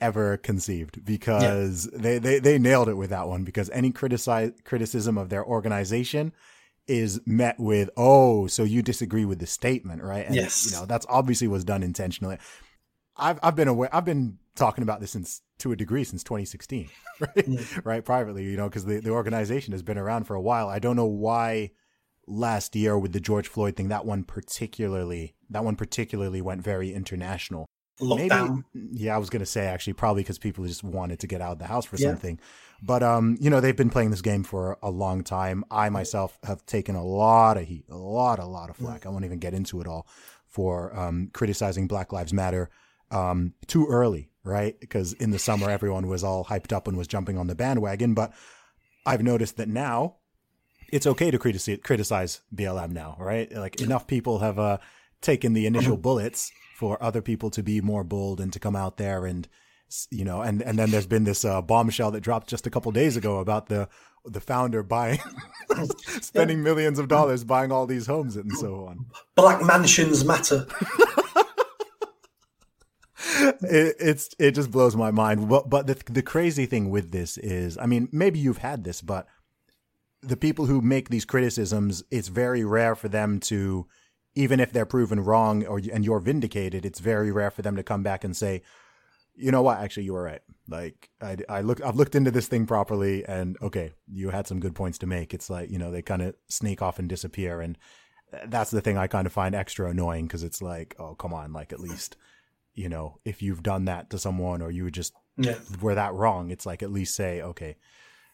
ever 0.00 0.36
conceived 0.36 1.04
because 1.04 1.88
yeah. 1.92 1.98
they, 2.00 2.18
they, 2.18 2.38
they 2.40 2.58
nailed 2.58 2.88
it 2.88 2.96
with 2.96 3.10
that 3.10 3.28
one 3.28 3.44
because 3.44 3.70
any 3.70 3.90
criticize, 3.90 4.52
criticism 4.64 5.16
of 5.16 5.28
their 5.28 5.44
organization 5.44 6.32
is 6.88 7.20
met 7.24 7.58
with, 7.60 7.88
oh, 7.96 8.48
so 8.48 8.64
you 8.64 8.82
disagree 8.82 9.24
with 9.24 9.38
the 9.38 9.46
statement, 9.46 10.02
right? 10.02 10.26
And, 10.26 10.34
yes. 10.34 10.66
you 10.66 10.76
know, 10.76 10.84
that's 10.84 11.06
obviously 11.08 11.46
was 11.46 11.64
done 11.64 11.82
intentionally. 11.84 12.38
I've, 13.16 13.38
I've 13.42 13.56
been 13.56 13.68
aware, 13.68 13.94
I've 13.94 14.04
been 14.04 14.38
talking 14.54 14.82
about 14.82 15.00
this 15.00 15.12
since, 15.12 15.42
to 15.58 15.72
a 15.72 15.76
degree, 15.76 16.04
since 16.04 16.22
2016, 16.24 16.88
right? 17.20 17.34
Mm. 17.36 17.84
right. 17.84 18.04
Privately, 18.04 18.44
you 18.44 18.56
know, 18.56 18.68
because 18.68 18.84
the, 18.84 19.00
the 19.00 19.10
organization 19.10 19.72
has 19.72 19.82
been 19.82 19.98
around 19.98 20.24
for 20.24 20.34
a 20.34 20.40
while. 20.40 20.68
I 20.68 20.78
don't 20.78 20.96
know 20.96 21.06
why 21.06 21.70
last 22.26 22.76
year 22.76 22.98
with 22.98 23.12
the 23.12 23.20
George 23.20 23.48
Floyd 23.48 23.76
thing, 23.76 23.88
that 23.88 24.06
one 24.06 24.24
particularly, 24.24 25.34
that 25.50 25.64
one 25.64 25.76
particularly 25.76 26.40
went 26.40 26.62
very 26.62 26.92
international. 26.92 27.66
Lockdown. 28.00 28.64
Maybe, 28.74 28.88
yeah, 28.94 29.14
I 29.14 29.18
was 29.18 29.30
gonna 29.30 29.46
say 29.46 29.66
actually 29.66 29.92
probably 29.92 30.22
because 30.22 30.38
people 30.38 30.66
just 30.66 30.82
wanted 30.82 31.20
to 31.20 31.26
get 31.26 31.40
out 31.40 31.52
of 31.52 31.58
the 31.58 31.66
house 31.66 31.84
for 31.84 31.96
yeah. 31.96 32.08
something. 32.08 32.40
But 32.82 33.02
um, 33.02 33.36
you 33.38 33.50
know, 33.50 33.60
they've 33.60 33.76
been 33.76 33.90
playing 33.90 34.10
this 34.10 34.22
game 34.22 34.42
for 34.42 34.78
a 34.82 34.90
long 34.90 35.22
time. 35.22 35.64
I 35.70 35.88
myself 35.90 36.38
have 36.42 36.64
taken 36.66 36.96
a 36.96 37.04
lot 37.04 37.58
of 37.58 37.64
heat, 37.64 37.84
a 37.88 37.96
lot, 37.96 38.38
a 38.38 38.44
lot 38.44 38.70
of 38.70 38.76
flack. 38.76 39.06
I 39.06 39.10
won't 39.10 39.24
even 39.24 39.38
get 39.38 39.54
into 39.54 39.80
it 39.80 39.86
all 39.86 40.06
for 40.46 40.98
um, 40.98 41.30
criticizing 41.32 41.86
Black 41.86 42.12
Lives 42.12 42.32
Matter 42.32 42.70
um, 43.12 43.54
too 43.66 43.86
early, 43.86 44.30
right? 44.44 44.78
Because 44.80 45.12
in 45.14 45.30
the 45.30 45.38
summer 45.38 45.70
everyone 45.70 46.08
was 46.08 46.24
all 46.24 46.44
hyped 46.44 46.72
up 46.72 46.88
and 46.88 46.96
was 46.96 47.06
jumping 47.06 47.38
on 47.38 47.46
the 47.46 47.54
bandwagon. 47.54 48.14
But 48.14 48.32
I've 49.06 49.22
noticed 49.22 49.56
that 49.58 49.68
now 49.68 50.16
it's 50.92 51.06
okay 51.06 51.30
to 51.30 51.38
criticize, 51.38 51.78
criticize 51.82 52.40
BLM 52.54 52.90
now, 52.90 53.16
right? 53.18 53.50
Like 53.52 53.80
enough 53.80 54.06
people 54.06 54.40
have 54.40 54.58
uh, 54.58 54.78
taken 55.20 55.52
the 55.52 55.66
initial 55.66 55.96
bullets 55.96 56.50
for 56.76 57.02
other 57.02 57.22
people 57.22 57.50
to 57.50 57.62
be 57.62 57.80
more 57.80 58.04
bold 58.04 58.40
and 58.40 58.52
to 58.52 58.58
come 58.58 58.76
out 58.76 58.96
there 58.96 59.24
and 59.24 59.48
you 60.10 60.24
know 60.24 60.40
and 60.40 60.62
and 60.62 60.78
then 60.78 60.90
there's 60.90 61.06
been 61.06 61.24
this 61.24 61.44
uh, 61.44 61.60
bombshell 61.62 62.10
that 62.10 62.22
dropped 62.22 62.48
just 62.48 62.66
a 62.66 62.70
couple 62.70 62.90
days 62.92 63.16
ago 63.16 63.38
about 63.38 63.66
the 63.66 63.88
the 64.24 64.40
founder 64.40 64.82
buying 64.82 65.20
spending 66.20 66.62
millions 66.62 66.98
of 66.98 67.08
dollars 67.08 67.44
buying 67.44 67.70
all 67.70 67.86
these 67.86 68.06
homes 68.06 68.36
and 68.36 68.50
so 68.52 68.86
on 68.86 69.06
black 69.34 69.62
mansions 69.62 70.24
matter 70.24 70.66
it, 73.30 73.96
it's 73.98 74.30
it 74.38 74.52
just 74.52 74.70
blows 74.70 74.96
my 74.96 75.10
mind 75.10 75.48
but 75.48 75.68
but 75.70 75.86
the 75.86 76.00
the 76.10 76.22
crazy 76.22 76.66
thing 76.66 76.90
with 76.90 77.12
this 77.12 77.38
is 77.38 77.78
i 77.78 77.86
mean 77.86 78.08
maybe 78.10 78.38
you've 78.38 78.58
had 78.58 78.84
this 78.84 79.00
but 79.00 79.26
the 80.22 80.36
people 80.36 80.66
who 80.66 80.80
make 80.80 81.08
these 81.08 81.24
criticisms 81.24 82.02
it's 82.10 82.28
very 82.28 82.64
rare 82.64 82.94
for 82.94 83.08
them 83.08 83.38
to 83.38 83.86
even 84.34 84.60
if 84.60 84.72
they're 84.72 84.86
proven 84.86 85.20
wrong 85.20 85.64
or 85.66 85.80
and 85.92 86.04
you're 86.04 86.20
vindicated, 86.20 86.84
it's 86.84 87.00
very 87.00 87.30
rare 87.30 87.50
for 87.50 87.62
them 87.62 87.76
to 87.76 87.82
come 87.82 88.02
back 88.02 88.24
and 88.24 88.36
say, 88.36 88.62
you 89.34 89.50
know 89.50 89.62
what, 89.62 89.78
actually 89.78 90.04
you 90.04 90.14
were 90.14 90.22
right. 90.22 90.40
Like 90.68 91.10
I, 91.20 91.36
I 91.48 91.60
look, 91.60 91.82
I've 91.82 91.96
looked 91.96 92.14
into 92.14 92.30
this 92.30 92.46
thing 92.46 92.66
properly, 92.66 93.24
and 93.26 93.56
okay, 93.60 93.92
you 94.10 94.30
had 94.30 94.46
some 94.46 94.60
good 94.60 94.74
points 94.74 94.98
to 94.98 95.06
make. 95.06 95.34
It's 95.34 95.50
like 95.50 95.70
you 95.70 95.78
know 95.78 95.90
they 95.90 96.02
kind 96.02 96.22
of 96.22 96.34
sneak 96.48 96.80
off 96.80 96.98
and 96.98 97.08
disappear, 97.08 97.60
and 97.60 97.76
uh, 98.32 98.38
that's 98.46 98.70
the 98.70 98.80
thing 98.80 98.96
I 98.96 99.06
kind 99.06 99.26
of 99.26 99.32
find 99.32 99.54
extra 99.54 99.90
annoying 99.90 100.26
because 100.26 100.42
it's 100.42 100.62
like, 100.62 100.94
oh 100.98 101.14
come 101.14 101.34
on, 101.34 101.52
like 101.52 101.72
at 101.72 101.80
least 101.80 102.16
you 102.74 102.88
know 102.88 103.18
if 103.24 103.42
you've 103.42 103.62
done 103.62 103.86
that 103.86 104.10
to 104.10 104.18
someone 104.18 104.62
or 104.62 104.70
you 104.70 104.90
just 104.90 105.12
yeah. 105.36 105.56
were 105.80 105.94
that 105.94 106.14
wrong, 106.14 106.50
it's 106.50 106.66
like 106.66 106.82
at 106.82 106.92
least 106.92 107.14
say, 107.14 107.42
okay, 107.42 107.76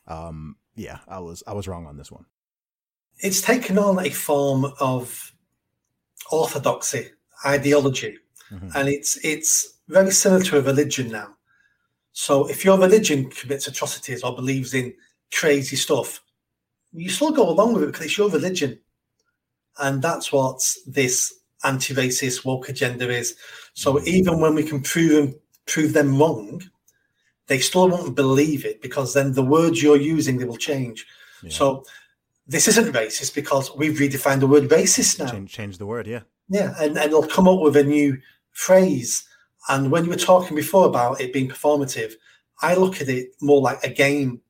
um, 0.07 0.57
yeah, 0.75 0.99
I 1.07 1.19
was 1.19 1.43
I 1.47 1.53
was 1.53 1.69
wrong 1.69 1.87
on 1.87 1.97
this 1.97 2.11
one. 2.11 2.27
It's 3.19 3.41
taken 3.41 3.79
on 3.79 3.99
a 4.05 4.11
form 4.11 4.73
of 4.81 5.33
orthodoxy 6.31 7.11
ideology, 7.45 8.19
mm-hmm. 8.51 8.71
and 8.75 8.89
it's 8.89 9.17
it's 9.25 9.79
very 9.89 10.11
similar 10.13 10.43
to 10.45 10.59
a 10.59 10.63
religion 10.63 11.11
now. 11.11 11.35
So 12.13 12.49
if 12.49 12.65
your 12.65 12.79
religion 12.79 13.31
commits 13.31 13.69
atrocities 13.69 14.23
or 14.23 14.35
believes 14.35 14.75
in 14.75 14.95
crazy 15.33 15.77
stuff, 15.77 16.21
you 16.93 17.09
still 17.09 17.33
go 17.33 17.49
along 17.49 17.75
with 17.75 17.85
it 17.85 17.87
because 17.87 18.07
it's 18.07 18.19
your 18.19 18.31
religion, 18.31 18.79
and 19.79 20.03
that's 20.03 20.33
what 20.33 20.61
this 20.87 21.35
anti-racist 21.65 22.45
woke 22.45 22.69
agenda 22.69 23.09
is. 23.11 23.35
So 23.79 24.03
even 24.03 24.41
when 24.41 24.57
we 24.57 24.65
can 24.65 24.83
prove 24.83 25.13
them, 25.13 25.35
prove 25.67 25.93
them 25.93 26.19
wrong, 26.19 26.61
they 27.47 27.61
still 27.61 27.89
won't 27.89 28.17
believe 28.17 28.65
it 28.65 28.83
because 28.83 29.15
then 29.15 29.35
the 29.35 29.45
words 29.45 29.81
you're 29.81 29.97
using 29.97 30.37
they 30.37 30.47
will 30.47 30.57
change. 30.57 31.07
Yeah. 31.45 31.51
So 31.51 31.85
this 32.49 32.67
isn't 32.67 32.93
racist 32.93 33.37
because 33.37 33.73
we've 33.77 33.97
redefined 33.97 34.41
the 34.41 34.49
word 34.49 34.65
racist 34.65 35.21
now. 35.21 35.31
Change, 35.31 35.53
change 35.53 35.79
the 35.79 35.87
word, 35.87 36.09
yeah. 36.09 36.23
Yeah, 36.49 36.75
and, 36.81 36.99
and 36.99 37.13
they'll 37.13 37.29
come 37.29 37.47
up 37.47 37.61
with 37.61 37.77
a 37.77 37.85
new 37.85 38.21
phrase. 38.51 39.29
And 39.69 39.93
when 39.93 40.03
you 40.03 40.11
were 40.11 40.17
talking 40.17 40.57
before 40.57 40.87
about 40.87 41.21
it 41.21 41.33
being 41.33 41.49
performative, 41.49 42.15
I 42.61 42.75
look 42.75 43.01
at 43.01 43.09
it 43.09 43.29
more 43.41 43.61
like 43.61 43.85
a 43.85 43.91
game. 43.91 44.41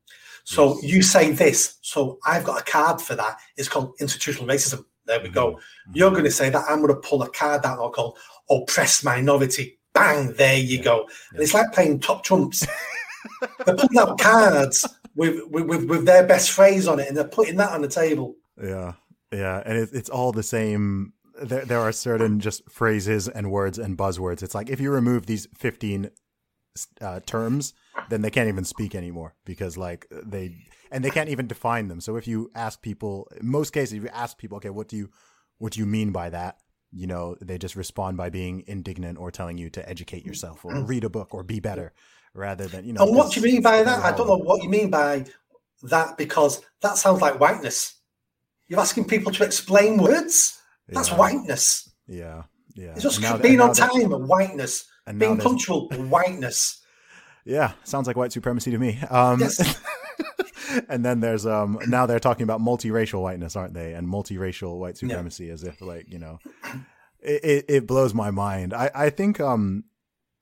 So 0.44 0.76
yes. 0.76 0.84
you 0.84 1.02
say 1.02 1.32
this, 1.32 1.76
so 1.82 2.18
I've 2.24 2.44
got 2.44 2.62
a 2.62 2.64
card 2.64 3.02
for 3.02 3.14
that. 3.16 3.36
It's 3.58 3.68
called 3.68 3.92
institutional 4.00 4.48
racism. 4.48 4.86
There 5.04 5.20
we 5.20 5.28
go. 5.28 5.52
Mm-hmm. 5.52 5.92
You're 5.96 6.12
going 6.12 6.24
to 6.24 6.30
say 6.30 6.48
that 6.48 6.64
I'm 6.66 6.80
going 6.80 6.94
to 6.94 7.06
pull 7.06 7.22
a 7.22 7.28
card 7.28 7.66
out 7.66 7.92
called 7.92 8.16
oppressed 8.50 9.04
minority. 9.04 9.78
Bang, 9.92 10.32
there 10.34 10.56
you 10.56 10.78
yeah. 10.78 10.84
go. 10.84 11.08
And 11.32 11.42
it's 11.42 11.54
like 11.54 11.72
playing 11.72 12.00
top 12.00 12.24
trumps. 12.24 12.66
They're 13.66 13.76
pulling 13.76 13.98
out 13.98 14.18
cards 14.18 14.86
with, 15.16 15.40
with 15.50 15.84
with 15.84 16.04
their 16.06 16.26
best 16.26 16.50
phrase 16.52 16.86
on 16.86 17.00
it, 17.00 17.08
and 17.08 17.16
they're 17.16 17.24
putting 17.24 17.56
that 17.56 17.72
on 17.72 17.82
the 17.82 17.88
table. 17.88 18.36
Yeah, 18.62 18.92
yeah, 19.32 19.62
and 19.66 19.76
it, 19.76 19.90
it's 19.92 20.08
all 20.08 20.32
the 20.32 20.42
same. 20.42 21.12
There, 21.40 21.64
there 21.64 21.80
are 21.80 21.92
certain 21.92 22.40
just 22.40 22.68
phrases 22.70 23.28
and 23.28 23.50
words 23.50 23.78
and 23.78 23.98
buzzwords. 23.98 24.42
It's 24.42 24.54
like 24.54 24.70
if 24.70 24.80
you 24.80 24.90
remove 24.90 25.26
these 25.26 25.48
fifteen 25.56 26.10
uh, 27.00 27.20
terms, 27.26 27.74
then 28.08 28.22
they 28.22 28.30
can't 28.30 28.48
even 28.48 28.64
speak 28.64 28.94
anymore 28.94 29.34
because 29.44 29.76
like 29.76 30.06
they 30.10 30.56
and 30.90 31.04
they 31.04 31.10
can't 31.10 31.28
even 31.28 31.46
define 31.46 31.88
them. 31.88 32.00
So 32.00 32.16
if 32.16 32.26
you 32.26 32.50
ask 32.54 32.80
people, 32.80 33.28
in 33.40 33.48
most 33.50 33.72
cases, 33.72 33.94
if 33.94 34.02
you 34.02 34.08
ask 34.10 34.38
people, 34.38 34.56
okay, 34.58 34.70
what 34.70 34.88
do 34.88 34.96
you 34.96 35.10
what 35.58 35.72
do 35.72 35.80
you 35.80 35.86
mean 35.86 36.12
by 36.12 36.30
that? 36.30 36.58
You 36.90 37.06
know, 37.06 37.36
they 37.40 37.58
just 37.58 37.76
respond 37.76 38.16
by 38.16 38.30
being 38.30 38.64
indignant 38.66 39.18
or 39.18 39.30
telling 39.30 39.58
you 39.58 39.68
to 39.70 39.88
educate 39.88 40.24
yourself 40.24 40.64
or 40.64 40.82
read 40.84 41.04
a 41.04 41.10
book 41.10 41.34
or 41.34 41.42
be 41.42 41.60
better 41.60 41.92
rather 42.34 42.66
than 42.66 42.86
you 42.86 42.92
know. 42.92 43.04
And 43.04 43.14
what 43.14 43.32
do 43.32 43.40
you 43.40 43.46
mean 43.52 43.62
by 43.62 43.82
that? 43.82 44.04
I 44.04 44.16
don't 44.16 44.26
know 44.26 44.38
what 44.38 44.62
you 44.62 44.68
mean 44.68 44.90
by 44.90 45.26
that 45.82 46.16
because 46.16 46.62
that 46.80 46.96
sounds 46.96 47.20
like 47.20 47.38
whiteness. 47.38 47.94
You're 48.68 48.80
asking 48.80 49.06
people 49.06 49.32
to 49.32 49.44
explain 49.44 49.98
words. 49.98 50.60
That's 50.88 51.10
yeah. 51.10 51.16
whiteness. 51.16 51.90
Yeah, 52.06 52.42
yeah. 52.74 52.92
It's 52.92 53.02
just 53.02 53.20
being 53.42 53.60
on 53.60 53.74
time 53.74 54.12
and 54.12 54.28
whiteness. 54.28 54.86
And 55.06 55.18
being 55.18 55.38
punctual, 55.38 55.88
whiteness. 55.88 56.80
Yeah, 57.44 57.72
sounds 57.84 58.06
like 58.06 58.16
white 58.16 58.30
supremacy 58.30 58.72
to 58.72 58.78
me. 58.78 58.98
Um, 59.08 59.40
yes. 59.40 59.80
and 60.88 61.04
then 61.04 61.20
there's 61.20 61.46
um 61.46 61.78
now 61.86 62.06
they're 62.06 62.20
talking 62.20 62.44
about 62.44 62.60
multiracial 62.60 63.22
whiteness, 63.22 63.56
aren't 63.56 63.74
they? 63.74 63.94
And 63.94 64.06
multiracial 64.06 64.78
white 64.78 64.96
supremacy, 64.96 65.46
yeah. 65.46 65.52
as 65.52 65.64
if 65.64 65.80
like 65.80 66.08
you 66.08 66.18
know, 66.18 66.38
it, 67.20 67.44
it, 67.44 67.64
it 67.68 67.86
blows 67.86 68.14
my 68.14 68.30
mind. 68.30 68.74
I 68.74 68.90
I 68.94 69.10
think 69.10 69.40
um 69.40 69.84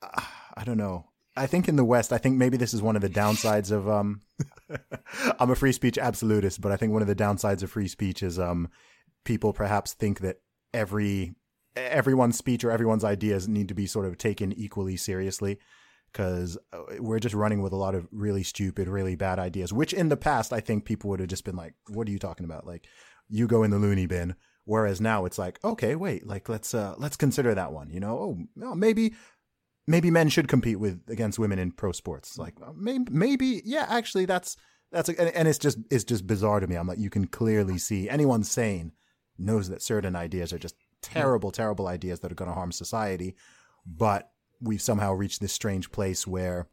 I 0.03 0.65
don't 0.65 0.79
know. 0.79 1.07
I 1.37 1.47
think 1.47 1.69
in 1.69 1.77
the 1.77 1.85
West, 1.85 2.13
I 2.13 2.19
think 2.19 2.37
maybe 2.37 2.57
this 2.57 2.73
is 2.73 2.81
one 2.81 2.97
of 2.97 3.03
the 3.03 3.11
downsides 3.11 3.71
of 3.71 3.89
um 3.89 4.23
I'm 5.39 5.51
a 5.51 5.57
free 5.57 5.73
speech 5.73 5.99
absolutist, 5.99 6.61
but 6.61 6.73
I 6.73 6.77
think 6.77 6.93
one 6.93 7.03
of 7.03 7.09
the 7.09 7.17
downsides 7.17 7.63
of 7.63 7.71
free 7.71 7.89
speech 7.89 8.23
is 8.23 8.39
um 8.39 8.69
people 9.25 9.53
perhaps 9.53 9.93
think 9.93 10.21
that 10.21 10.37
every 10.73 11.35
everyone's 11.77 12.39
speech 12.39 12.65
or 12.65 12.71
everyone's 12.71 13.05
ideas 13.05 13.47
need 13.49 13.69
to 13.69 13.75
be 13.75 13.87
sort 13.87 14.07
of 14.07 14.17
taken 14.17 14.53
equally 14.53 14.97
seriously 14.97 15.59
because 16.17 16.57
uh, 16.73 16.83
we're 16.99 17.19
just 17.19 17.35
running 17.35 17.61
with 17.61 17.73
a 17.73 17.77
lot 17.77 17.95
of 17.95 18.09
really 18.11 18.43
stupid, 18.43 18.89
really 18.89 19.17
bad 19.17 19.39
ideas, 19.39 19.73
which 19.73 19.93
in 19.93 20.09
the 20.09 20.17
past 20.17 20.53
I 20.53 20.61
think 20.61 20.87
people 20.87 21.11
would 21.11 21.21
have 21.21 21.29
just 21.29 21.45
been 21.45 21.57
like, 21.57 21.75
"What 21.89 22.09
are 22.09 22.11
you 22.11 22.19
talking 22.19 22.47
about?" 22.47 22.67
Like, 22.67 22.87
you 23.29 23.47
go 23.47 23.63
in 23.63 23.71
the 23.71 23.79
loony 23.79 24.07
bin. 24.07 24.35
Whereas 24.65 25.01
now 25.01 25.27
it's 25.27 25.39
like, 25.39 25.61
okay, 25.63 25.95
wait, 25.95 26.27
like 26.27 26.49
let's 26.49 26.75
uh 26.75 26.95
let's 26.99 27.17
consider 27.17 27.55
that 27.55 27.73
one. 27.73 27.91
You 27.91 28.01
know, 28.01 28.19
oh, 28.59 28.75
maybe 28.75 29.15
maybe 29.87 30.11
men 30.11 30.29
should 30.29 30.49
compete 30.49 30.81
with 30.81 31.03
against 31.09 31.39
women 31.39 31.59
in 31.61 31.71
pro 31.71 31.93
sports. 31.93 32.37
Like 32.37 32.55
maybe, 32.75 33.05
maybe 33.11 33.63
yeah, 33.65 33.87
actually 33.89 34.25
that's 34.25 34.57
that's 34.91 35.09
a, 35.09 35.21
and, 35.21 35.37
and, 35.37 35.49
it's 35.49 35.59
just 35.59 35.79
it's 35.89 36.03
just 36.03 36.27
bizarre 36.27 36.59
to 36.59 36.67
me. 36.67 36.75
I'm 36.75 36.89
like 36.89 36.99
you 36.99 37.11
can 37.11 37.29
clearly 37.29 37.79
see 37.79 38.09
anyone 38.09 38.43
sane 38.43 38.93
knows 39.39 39.69
that 39.69 39.83
certain 39.83 40.17
ideas 40.17 40.53
are 40.53 40.59
just 40.59 40.75
terrible, 41.01 41.53
terrible 41.53 41.87
ideas 41.87 42.21
that 42.21 42.33
are 42.33 42.37
going 42.37 42.49
to 42.51 42.55
harm 42.55 42.73
society, 42.73 43.37
but 43.87 44.33
we've 44.61 44.83
somehow 44.83 45.13
reached 45.13 45.41
this 45.41 45.53
strange 45.53 45.91
place 45.91 46.27
where 46.27 46.69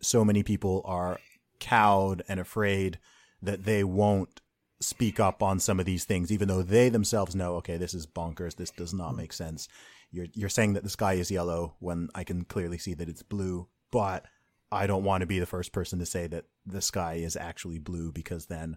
so 0.00 0.24
many 0.24 0.42
people 0.42 0.82
are 0.84 1.18
cowed 1.60 2.22
and 2.28 2.40
afraid 2.40 2.98
that 3.42 3.64
they 3.64 3.84
won't 3.84 4.40
speak 4.80 5.18
up 5.18 5.42
on 5.42 5.58
some 5.58 5.80
of 5.80 5.86
these 5.86 6.04
things, 6.04 6.30
even 6.30 6.48
though 6.48 6.62
they 6.62 6.88
themselves 6.88 7.34
know, 7.34 7.54
okay, 7.56 7.76
this 7.76 7.94
is 7.94 8.06
bonkers. 8.06 8.56
This 8.56 8.70
does 8.70 8.92
not 8.92 9.16
make 9.16 9.32
sense. 9.32 9.68
You're 10.10 10.26
you're 10.34 10.48
saying 10.48 10.74
that 10.74 10.84
the 10.84 10.90
sky 10.90 11.14
is 11.14 11.30
yellow 11.30 11.74
when 11.80 12.08
I 12.14 12.24
can 12.24 12.44
clearly 12.44 12.78
see 12.78 12.94
that 12.94 13.08
it's 13.08 13.22
blue, 13.22 13.68
but 13.90 14.26
I 14.70 14.86
don't 14.86 15.04
want 15.04 15.22
to 15.22 15.26
be 15.26 15.38
the 15.38 15.46
first 15.46 15.72
person 15.72 15.98
to 15.98 16.06
say 16.06 16.26
that 16.28 16.44
the 16.66 16.80
sky 16.80 17.14
is 17.14 17.36
actually 17.36 17.78
blue 17.78 18.12
because 18.12 18.46
then 18.46 18.76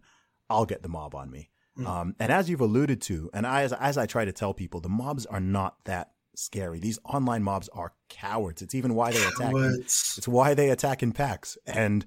I'll 0.50 0.66
get 0.66 0.84
the 0.84 0.90
mob 0.90 1.16
on 1.16 1.30
me. 1.30 1.50
Um, 1.86 2.16
and 2.20 2.32
as 2.32 2.50
you've 2.50 2.62
alluded 2.62 3.02
to, 3.04 3.30
and 3.34 3.46
I, 3.46 3.62
as, 3.62 3.74
as 3.74 3.98
I 4.00 4.08
try 4.08 4.26
to 4.26 4.32
tell 4.32 4.54
people, 4.54 4.80
the 4.80 4.90
mobs 4.90 5.28
are 5.28 5.40
not 5.40 5.76
that 5.86 6.12
scary. 6.38 6.80
These 6.80 7.00
online 7.04 7.44
mobs 7.44 7.70
are 7.74 7.94
cowards. 8.10 8.62
It's 8.62 8.76
even 8.76 8.94
why 8.96 9.12
they 9.12 9.24
attack. 9.26 9.54
in- 9.54 9.82
It's 9.82 10.28
why 10.28 10.54
they 10.54 10.70
attack 10.70 11.04
in 11.04 11.12
packs. 11.12 11.58
And 11.66 12.06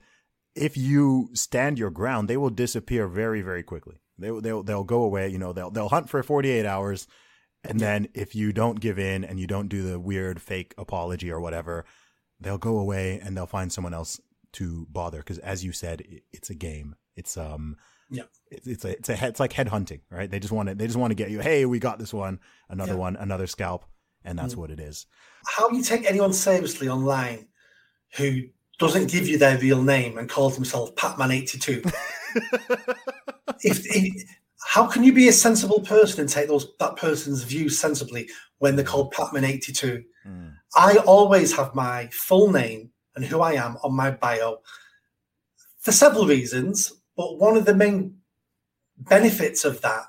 if 0.54 0.76
you 0.76 1.30
stand 1.34 1.78
your 1.78 1.90
ground, 1.90 2.28
they 2.28 2.36
will 2.36 2.50
disappear 2.50 3.08
very, 3.08 3.42
very 3.42 3.62
quickly. 3.62 3.96
They 4.18 4.30
they'll 4.40 4.62
they'll 4.62 4.84
go 4.84 5.02
away. 5.02 5.28
You 5.28 5.38
know, 5.38 5.52
they'll 5.52 5.70
they'll 5.70 5.88
hunt 5.88 6.08
for 6.10 6.22
48 6.22 6.66
hours, 6.66 7.06
and 7.64 7.80
then 7.80 8.08
if 8.14 8.34
you 8.34 8.52
don't 8.52 8.78
give 8.80 8.98
in 8.98 9.24
and 9.24 9.38
you 9.40 9.46
don't 9.46 9.68
do 9.68 9.82
the 9.82 9.98
weird 9.98 10.40
fake 10.42 10.74
apology 10.76 11.30
or 11.30 11.40
whatever, 11.40 11.84
they'll 12.40 12.58
go 12.58 12.78
away 12.78 13.18
and 13.22 13.36
they'll 13.36 13.46
find 13.46 13.72
someone 13.72 13.94
else 13.94 14.20
to 14.52 14.86
bother. 14.90 15.18
Because 15.18 15.38
as 15.38 15.64
you 15.64 15.72
said, 15.72 16.02
it, 16.02 16.24
it's 16.32 16.50
a 16.50 16.54
game. 16.54 16.96
It's 17.16 17.36
um. 17.36 17.76
Yeah. 18.10 18.24
It's 18.50 18.66
it's 18.66 18.84
a, 18.84 18.88
it's 18.98 19.08
a 19.08 19.26
it's 19.28 19.40
like 19.40 19.52
head 19.52 19.68
hunting, 19.68 20.00
right? 20.10 20.28
They 20.30 20.40
just 20.40 20.52
want 20.52 20.68
to 20.68 20.74
they 20.74 20.86
just 20.86 20.98
want 20.98 21.12
to 21.12 21.14
get 21.14 21.30
you. 21.30 21.38
Hey, 21.40 21.64
we 21.64 21.78
got 21.78 21.98
this 21.98 22.12
one, 22.12 22.40
another 22.68 22.92
Yeah. 22.94 22.98
one, 22.98 23.16
another 23.16 23.46
scalp, 23.46 23.84
and 24.24 24.38
that's 24.38 24.56
what 24.56 24.70
it 24.70 24.80
is. 24.80 25.06
How 25.46 25.68
do 25.68 25.76
you 25.76 25.82
take 25.82 26.04
anyone 26.04 26.32
seriously 26.32 26.88
online 26.88 27.48
who 28.16 28.42
doesn't 28.78 29.10
give 29.10 29.28
you 29.28 29.38
their 29.38 29.58
real 29.58 29.82
name 29.82 30.18
and 30.18 30.28
calls 30.28 30.54
himself 30.54 30.94
Patman82? 30.94 31.84
if, 33.62 33.84
if 33.86 34.30
how 34.66 34.86
can 34.86 35.02
you 35.02 35.12
be 35.12 35.28
a 35.28 35.32
sensible 35.32 35.80
person 35.80 36.20
and 36.20 36.28
take 36.28 36.48
those 36.48 36.68
that 36.78 36.96
person's 36.96 37.42
views 37.42 37.78
sensibly 37.78 38.28
when 38.58 38.76
they're 38.76 38.84
called 38.84 39.12
Patman82? 39.14 40.04
Mm. 40.26 40.52
I 40.76 40.96
always 41.06 41.56
have 41.56 41.74
my 41.74 42.08
full 42.12 42.50
name 42.50 42.90
and 43.16 43.24
who 43.24 43.40
I 43.40 43.54
am 43.54 43.76
on 43.82 43.94
my 43.94 44.10
bio 44.10 44.58
for 45.80 45.92
several 45.92 46.26
reasons, 46.26 46.92
but 47.16 47.38
one 47.38 47.56
of 47.56 47.64
the 47.64 47.74
main 47.74 48.16
benefits 48.98 49.64
of 49.64 49.80
that 49.80 50.04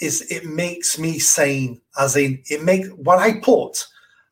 is 0.00 0.22
it 0.30 0.44
makes 0.44 0.98
me 0.98 1.18
sane, 1.18 1.80
as 1.98 2.16
in 2.16 2.42
it 2.50 2.62
make 2.62 2.86
what 2.88 3.18
I 3.18 3.40
put, 3.40 3.86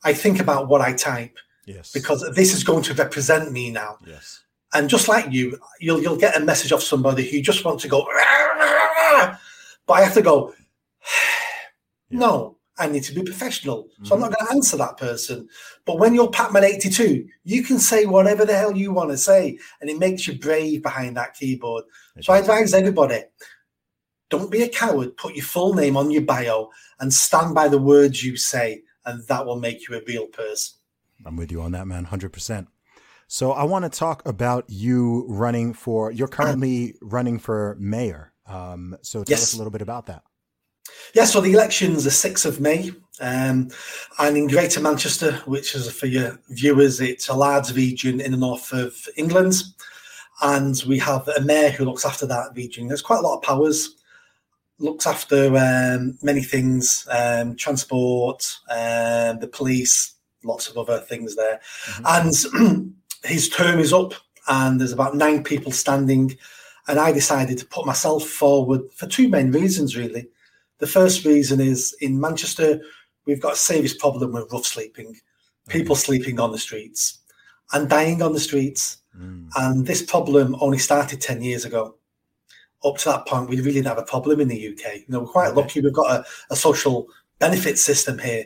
I 0.04 0.12
think 0.12 0.40
about 0.40 0.68
what 0.68 0.80
I 0.80 0.92
type 0.92 1.36
Yes. 1.66 1.92
because 1.92 2.28
this 2.34 2.54
is 2.54 2.64
going 2.64 2.82
to 2.84 2.94
represent 2.94 3.52
me 3.52 3.70
now. 3.70 3.98
yes. 4.06 4.40
And 4.74 4.88
just 4.88 5.06
like 5.06 5.30
you, 5.30 5.58
you'll 5.80 6.00
you'll 6.00 6.16
get 6.16 6.36
a 6.36 6.40
message 6.40 6.72
off 6.72 6.82
somebody 6.82 7.30
who 7.30 7.42
just 7.42 7.64
wants 7.64 7.82
to 7.82 7.88
go, 7.88 8.04
but 9.86 9.92
I 9.92 10.00
have 10.02 10.14
to 10.14 10.22
go. 10.22 10.52
No, 12.14 12.58
I 12.78 12.88
need 12.88 13.04
to 13.04 13.14
be 13.14 13.22
professional, 13.22 13.88
so 14.02 14.14
I'm 14.14 14.20
mm-hmm. 14.20 14.30
not 14.30 14.38
going 14.38 14.46
to 14.48 14.52
answer 14.52 14.76
that 14.76 14.98
person. 14.98 15.48
But 15.86 15.98
when 15.98 16.14
you're 16.14 16.28
Patman 16.28 16.62
82, 16.62 17.26
you 17.44 17.62
can 17.62 17.78
say 17.78 18.04
whatever 18.04 18.44
the 18.44 18.54
hell 18.54 18.76
you 18.76 18.92
want 18.92 19.08
to 19.12 19.16
say, 19.16 19.58
and 19.80 19.88
it 19.88 19.98
makes 19.98 20.26
you 20.26 20.38
brave 20.38 20.82
behind 20.82 21.16
that 21.16 21.32
keyboard. 21.32 21.84
So 22.20 22.34
I 22.34 22.40
advise 22.40 22.74
everybody: 22.74 23.22
don't 24.32 24.50
be 24.50 24.62
a 24.62 24.68
coward. 24.68 25.16
Put 25.18 25.36
your 25.36 25.44
full 25.44 25.74
name 25.74 25.96
on 25.96 26.10
your 26.10 26.22
bio 26.22 26.70
and 26.98 27.12
stand 27.12 27.54
by 27.54 27.68
the 27.68 27.78
words 27.78 28.24
you 28.24 28.36
say, 28.36 28.82
and 29.04 29.22
that 29.28 29.44
will 29.44 29.60
make 29.60 29.86
you 29.86 29.94
a 29.94 30.00
real 30.06 30.26
person. 30.26 30.78
I'm 31.24 31.36
with 31.36 31.52
you 31.52 31.60
on 31.60 31.72
that, 31.72 31.86
man, 31.86 32.04
hundred 32.04 32.32
percent. 32.32 32.68
So 33.28 33.52
I 33.52 33.64
want 33.64 33.84
to 33.84 33.90
talk 33.90 34.26
about 34.26 34.64
you 34.68 35.26
running 35.28 35.74
for. 35.74 36.10
You're 36.10 36.28
currently 36.28 36.94
running 37.02 37.38
for 37.38 37.76
mayor. 37.78 38.32
Um, 38.46 38.96
so 39.02 39.22
tell 39.22 39.34
us 39.34 39.54
a 39.54 39.58
little 39.58 39.70
bit 39.70 39.82
about 39.82 40.06
that. 40.06 40.22
Yeah, 41.14 41.24
so 41.26 41.40
the 41.40 41.52
election's 41.52 42.04
the 42.04 42.10
6th 42.10 42.46
of 42.46 42.60
May. 42.60 42.90
Um, 43.20 43.68
and 44.18 44.36
in 44.36 44.48
Greater 44.48 44.80
Manchester, 44.80 45.32
which 45.44 45.74
is 45.74 45.90
for 45.90 46.06
your 46.06 46.40
viewers, 46.48 47.00
it's 47.00 47.28
a 47.28 47.34
large 47.34 47.72
region 47.72 48.20
in 48.20 48.32
the 48.32 48.36
north 48.36 48.72
of 48.72 48.96
England. 49.16 49.62
And 50.40 50.82
we 50.88 50.98
have 50.98 51.28
a 51.28 51.40
mayor 51.40 51.70
who 51.70 51.84
looks 51.84 52.04
after 52.04 52.26
that 52.26 52.52
region. 52.54 52.88
There's 52.88 53.02
quite 53.02 53.20
a 53.20 53.22
lot 53.22 53.36
of 53.36 53.42
powers, 53.42 53.94
looks 54.82 55.06
after 55.06 55.56
um, 55.56 56.18
many 56.22 56.42
things 56.42 57.06
um, 57.10 57.56
transport, 57.56 58.58
um, 58.70 59.38
the 59.38 59.50
police, 59.50 60.14
lots 60.44 60.68
of 60.68 60.76
other 60.76 60.98
things 60.98 61.36
there. 61.36 61.60
And 62.04 62.32
his 63.24 63.48
term 63.48 63.78
is 63.78 63.92
up, 63.92 64.14
and 64.48 64.80
there's 64.80 64.92
about 64.92 65.16
nine 65.16 65.44
people 65.44 65.72
standing. 65.72 66.36
And 66.88 66.98
I 66.98 67.12
decided 67.12 67.58
to 67.58 67.66
put 67.66 67.86
myself 67.86 68.24
forward 68.24 68.82
for 68.92 69.06
two 69.06 69.28
main 69.28 69.52
reasons, 69.52 69.96
really. 69.96 70.26
The 70.78 70.86
first 70.88 71.24
reason 71.24 71.60
is 71.60 71.96
in 72.00 72.20
Manchester, 72.20 72.80
we've 73.24 73.40
got 73.40 73.52
a 73.52 73.56
serious 73.56 73.94
problem 73.94 74.32
with 74.32 74.52
rough 74.52 74.66
sleeping, 74.66 75.16
people 75.68 75.94
sleeping 75.94 76.40
on 76.40 76.50
the 76.50 76.58
streets 76.58 77.20
and 77.72 77.88
dying 77.88 78.20
on 78.20 78.32
the 78.32 78.40
streets. 78.40 78.98
Mm. 79.16 79.48
And 79.56 79.86
this 79.86 80.02
problem 80.02 80.56
only 80.60 80.78
started 80.78 81.20
10 81.20 81.42
years 81.42 81.64
ago. 81.64 81.94
Up 82.84 82.96
to 82.98 83.10
that 83.10 83.26
point, 83.26 83.48
we 83.48 83.56
really 83.56 83.74
didn't 83.74 83.86
have 83.86 83.98
a 83.98 84.02
problem 84.02 84.40
in 84.40 84.48
the 84.48 84.68
UK. 84.68 84.96
You 84.96 85.04
know, 85.08 85.20
we're 85.20 85.26
quite 85.26 85.54
lucky 85.54 85.80
we've 85.80 85.92
got 85.92 86.20
a, 86.20 86.24
a 86.50 86.56
social 86.56 87.06
benefit 87.38 87.78
system 87.78 88.18
here. 88.18 88.44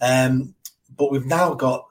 Um, 0.00 0.54
but 0.96 1.10
we've 1.10 1.26
now 1.26 1.54
got 1.54 1.86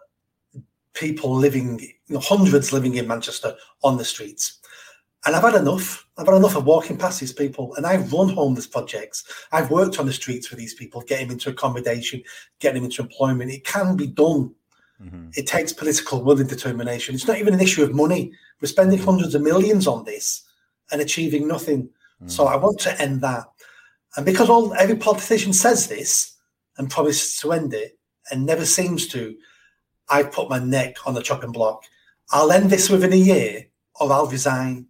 people 0.94 1.36
living, 1.36 1.80
you 1.80 2.16
know, 2.16 2.20
hundreds 2.20 2.74
living 2.74 2.96
in 2.96 3.08
Manchester 3.08 3.56
on 3.84 3.98
the 3.98 4.06
streets. 4.06 4.60
And 5.26 5.36
I've 5.36 5.44
had 5.44 5.56
enough. 5.56 6.08
I've 6.18 6.28
had 6.28 6.36
enough 6.36 6.56
of 6.56 6.66
walking 6.66 6.98
past 6.98 7.20
these 7.20 7.34
people. 7.34 7.76
And 7.76 7.86
I've 7.86 8.12
run 8.14 8.30
homeless 8.30 8.68
projects. 8.68 9.26
I've 9.52 9.72
worked 9.72 10.00
on 10.00 10.06
the 10.06 10.14
streets 10.14 10.50
with 10.50 10.60
these 10.60 10.76
people, 10.76 11.02
getting 11.02 11.28
them 11.28 11.34
into 11.34 11.50
accommodation, 11.50 12.24
getting 12.60 12.82
them 12.82 12.86
into 12.86 13.02
employment. 13.02 13.52
It 13.52 13.66
can 13.66 13.98
be 13.98 14.08
done. 14.08 14.54
Mhm. 15.02 15.36
It 15.36 15.48
takes 15.48 15.74
political 15.74 16.24
will 16.24 16.40
and 16.40 16.48
determination. 16.48 17.16
It's 17.16 17.28
not 17.28 17.38
even 17.38 17.54
an 17.54 17.60
issue 17.60 17.84
of 17.84 17.94
money. 17.94 18.32
We're 18.62 18.70
spending 18.70 19.00
hundreds 19.00 19.36
of 19.36 19.42
millions 19.42 19.88
on 19.88 20.06
this 20.06 20.45
and 20.92 21.02
achieving 21.02 21.48
nothing. 21.48 21.90
So 22.28 22.48
I 22.48 22.56
want 22.56 22.80
to 22.82 23.02
end 23.02 23.22
that. 23.22 23.46
And 24.16 24.26
because 24.26 24.50
all 24.50 24.74
every 24.76 24.96
politician 24.96 25.54
says 25.54 25.88
this 25.88 26.38
and 26.78 26.90
promises 26.90 27.40
to 27.42 27.52
end 27.52 27.74
it 27.74 27.98
and 28.32 28.46
never 28.46 28.66
seems 28.66 29.08
to, 29.10 29.36
I 30.10 30.24
put 30.24 30.50
my 30.50 30.60
neck 30.60 30.96
on 31.06 31.14
the 31.14 31.22
chopping 31.22 31.52
block. 31.52 31.84
I'll 32.32 32.52
end 32.52 32.70
this 32.70 32.90
within 32.90 33.14
a 33.14 33.18
year 33.18 33.68
or 34.00 34.12
I'll 34.12 34.28
resign. 34.28 34.88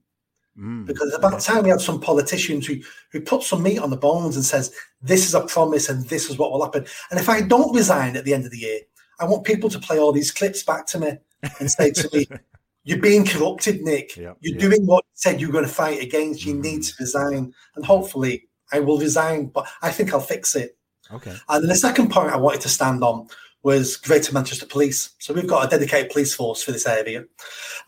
Mm. 0.57 0.85
Because 0.85 1.07
it's 1.07 1.17
about 1.17 1.41
time 1.41 1.63
we 1.63 1.69
have 1.69 1.81
some 1.81 1.99
politicians 1.99 2.65
who, 2.65 2.75
who 3.11 3.19
put 3.19 3.43
some 3.43 3.63
meat 3.63 3.79
on 3.79 3.89
the 3.89 3.97
bones 3.97 4.37
and 4.37 4.45
says, 4.45 4.73
this 5.01 5.27
is 5.27 5.33
a 5.33 5.41
promise 5.41 5.89
and 5.89 6.05
this 6.05 6.29
is 6.29 6.37
what 6.37 6.51
will 6.51 6.63
happen. 6.63 6.85
And 7.11 7.19
if 7.19 7.27
I 7.27 7.41
don't 7.41 7.75
resign 7.75 8.15
at 8.15 8.23
the 8.23 8.33
end 8.33 8.45
of 8.45 8.51
the 8.51 8.59
year, 8.59 8.79
I 9.19 9.25
want 9.25 9.43
people 9.43 9.69
to 9.69 9.79
play 9.79 9.99
all 9.99 10.13
these 10.13 10.31
clips 10.31 10.63
back 10.63 10.85
to 10.87 10.99
me 10.99 11.17
and 11.59 11.69
say 11.69 11.91
to 11.91 12.09
me, 12.13 12.27
you're 12.85 12.99
being 12.99 13.25
corrupted, 13.25 13.81
Nick. 13.81 14.15
Yeah, 14.15 14.33
you're 14.39 14.55
yeah. 14.55 14.69
doing 14.69 14.85
what 14.85 15.03
you 15.05 15.11
said 15.15 15.41
you 15.41 15.47
were 15.47 15.53
going 15.53 15.65
to 15.65 15.71
fight 15.71 16.01
against. 16.01 16.45
You 16.45 16.55
Mhm. 16.55 16.61
need 16.63 16.83
to 16.83 16.93
resign. 16.99 17.53
And 17.75 17.85
hopefully 17.85 18.47
I 18.71 18.79
will 18.79 18.99
resign, 18.99 19.47
but 19.47 19.67
I 19.81 19.91
think 19.91 20.13
I'll 20.13 20.19
fix 20.21 20.55
it. 20.55 20.77
Okay. 21.11 21.35
And 21.49 21.63
then 21.63 21.69
the 21.69 21.75
second 21.75 22.11
point 22.11 22.31
I 22.31 22.37
wanted 22.37 22.61
to 22.61 22.69
stand 22.69 23.03
on 23.03 23.27
was 23.63 23.97
Greater 23.97 24.31
Manchester 24.31 24.67
Police. 24.67 25.09
So 25.19 25.33
we've 25.33 25.47
got 25.47 25.65
a 25.65 25.69
dedicated 25.69 26.11
police 26.11 26.33
force 26.33 26.61
for 26.61 26.71
this 26.71 26.85
area. 26.85 27.25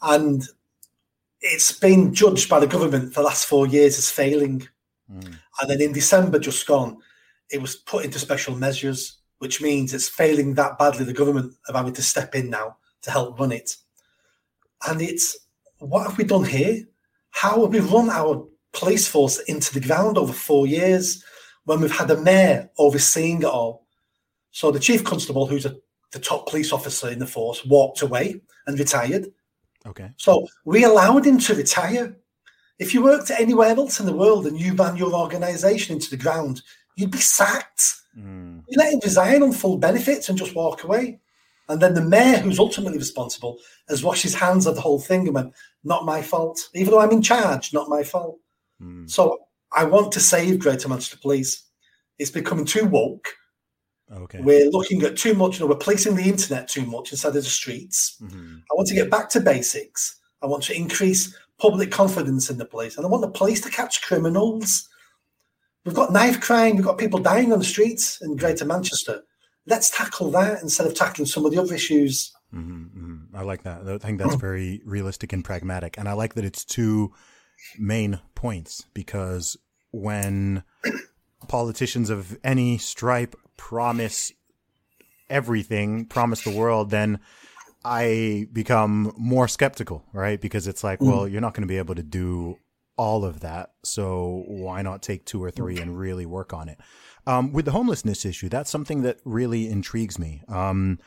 And 0.02 0.44
it's 1.42 1.72
been 1.72 2.14
judged 2.14 2.50
by 2.50 2.60
the 2.60 2.68
government 2.68 3.14
for 3.14 3.22
the 3.22 3.28
last 3.28 3.46
four 3.46 3.68
years 3.68 3.98
as 3.98 4.10
failing. 4.10 4.68
Mm. 5.12 5.36
And 5.62 5.70
then 5.70 5.82
in 5.82 5.94
December 5.94 6.40
just 6.40 6.66
gone, 6.66 6.98
it 7.52 7.62
was 7.62 7.76
put 7.76 8.04
into 8.06 8.20
special 8.20 8.56
measures, 8.56 9.18
which 9.38 9.62
means 9.62 9.94
it's 9.94 10.10
failing 10.10 10.56
that 10.56 10.78
badly. 10.80 11.06
The 11.06 11.14
government 11.14 11.54
are 11.70 11.76
having 11.76 11.94
to 11.94 12.02
step 12.02 12.34
in 12.34 12.50
now 12.50 12.78
to 13.04 13.12
help 13.12 13.40
run 13.40 13.52
it. 13.52 13.78
And 14.86 15.02
it's 15.02 15.38
what 15.80 16.08
have 16.08 16.18
we 16.18 16.24
done 16.24 16.44
here? 16.44 16.84
How 17.32 17.62
have 17.62 17.74
we 17.74 17.80
run 17.80 18.10
our 18.10 18.48
police 18.74 19.08
force 19.08 19.40
into 19.42 19.74
the 19.74 19.86
ground 19.86 20.18
over 20.18 20.34
four 20.34 20.68
years 20.68 21.24
when 21.66 21.82
we've 21.82 21.96
had 21.96 22.12
a 22.12 22.22
mayor 22.22 22.70
overseeing 22.78 23.42
it 23.42 23.46
all? 23.46 23.86
So 24.52 24.72
the 24.72 24.80
chief 24.80 25.04
constable, 25.04 25.46
who's 25.46 25.66
a, 25.66 25.76
the 26.12 26.20
top 26.20 26.50
police 26.50 26.72
officer 26.72 27.10
in 27.10 27.20
the 27.20 27.28
force, 27.28 27.64
walked 27.66 28.02
away 28.02 28.42
and 28.66 28.80
retired. 28.80 29.28
Okay. 29.86 30.12
So 30.18 30.48
we 30.66 30.84
allowed 30.84 31.26
him 31.26 31.38
to 31.40 31.56
retire. 31.56 32.16
If 32.80 32.94
you 32.94 33.04
worked 33.04 33.32
anywhere 33.32 33.70
else 33.70 34.00
in 34.00 34.06
the 34.06 34.16
world 34.16 34.46
and 34.46 34.60
you 34.60 34.74
ran 34.74 34.98
your 34.98 35.14
organisation 35.14 35.96
into 35.96 36.10
the 36.10 36.18
ground, 36.18 36.62
you'd 36.96 37.12
be 37.12 37.20
sacked. 37.20 37.84
Mm. 38.18 38.64
You 38.68 38.78
let 38.78 38.94
him 38.94 39.00
resign 39.04 39.44
on 39.44 39.52
full 39.52 39.78
benefits 39.78 40.30
and 40.30 40.38
just 40.38 40.56
walk 40.56 40.84
away. 40.84 41.20
And 41.70 41.82
then 41.82 41.94
the 41.94 42.02
mayor, 42.02 42.38
who's 42.38 42.60
ultimately 42.60 42.98
responsible, 42.98 43.60
has 43.90 44.04
washed 44.04 44.24
his 44.24 44.36
hands 44.36 44.66
of 44.66 44.76
the 44.76 44.82
whole 44.82 45.00
thing 45.00 45.26
and 45.26 45.36
went, 45.36 45.54
not 45.84 46.06
my 46.06 46.22
fault. 46.22 46.70
Even 46.74 46.92
though 46.92 47.00
I'm 47.00 47.12
in 47.12 47.22
charge, 47.22 47.74
not 47.74 47.90
my 47.90 48.04
fault. 48.04 48.40
Mm. 48.82 49.10
So 49.10 49.40
I 49.74 49.84
want 49.84 50.12
to 50.14 50.20
save 50.20 50.60
Greater 50.60 50.88
Manchester 50.88 51.18
Police. 51.18 51.64
It's 52.20 52.32
becoming 52.32 52.66
too 52.66 52.86
woke. 52.86 53.28
Okay. 54.12 54.40
We're 54.42 54.70
looking 54.70 55.04
at 55.04 55.18
too 55.18 55.34
much, 55.34 55.56
you 55.56 55.66
know, 55.66 55.70
we're 55.70 55.78
placing 55.78 56.16
the 56.16 56.24
internet 56.24 56.70
too 56.70 56.86
much 56.86 57.12
instead 57.12 57.30
of 57.30 57.34
the 57.36 57.42
streets. 57.44 58.18
Mhm. 58.22 58.60
I 58.60 58.74
want 58.74 58.88
to 58.88 58.96
get 58.96 59.10
back 59.10 59.30
to 59.32 59.42
basics. 59.42 60.18
I 60.42 60.46
want 60.46 60.64
to 60.64 60.76
increase 60.76 61.36
public 61.58 61.92
confidence 61.92 62.50
in 62.50 62.58
the 62.58 62.66
police. 62.66 62.96
And 62.96 63.06
I 63.06 63.10
want 63.10 63.22
the 63.22 63.30
police 63.30 63.60
to 63.62 63.70
catch 63.70 64.02
criminals, 64.02 64.88
we've 65.84 65.96
got 65.96 66.14
knife 66.14 66.40
crime, 66.40 66.76
we've 66.76 66.86
got 66.86 66.98
people 66.98 67.20
dying 67.20 67.52
on 67.52 67.60
the 67.60 67.66
streets 67.66 68.22
in 68.22 68.36
Greater 68.36 68.66
Manchester. 68.66 69.24
Let's 69.68 69.90
tackle 69.90 70.32
that 70.32 70.62
instead 70.62 70.88
of 70.88 70.96
tackling 70.96 71.28
some 71.28 71.46
of 71.46 71.52
the 71.52 71.60
other 71.60 71.76
issues. 71.76 72.34
Mm-hmm, 72.54 72.84
mm-hmm. 72.86 73.36
I 73.36 73.42
like 73.42 73.64
that. 73.64 73.88
I 73.88 73.98
think 73.98 74.20
that's 74.20 74.36
very 74.36 74.82
realistic 74.86 75.34
and 75.34 75.44
pragmatic, 75.44 75.98
and 75.98 76.08
I 76.08 76.14
like 76.14 76.34
that 76.36 76.46
it's 76.46 76.64
two 76.64 77.14
main 77.78 78.20
points 78.36 78.86
because 78.94 79.58
when 79.92 80.64
politicians 81.48 82.10
of 82.10 82.38
any 82.44 82.78
stripe 82.78 83.36
promise 83.58 84.32
everything, 85.30 86.06
promise 86.06 86.44
the 86.44 86.56
world, 86.56 86.90
then 86.90 87.20
I 87.84 88.48
become 88.52 89.14
more 89.18 89.48
skeptical, 89.48 90.04
right? 90.14 90.40
Because 90.40 90.68
it's 90.68 90.84
like, 90.84 91.00
mm. 91.00 91.08
well, 91.08 91.28
you're 91.28 91.42
not 91.42 91.54
going 91.54 91.64
to 91.64 91.68
be 91.68 91.78
able 91.78 91.96
to 91.96 92.04
do 92.04 92.58
all 92.98 93.26
of 93.26 93.42
that. 93.42 93.72
So 93.84 94.44
why 94.48 94.82
not 94.82 95.02
take 95.02 95.26
two 95.26 95.44
or 95.44 95.52
three 95.52 95.78
and 95.80 95.98
really 95.98 96.26
work 96.26 96.54
on 96.54 96.70
it? 96.70 96.80
Um, 97.28 97.52
with 97.52 97.66
the 97.66 97.72
homelessness 97.72 98.26
issue, 98.26 98.50
that's 98.50 98.70
something 98.70 99.02
that 99.02 99.20
really 99.26 99.68
intrigues 99.68 100.18
me. 100.18 100.42
Um, 100.48 101.00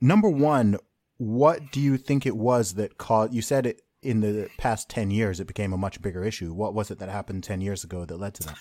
number 0.00 0.28
one, 0.28 0.78
what 1.18 1.70
do 1.70 1.80
you 1.80 1.98
think 1.98 2.26
it 2.26 2.36
was 2.36 2.74
that 2.74 2.98
caused, 2.98 3.34
you 3.34 3.42
said 3.42 3.66
it 3.66 3.82
in 4.02 4.20
the 4.20 4.48
past 4.58 4.88
10 4.88 5.10
years, 5.10 5.40
it 5.40 5.46
became 5.46 5.72
a 5.72 5.76
much 5.76 6.00
bigger 6.00 6.24
issue. 6.24 6.52
What 6.54 6.74
was 6.74 6.90
it 6.90 6.98
that 6.98 7.08
happened 7.08 7.44
10 7.44 7.60
years 7.60 7.84
ago 7.84 8.04
that 8.04 8.16
led 8.16 8.34
to 8.34 8.44
that? 8.44 8.56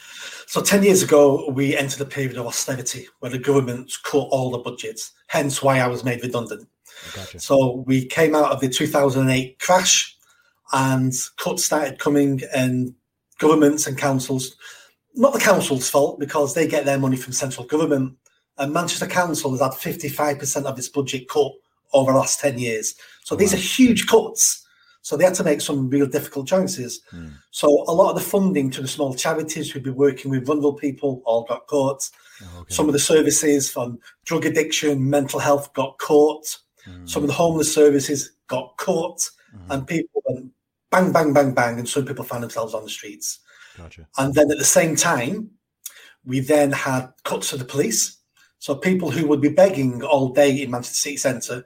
So 0.48 0.62
10 0.62 0.84
years 0.84 1.04
ago, 1.04 1.50
we 1.50 1.78
entered 1.78 2.02
a 2.02 2.06
period 2.06 2.38
of 2.38 2.48
austerity 2.48 3.08
where 3.20 3.32
the 3.32 3.40
government 3.40 3.92
cut 4.04 4.28
all 4.32 4.52
the 4.52 4.58
budgets, 4.58 5.12
hence 5.28 5.62
why 5.62 5.80
I 5.80 5.88
was 5.88 6.04
made 6.04 6.22
redundant. 6.22 6.68
Gotcha. 7.14 7.40
So 7.40 7.84
we 7.86 8.06
came 8.06 8.36
out 8.36 8.52
of 8.52 8.60
the 8.60 8.70
2008 8.70 9.60
crash 9.60 10.18
and 10.74 11.14
cuts 11.38 11.66
started 11.66 12.00
coming 12.00 12.42
and 12.54 12.96
governments 13.40 13.88
and 13.88 13.98
councils, 13.98 14.56
not 15.16 15.34
the 15.34 15.40
council's 15.40 15.90
fault 15.90 16.20
because 16.20 16.54
they 16.54 16.68
get 16.68 16.86
their 16.86 17.00
money 17.00 17.18
from 17.18 17.34
central 17.34 17.66
government. 17.66 18.18
And 18.58 18.74
Manchester 18.74 19.08
Council 19.08 19.52
has 19.52 19.60
had 19.60 19.72
55% 19.72 20.64
of 20.64 20.78
its 20.78 20.88
budget 20.88 21.28
cut 21.28 21.52
over 21.94 22.12
the 22.12 22.18
last 22.18 22.40
10 22.40 22.58
years. 22.58 22.96
So 23.24 23.36
wow. 23.36 23.40
these 23.40 23.54
are 23.54 23.58
huge 23.58 24.08
cuts 24.08 24.66
so 25.06 25.16
they 25.16 25.24
had 25.24 25.36
to 25.36 25.44
make 25.44 25.62
some 25.62 25.88
real 25.88 26.08
difficult 26.08 26.48
choices. 26.48 27.02
Mm. 27.14 27.34
So 27.52 27.68
a 27.88 27.94
lot 27.94 28.10
of 28.10 28.16
the 28.16 28.28
funding 28.28 28.72
to 28.72 28.82
the 28.82 28.88
small 28.88 29.14
charities 29.14 29.70
who'd 29.70 29.84
be 29.84 29.92
working 29.92 30.32
with 30.32 30.48
vulnerable 30.48 30.74
people 30.74 31.22
all 31.26 31.44
got 31.44 31.68
caught. 31.68 32.10
Oh, 32.42 32.62
okay. 32.62 32.74
Some 32.74 32.88
of 32.88 32.94
the 32.94 32.98
services 32.98 33.70
from 33.70 34.00
drug 34.24 34.48
addiction, 34.48 35.08
mental 35.08 35.40
health 35.40 35.72
got 35.76 36.00
cut. 36.00 36.58
Mm. 36.90 37.08
Some 37.08 37.22
of 37.22 37.28
the 37.28 37.36
homeless 37.36 37.72
services 37.72 38.32
got 38.48 38.76
cut. 38.78 39.30
Mm. 39.56 39.70
And 39.70 39.88
people 39.88 40.24
went 40.26 40.52
bang, 40.90 41.12
bang, 41.12 41.34
bang, 41.34 41.54
bang. 41.54 41.78
And 41.78 41.88
some 41.88 42.04
people 42.04 42.26
found 42.26 42.42
themselves 42.42 42.74
on 42.74 42.84
the 42.84 42.90
streets. 42.90 43.42
Gotcha. 43.78 44.08
And 44.18 44.34
then 44.34 44.52
at 44.52 44.58
the 44.58 44.66
same 44.66 44.96
time, 44.96 45.52
we 46.26 46.40
then 46.40 46.72
had 46.72 47.14
cuts 47.24 47.52
to 47.52 47.58
the 47.58 47.66
police. 47.66 48.18
So 48.60 48.76
people 48.76 49.12
who 49.12 49.28
would 49.28 49.42
be 49.42 49.50
begging 49.50 50.02
all 50.02 50.30
day 50.30 50.62
in 50.62 50.72
Manchester 50.72 50.96
City 50.96 51.18
Centre 51.18 51.66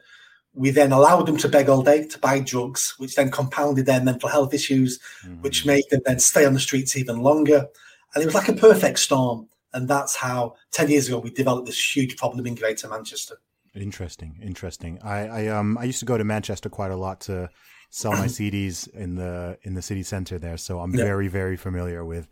we 0.54 0.72
then 0.72 0.92
allowed 0.92 1.26
them 1.26 1.38
to 1.38 1.48
beg 1.48 1.70
all 1.70 1.84
day 1.84 2.06
to 2.06 2.20
buy 2.20 2.40
drugs, 2.40 2.96
which 2.98 3.16
then 3.16 3.32
compounded 3.32 3.86
their 3.86 4.02
mental 4.02 4.30
health 4.30 4.54
issues, 4.54 5.00
mm-hmm. 5.24 5.42
which 5.42 5.66
made 5.66 5.84
them 5.90 6.02
then 6.06 6.20
stay 6.20 6.46
on 6.46 6.54
the 6.54 6.60
streets 6.60 6.98
even 6.98 7.22
longer. 7.22 7.68
And 8.14 8.24
it 8.24 8.26
was 8.26 8.36
like 8.36 8.50
a 8.50 8.54
perfect 8.54 9.00
storm. 9.00 9.48
And 9.74 9.88
that's 9.88 10.16
how 10.16 10.56
10 10.72 10.90
years 10.90 11.08
ago 11.08 11.20
we 11.20 11.30
developed 11.30 11.68
this 11.68 11.96
huge 11.96 12.18
problem 12.18 12.48
in 12.48 12.56
Greater 12.56 12.90
Manchester. 12.90 13.36
Interesting, 13.76 14.40
interesting. 14.42 15.00
I, 15.04 15.28
I 15.28 15.48
um 15.48 15.78
I 15.78 15.84
used 15.84 16.00
to 16.00 16.06
go 16.06 16.18
to 16.18 16.24
Manchester 16.24 16.70
quite 16.70 16.90
a 16.90 16.98
lot 16.98 17.22
to 17.22 17.50
sell 17.90 18.12
my 18.14 18.28
CDs 18.28 18.88
in 18.94 19.16
the 19.16 19.58
in 19.64 19.74
the 19.74 19.82
city 19.82 20.04
center 20.04 20.38
there, 20.40 20.58
so 20.58 20.80
I'm 20.80 20.94
yeah. 20.94 21.04
very 21.04 21.28
very 21.28 21.58
familiar 21.58 22.06
with 22.06 22.28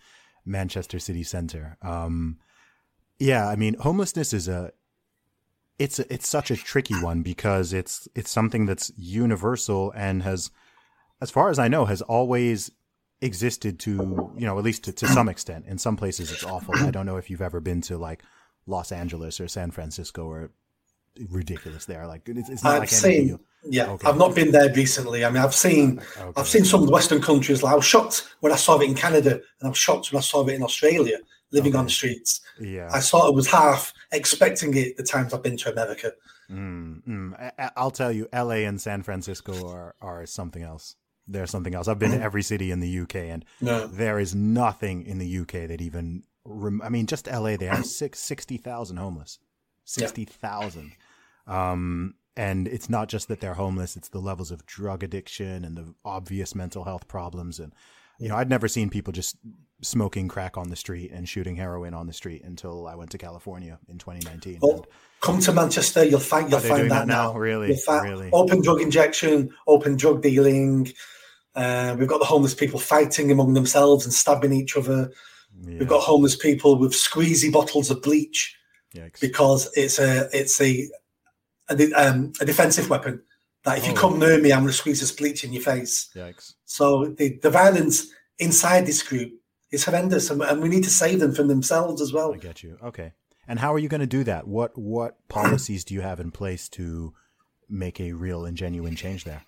Manchester 0.45 0.99
city 0.99 1.23
center. 1.23 1.77
Um, 1.81 2.37
yeah, 3.19 3.47
I 3.47 3.55
mean 3.55 3.75
homelessness 3.75 4.33
is 4.33 4.47
a 4.47 4.71
it's 5.79 5.99
a, 5.99 6.13
it's 6.13 6.27
such 6.27 6.51
a 6.51 6.55
tricky 6.55 6.95
one 7.01 7.21
because 7.21 7.73
it's 7.73 8.07
it's 8.15 8.31
something 8.31 8.65
that's 8.65 8.91
universal 8.97 9.91
and 9.95 10.23
has, 10.23 10.51
as 11.21 11.29
far 11.29 11.49
as 11.49 11.59
I 11.59 11.67
know, 11.67 11.85
has 11.85 12.01
always 12.01 12.71
existed 13.21 13.79
to 13.79 14.31
you 14.37 14.45
know 14.45 14.57
at 14.57 14.63
least 14.63 14.83
to, 14.85 14.91
to 14.91 15.07
some 15.07 15.29
extent. 15.29 15.65
In 15.67 15.77
some 15.77 15.97
places, 15.97 16.31
it's 16.31 16.43
awful. 16.43 16.75
I 16.77 16.91
don't 16.91 17.05
know 17.05 17.17
if 17.17 17.29
you've 17.29 17.41
ever 17.41 17.59
been 17.59 17.81
to 17.81 17.97
like 17.97 18.23
Los 18.65 18.91
Angeles 18.91 19.39
or 19.39 19.47
San 19.47 19.71
Francisco 19.71 20.25
or 20.25 20.51
ridiculous 21.29 21.85
there. 21.85 22.07
Like 22.07 22.27
it's, 22.27 22.49
it's 22.49 22.63
not 22.63 22.75
I've 22.75 22.79
like 22.81 22.89
seen, 22.89 23.39
yeah, 23.69 23.91
okay. 23.91 24.07
I've 24.07 24.17
not 24.17 24.35
been 24.35 24.51
there 24.51 24.73
recently. 24.73 25.25
I 25.25 25.29
mean, 25.29 25.43
I've 25.43 25.55
seen, 25.55 25.99
okay. 25.99 26.31
I've 26.35 26.47
seen 26.47 26.65
some 26.65 26.81
of 26.81 26.87
the 26.87 26.93
Western 26.93 27.21
countries. 27.21 27.63
Like 27.63 27.73
I 27.73 27.75
was 27.75 27.85
shocked 27.85 28.27
when 28.39 28.51
I 28.51 28.55
saw 28.55 28.79
it 28.79 28.85
in 28.85 28.95
Canada, 28.95 29.31
and 29.31 29.63
I 29.63 29.67
was 29.69 29.77
shocked 29.77 30.11
when 30.11 30.19
I 30.19 30.21
saw 30.21 30.45
it 30.45 30.53
in 30.53 30.63
Australia 30.63 31.17
living 31.51 31.71
okay. 31.71 31.79
on 31.79 31.85
the 31.85 31.91
streets. 31.91 32.41
Yeah, 32.59 32.89
I 32.91 32.99
sort 32.99 33.25
of 33.25 33.35
was 33.35 33.47
half 33.47 33.93
expecting 34.11 34.75
it 34.75 34.97
the 34.97 35.03
times 35.03 35.33
I've 35.33 35.43
been 35.43 35.57
to 35.57 35.71
America. 35.71 36.13
Mm, 36.49 37.03
mm. 37.03 37.71
I'll 37.75 37.91
tell 37.91 38.11
you, 38.11 38.27
L.A. 38.31 38.65
and 38.65 38.79
San 38.79 39.03
Francisco 39.03 39.69
are 39.69 39.95
are 40.01 40.25
something 40.25 40.63
else. 40.63 40.95
They're 41.27 41.47
something 41.47 41.75
else. 41.75 41.87
I've 41.87 41.99
been 41.99 42.11
to 42.11 42.21
every 42.21 42.43
city 42.43 42.71
in 42.71 42.79
the 42.79 42.99
UK, 42.99 43.15
and 43.15 43.45
no. 43.59 43.85
there 43.87 44.17
is 44.17 44.33
nothing 44.33 45.05
in 45.05 45.17
the 45.17 45.39
UK 45.39 45.67
that 45.67 45.81
even. 45.81 46.23
Rem- 46.49 46.81
I 46.81 46.87
mean, 46.87 47.07
just 47.07 47.27
LA, 47.27 47.57
they 47.57 47.65
have 47.65 47.85
six, 47.85 48.19
60,000 48.19 48.95
homeless. 48.95 49.37
60,000. 49.83 50.93
Yeah. 51.47 51.71
Um, 51.71 52.15
and 52.37 52.67
it's 52.67 52.89
not 52.89 53.09
just 53.09 53.27
that 53.27 53.41
they're 53.41 53.55
homeless; 53.55 53.97
it's 53.97 54.09
the 54.09 54.19
levels 54.19 54.51
of 54.51 54.65
drug 54.65 55.03
addiction 55.03 55.65
and 55.65 55.75
the 55.75 55.93
obvious 56.05 56.55
mental 56.55 56.85
health 56.85 57.07
problems, 57.07 57.59
and 57.59 57.73
you 58.19 58.29
know, 58.29 58.35
I'd 58.35 58.49
never 58.49 58.67
seen 58.67 58.89
people 58.89 59.11
just 59.11 59.35
smoking 59.81 60.27
crack 60.27 60.57
on 60.57 60.69
the 60.69 60.75
street 60.75 61.11
and 61.11 61.27
shooting 61.27 61.55
heroin 61.55 61.93
on 61.93 62.07
the 62.07 62.13
street 62.13 62.43
until 62.43 62.87
I 62.87 62.95
went 62.95 63.11
to 63.11 63.17
California 63.17 63.77
in 63.87 63.97
2019. 63.97 64.59
Well, 64.61 64.85
come 65.21 65.39
to 65.41 65.51
Manchester, 65.51 66.03
you'll 66.03 66.19
find 66.19 66.49
you'll 66.49 66.59
find 66.59 66.91
that, 66.91 67.05
that, 67.05 67.07
now. 67.07 67.33
Really, 67.33 67.77
really, 67.87 68.29
open 68.31 68.61
drug 68.61 68.81
injection, 68.81 69.51
open 69.67 69.97
drug 69.97 70.21
dealing. 70.21 70.91
Uh, 71.55 71.95
we've 71.97 72.07
got 72.07 72.19
the 72.19 72.25
homeless 72.25 72.53
people 72.53 72.79
fighting 72.79 73.31
among 73.31 73.53
themselves 73.53 74.05
and 74.05 74.13
stabbing 74.13 74.53
each 74.53 74.77
other. 74.77 75.11
Yeah. 75.59 75.79
We've 75.79 75.87
got 75.87 76.01
homeless 76.01 76.35
people 76.35 76.77
with 76.77 76.93
squeezy 76.93 77.51
bottles 77.51 77.89
of 77.89 78.03
bleach 78.03 78.55
Yikes. 78.95 79.19
because 79.19 79.71
it's 79.75 79.97
a 79.97 80.29
it's 80.31 80.61
a 80.61 80.87
a, 81.69 81.91
um, 81.93 82.33
a 82.39 82.45
defensive 82.45 82.89
weapon. 82.89 83.21
That 83.63 83.79
if 83.79 83.85
oh. 83.85 83.89
you 83.89 83.93
come 83.95 84.19
near 84.19 84.39
me, 84.39 84.51
I'm 84.51 84.61
going 84.61 84.71
to 84.71 84.77
squeeze 84.77 84.99
this 84.99 85.11
bleach 85.11 85.43
in 85.43 85.53
your 85.53 85.63
face. 85.63 86.09
Yikes. 86.15 86.53
So 86.65 87.05
the, 87.05 87.39
the 87.41 87.49
violence 87.49 88.07
inside 88.39 88.85
this 88.85 89.03
group 89.03 89.33
is 89.71 89.83
horrendous, 89.83 90.29
and, 90.29 90.41
and 90.41 90.61
we 90.61 90.69
need 90.69 90.83
to 90.83 90.89
save 90.89 91.19
them 91.19 91.33
from 91.33 91.47
themselves 91.47 92.01
as 92.01 92.13
well. 92.13 92.33
I 92.33 92.37
get 92.37 92.63
you. 92.63 92.77
Okay. 92.83 93.13
And 93.47 93.59
how 93.59 93.73
are 93.73 93.79
you 93.79 93.89
going 93.89 94.01
to 94.01 94.07
do 94.07 94.23
that? 94.25 94.47
What 94.47 94.77
what 94.77 95.17
policies 95.29 95.83
do 95.83 95.93
you 95.93 96.01
have 96.01 96.19
in 96.19 96.31
place 96.31 96.69
to 96.69 97.13
make 97.69 97.99
a 97.99 98.13
real 98.13 98.45
and 98.45 98.55
genuine 98.55 98.95
change 98.95 99.23
there? 99.23 99.43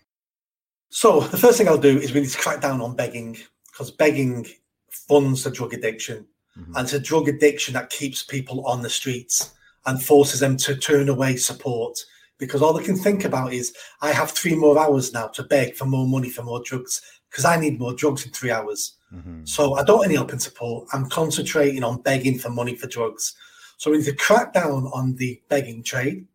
So 0.90 1.22
the 1.22 1.38
first 1.38 1.58
thing 1.58 1.68
I'll 1.68 1.78
do 1.78 2.00
is 2.00 2.14
we 2.14 2.22
need 2.22 2.30
to 2.30 2.38
crack 2.38 2.62
down 2.62 2.82
on 2.82 2.96
begging 2.96 3.38
because 3.72 3.92
begging 3.92 4.48
funds 4.90 5.44
the 5.44 5.52
drug 5.52 5.74
addiction, 5.74 6.26
mm-hmm. 6.58 6.76
and 6.76 6.84
it's 6.84 6.94
a 6.94 7.00
drug 7.00 7.30
addiction 7.30 7.76
that 7.76 7.90
keeps 7.90 8.24
people 8.24 8.66
on 8.66 8.82
the 8.82 8.90
streets 8.90 9.54
and 9.90 10.02
forces 10.04 10.40
them 10.40 10.56
to 10.56 10.76
turn 10.76 11.10
away 11.10 11.36
support 11.36 11.98
because 12.38 12.62
all 12.62 12.74
they 12.74 12.84
can 12.84 12.96
think 12.96 13.26
about 13.26 13.54
is 13.54 13.76
I 14.02 14.12
have 14.12 14.32
three 14.32 14.56
more 14.56 14.80
hours 14.80 15.12
now 15.12 15.28
to 15.30 15.44
beg 15.44 15.76
for 15.76 15.86
more 15.86 16.08
money 16.08 16.30
for 16.30 16.44
more 16.44 16.62
drugs 16.64 17.02
because 17.30 17.44
I 17.44 17.60
need 17.60 17.80
more 17.80 17.94
drugs 17.94 18.26
in 18.26 18.32
three 18.32 18.52
hours. 18.52 18.98
Mm-hmm. 19.14 19.46
So 19.46 19.74
I 19.74 19.84
don't 19.84 20.06
any 20.06 20.16
help 20.16 20.32
and 20.32 20.42
support. 20.42 20.88
I'm 20.94 21.10
concentrating 21.10 21.84
on 21.84 22.02
begging 22.04 22.38
for 22.38 22.50
money 22.50 22.76
for 22.76 22.88
drugs. 22.88 23.36
So 23.78 23.90
we 23.90 23.98
need 23.98 24.06
to 24.06 24.16
crack 24.16 24.54
down 24.54 24.86
on 24.94 25.16
the 25.16 25.42
begging 25.50 25.84
trade. 25.84 26.26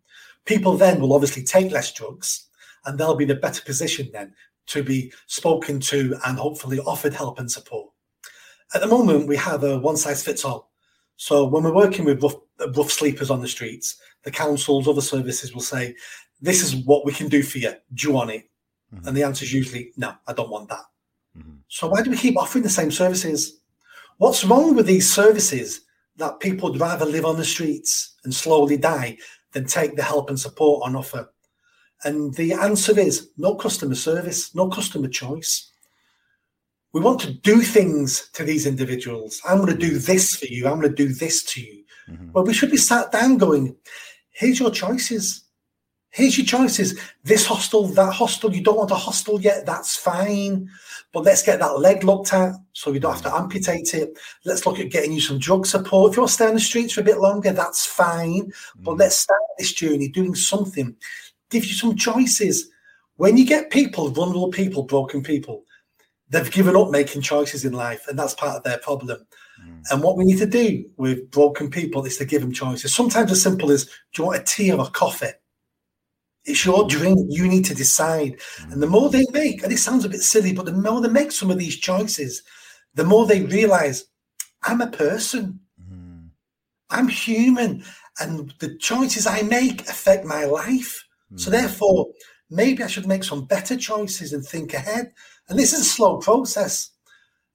People 0.44 0.76
then 0.76 1.00
will 1.00 1.14
obviously 1.14 1.44
take 1.44 1.72
less 1.72 1.92
drugs 1.92 2.48
and 2.84 2.98
they'll 2.98 3.14
be 3.14 3.24
in 3.24 3.30
a 3.30 3.36
better 3.36 3.62
position 3.62 4.10
then 4.12 4.34
to 4.66 4.82
be 4.82 5.12
spoken 5.26 5.78
to 5.78 6.16
and 6.26 6.38
hopefully 6.38 6.80
offered 6.80 7.14
help 7.14 7.38
and 7.38 7.50
support. 7.50 7.88
At 8.74 8.80
the 8.80 8.88
moment, 8.88 9.28
we 9.28 9.36
have 9.36 9.62
a 9.62 9.78
one 9.78 9.96
size 9.96 10.24
fits 10.24 10.44
all. 10.44 10.73
So 11.16 11.44
when 11.44 11.64
we're 11.64 11.74
working 11.74 12.04
with 12.04 12.22
rough, 12.22 12.36
rough 12.76 12.90
sleepers 12.90 13.30
on 13.30 13.40
the 13.40 13.48
streets, 13.48 13.96
the 14.22 14.30
councils, 14.30 14.88
other 14.88 15.00
services 15.00 15.54
will 15.54 15.62
say, 15.62 15.94
"This 16.40 16.62
is 16.62 16.76
what 16.84 17.04
we 17.04 17.12
can 17.12 17.28
do 17.28 17.42
for 17.42 17.58
you. 17.58 17.72
Do 17.94 18.08
you 18.08 18.14
want 18.14 18.30
it?" 18.30 18.50
Mm-hmm. 18.92 19.08
And 19.08 19.16
the 19.16 19.22
answer 19.22 19.44
is 19.44 19.52
usually, 19.52 19.92
"No, 19.96 20.14
I 20.26 20.32
don't 20.32 20.50
want 20.50 20.68
that." 20.68 20.84
Mm-hmm. 21.38 21.56
So 21.68 21.88
why 21.88 22.02
do 22.02 22.10
we 22.10 22.16
keep 22.16 22.36
offering 22.36 22.64
the 22.64 22.70
same 22.70 22.90
services? 22.90 23.60
What's 24.18 24.44
wrong 24.44 24.74
with 24.74 24.86
these 24.86 25.12
services 25.12 25.80
that 26.16 26.40
people 26.40 26.70
would 26.70 26.80
rather 26.80 27.04
live 27.04 27.24
on 27.24 27.36
the 27.36 27.44
streets 27.44 28.14
and 28.24 28.32
slowly 28.32 28.76
die 28.76 29.18
than 29.52 29.66
take 29.66 29.96
the 29.96 30.02
help 30.02 30.28
and 30.28 30.38
support 30.38 30.84
on 30.84 30.96
offer? 30.96 31.28
And 32.04 32.34
the 32.34 32.52
answer 32.52 32.98
is 32.98 33.30
no 33.36 33.54
customer 33.54 33.94
service, 33.94 34.54
no 34.54 34.68
customer 34.68 35.08
choice 35.08 35.72
we 36.94 37.00
want 37.00 37.20
to 37.20 37.32
do 37.32 37.60
things 37.60 38.30
to 38.34 38.44
these 38.44 38.66
individuals. 38.66 39.42
I'm 39.44 39.58
going 39.58 39.76
to 39.76 39.86
do 39.88 39.98
this 39.98 40.36
for 40.36 40.46
you. 40.46 40.68
I'm 40.68 40.80
going 40.80 40.94
to 40.94 41.06
do 41.06 41.12
this 41.12 41.42
to 41.42 41.60
you. 41.60 41.84
Mm-hmm. 42.08 42.30
Well, 42.32 42.44
we 42.44 42.54
should 42.54 42.70
be 42.70 42.76
sat 42.76 43.10
down 43.10 43.36
going, 43.36 43.76
here's 44.30 44.60
your 44.60 44.70
choices. 44.70 45.42
Here's 46.10 46.38
your 46.38 46.46
choices. 46.46 46.96
This 47.24 47.44
hostel, 47.44 47.88
that 47.88 48.12
hostel. 48.12 48.54
You 48.54 48.62
don't 48.62 48.76
want 48.76 48.92
a 48.92 48.94
hostel 48.94 49.40
yet. 49.40 49.66
That's 49.66 49.96
fine. 49.96 50.70
But 51.12 51.24
let's 51.24 51.42
get 51.42 51.58
that 51.58 51.80
leg 51.80 52.04
looked 52.04 52.32
at 52.32 52.52
so 52.72 52.92
you 52.92 53.00
don't 53.00 53.14
have 53.14 53.22
to 53.22 53.34
amputate 53.34 53.92
it. 53.94 54.16
Let's 54.44 54.64
look 54.64 54.78
at 54.78 54.90
getting 54.90 55.12
you 55.12 55.20
some 55.20 55.40
drug 55.40 55.66
support. 55.66 56.12
If 56.12 56.16
you 56.16 56.22
want 56.22 56.28
to 56.28 56.34
stay 56.34 56.46
on 56.46 56.54
the 56.54 56.60
streets 56.60 56.92
for 56.92 57.00
a 57.00 57.04
bit 57.04 57.18
longer, 57.18 57.52
that's 57.52 57.84
fine. 57.84 58.52
But 58.76 58.94
Mm. 58.94 58.98
let's 59.00 59.16
start 59.16 59.40
this 59.58 59.72
journey 59.72 60.06
doing 60.08 60.36
something. 60.36 60.94
Give 61.50 61.64
you 61.64 61.74
some 61.74 61.96
choices. 61.96 62.68
When 63.16 63.36
you 63.36 63.44
get 63.44 63.70
people, 63.70 64.10
vulnerable 64.10 64.50
people, 64.50 64.84
broken 64.84 65.24
people, 65.24 65.64
they've 66.28 66.50
given 66.50 66.76
up 66.76 66.90
making 66.90 67.22
choices 67.22 67.64
in 67.64 67.72
life, 67.72 68.06
and 68.08 68.18
that's 68.18 68.34
part 68.34 68.56
of 68.56 68.62
their 68.62 68.78
problem. 68.78 69.26
Mm. 69.62 69.82
And 69.90 70.02
what 70.02 70.16
we 70.16 70.24
need 70.24 70.38
to 70.38 70.46
do 70.46 70.84
with 70.96 71.30
broken 71.30 71.70
people 71.70 72.04
is 72.04 72.16
to 72.18 72.24
give 72.24 72.40
them 72.40 72.52
choices. 72.52 72.94
Sometimes 72.94 73.30
as 73.30 73.42
simple 73.42 73.70
as, 73.70 73.84
do 73.84 73.92
you 74.18 74.24
want 74.24 74.40
a 74.40 74.44
tea 74.44 74.72
or 74.72 74.80
a 74.80 74.90
coffee? 74.90 75.32
It's 76.44 76.64
your 76.64 76.86
drink. 76.86 77.18
You 77.30 77.48
need 77.48 77.64
to 77.66 77.74
decide. 77.74 78.40
And 78.70 78.82
the 78.82 78.86
more 78.86 79.08
they 79.08 79.24
make, 79.32 79.62
and 79.62 79.72
it 79.72 79.78
sounds 79.78 80.04
a 80.04 80.10
bit 80.10 80.20
silly, 80.20 80.52
but 80.52 80.66
the 80.66 80.72
more 80.72 81.00
they 81.00 81.08
make 81.08 81.32
some 81.32 81.50
of 81.50 81.58
these 81.58 81.76
choices, 81.76 82.42
the 82.94 83.04
more 83.04 83.26
they 83.26 83.42
realize 83.42 84.04
I'm 84.62 84.80
a 84.80 84.86
person. 84.86 85.60
Mm. 85.90 86.28
I'm 86.90 87.08
human. 87.08 87.84
And 88.20 88.52
the 88.60 88.76
choices 88.76 89.26
I 89.26 89.42
make 89.42 89.82
affect 89.88 90.24
my 90.24 90.44
life. 90.44 91.02
So 91.36 91.50
therefore, 91.50 92.06
maybe 92.48 92.82
I 92.84 92.86
should 92.86 93.08
make 93.08 93.24
some 93.24 93.46
better 93.46 93.76
choices 93.76 94.32
and 94.32 94.44
think 94.44 94.72
ahead. 94.72 95.12
And 95.48 95.58
this 95.58 95.72
is 95.72 95.80
a 95.80 95.84
slow 95.84 96.18
process. 96.18 96.90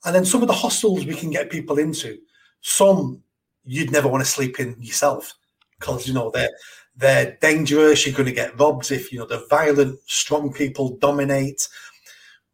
And 0.06 0.16
then 0.16 0.26
some 0.26 0.42
of 0.42 0.48
the 0.48 0.54
hostels 0.54 1.06
we 1.06 1.16
can 1.16 1.32
get 1.32 1.50
people 1.50 1.80
into, 1.80 2.18
some 2.62 3.22
you'd 3.66 3.92
never 3.92 4.08
want 4.08 4.24
to 4.24 4.30
sleep 4.30 4.60
in 4.60 4.76
yourself 4.80 5.34
because 5.80 6.08
you 6.08 6.14
know 6.14 6.32
they're 6.34 6.50
they're 6.96 7.38
dangerous. 7.42 8.06
You're 8.06 8.16
going 8.16 8.28
to 8.28 8.34
get 8.34 8.60
robbed 8.60 8.92
if 8.92 9.12
you 9.12 9.20
know 9.20 9.26
the 9.26 9.46
violent, 9.50 10.00
strong 10.06 10.52
people 10.54 10.98
dominate. 10.98 11.68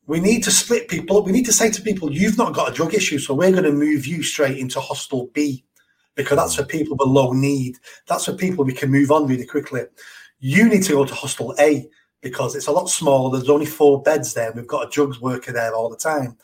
We 0.07 0.19
need 0.19 0.43
to 0.43 0.51
split 0.51 0.87
people 0.87 1.17
up. 1.17 1.25
We 1.25 1.31
need 1.31 1.45
to 1.45 1.53
say 1.53 1.71
to 1.71 1.81
people, 1.81 2.11
"You've 2.11 2.37
not 2.37 2.53
got 2.53 2.71
a 2.71 2.73
drug 2.73 2.93
issue, 2.93 3.19
so 3.19 3.33
we're 3.33 3.51
going 3.51 3.63
to 3.63 3.71
move 3.71 4.05
you 4.05 4.23
straight 4.23 4.57
into 4.57 4.79
hostel 4.79 5.29
B 5.33 5.65
because 6.15 6.37
that's 6.37 6.55
for 6.55 6.63
people 6.63 6.95
with 6.97 7.07
low 7.07 7.31
need. 7.33 7.77
That's 8.07 8.25
for 8.25 8.33
people 8.33 8.63
we 8.63 8.73
can 8.73 8.91
move 8.91 9.11
on 9.11 9.27
really 9.27 9.45
quickly. 9.45 9.81
You 10.39 10.69
need 10.69 10.83
to 10.83 10.93
go 10.93 11.05
to 11.05 11.13
hostel 11.13 11.55
A 11.59 11.89
because 12.25 12.55
it's 12.55 12.65
a 12.65 12.71
lot 12.71 12.89
smaller. 12.89 13.37
There's 13.37 13.51
only 13.51 13.67
four 13.67 14.01
beds 14.01 14.33
there. 14.33 14.51
We've 14.51 14.65
got 14.65 14.87
a 14.87 14.89
drugs 14.89 15.21
worker 15.21 15.51
there 15.51 15.75
all 15.75 15.91
the 15.91 15.95
time. 15.95 16.35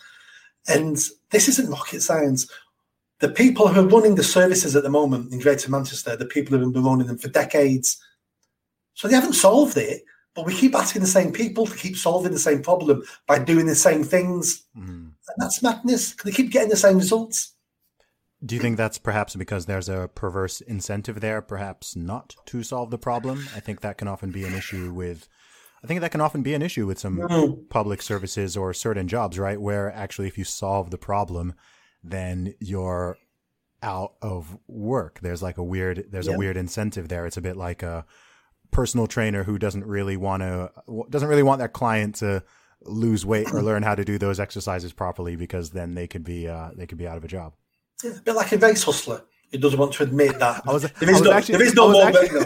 And 0.68 0.96
this 1.32 1.48
isn't 1.48 1.72
rocket 1.72 2.04
science. 2.04 2.48
The 3.18 3.30
people 3.30 3.68
who 3.68 3.82
are 3.82 3.88
running 3.88 4.14
the 4.14 4.24
services 4.24 4.76
at 4.76 4.84
the 4.84 4.92
moment 4.92 5.34
in 5.34 5.40
Greater 5.40 5.72
Manchester, 5.72 6.16
the 6.16 6.28
people 6.28 6.56
who 6.56 6.64
have 6.64 6.72
been 6.72 6.84
running 6.84 7.08
them 7.08 7.18
for 7.18 7.30
decades, 7.30 8.00
so 8.94 9.08
they 9.08 9.16
haven't 9.16 9.34
solved 9.34 9.76
it. 9.76 10.04
But 10.36 10.46
we 10.46 10.54
keep 10.54 10.76
asking 10.76 11.02
the 11.02 11.08
same 11.08 11.34
people 11.34 11.66
to 11.66 11.76
keep 11.76 11.98
solving 11.98 12.32
the 12.32 12.38
same 12.38 12.62
problem 12.62 13.02
by 13.26 13.40
doing 13.40 13.66
the 13.66 13.74
same 13.74 14.04
things. 14.04 14.64
Mm. 14.78 14.84
And 14.84 15.38
that's 15.40 15.64
madness. 15.64 16.14
They 16.14 16.30
keep 16.30 16.52
getting 16.52 16.70
the 16.70 16.76
same 16.76 17.00
results. 17.00 17.56
Do 18.46 18.54
you 18.54 18.62
think 18.62 18.78
that's 18.78 19.00
perhaps 19.00 19.36
because 19.36 19.66
there's 19.66 19.90
a 19.90 20.12
perverse 20.14 20.62
incentive 20.62 21.22
there, 21.22 21.42
perhaps 21.42 21.96
not 21.96 22.36
to 22.46 22.62
solve 22.62 22.92
the 22.92 23.00
problem? 23.00 23.48
I 23.56 23.60
think 23.60 23.82
that 23.82 23.98
can 23.98 24.08
often 24.08 24.30
be 24.30 24.44
an 24.44 24.54
issue 24.54 24.94
with. 24.94 25.28
I 25.84 25.88
think 25.88 26.02
that 26.02 26.12
can 26.12 26.22
often 26.22 26.44
be 26.44 26.54
an 26.54 26.62
issue 26.62 26.86
with 26.86 27.00
some 27.00 27.18
Mm. 27.18 27.70
public 27.70 28.02
services 28.02 28.56
or 28.56 28.74
certain 28.74 29.08
jobs, 29.08 29.40
right? 29.40 29.60
Where 29.60 29.92
actually, 29.92 30.28
if 30.28 30.38
you 30.38 30.44
solve 30.44 30.92
the 30.92 30.98
problem, 30.98 31.54
then 32.04 32.54
you're 32.60 33.18
out 33.84 34.14
of 34.22 34.58
work. 34.68 35.20
There's 35.22 35.42
like 35.42 35.58
a 35.58 35.64
weird, 35.64 36.06
there's 36.12 36.28
a 36.28 36.38
weird 36.38 36.56
incentive 36.58 37.08
there. 37.10 37.26
It's 37.26 37.38
a 37.38 37.42
bit 37.42 37.58
like 37.58 37.82
a 37.82 38.06
personal 38.70 39.08
trainer 39.08 39.44
who 39.44 39.58
doesn't 39.58 39.86
really 39.86 40.18
want 40.18 40.42
to, 40.44 40.72
doesn't 41.10 41.28
really 41.28 41.44
want 41.44 41.60
their 41.60 41.68
client 41.68 42.16
to 42.16 42.44
lose 42.84 43.26
weight 43.26 43.52
or 43.52 43.62
learn 43.64 43.82
how 43.84 43.96
to 43.96 44.06
do 44.06 44.18
those 44.20 44.40
exercises 44.40 44.94
properly 44.94 45.36
because 45.36 45.72
then 45.72 45.96
they 45.96 46.08
could 46.08 46.24
be, 46.24 46.48
uh, 46.48 46.70
they 46.76 46.86
could 46.86 46.98
be 47.00 47.08
out 47.08 47.18
of 47.18 47.24
a 47.24 47.28
job. 47.28 47.54
Yeah, 48.04 48.12
a 48.18 48.22
bit 48.22 48.36
like 48.36 48.52
a 48.52 48.58
race 48.58 48.84
hustler 48.84 49.24
who 49.52 49.58
doesn't 49.58 49.80
want 49.80 49.94
to 49.94 50.04
admit 50.04 50.38
that. 50.40 50.64
Was- 50.66 50.84
there 51.00 51.10
is 51.10 51.22
no, 51.22 51.32
actually- 51.32 51.58
there 51.58 51.66
is 51.68 51.74
no 51.74 51.92
more. 51.92 52.08
actually- 52.08 52.46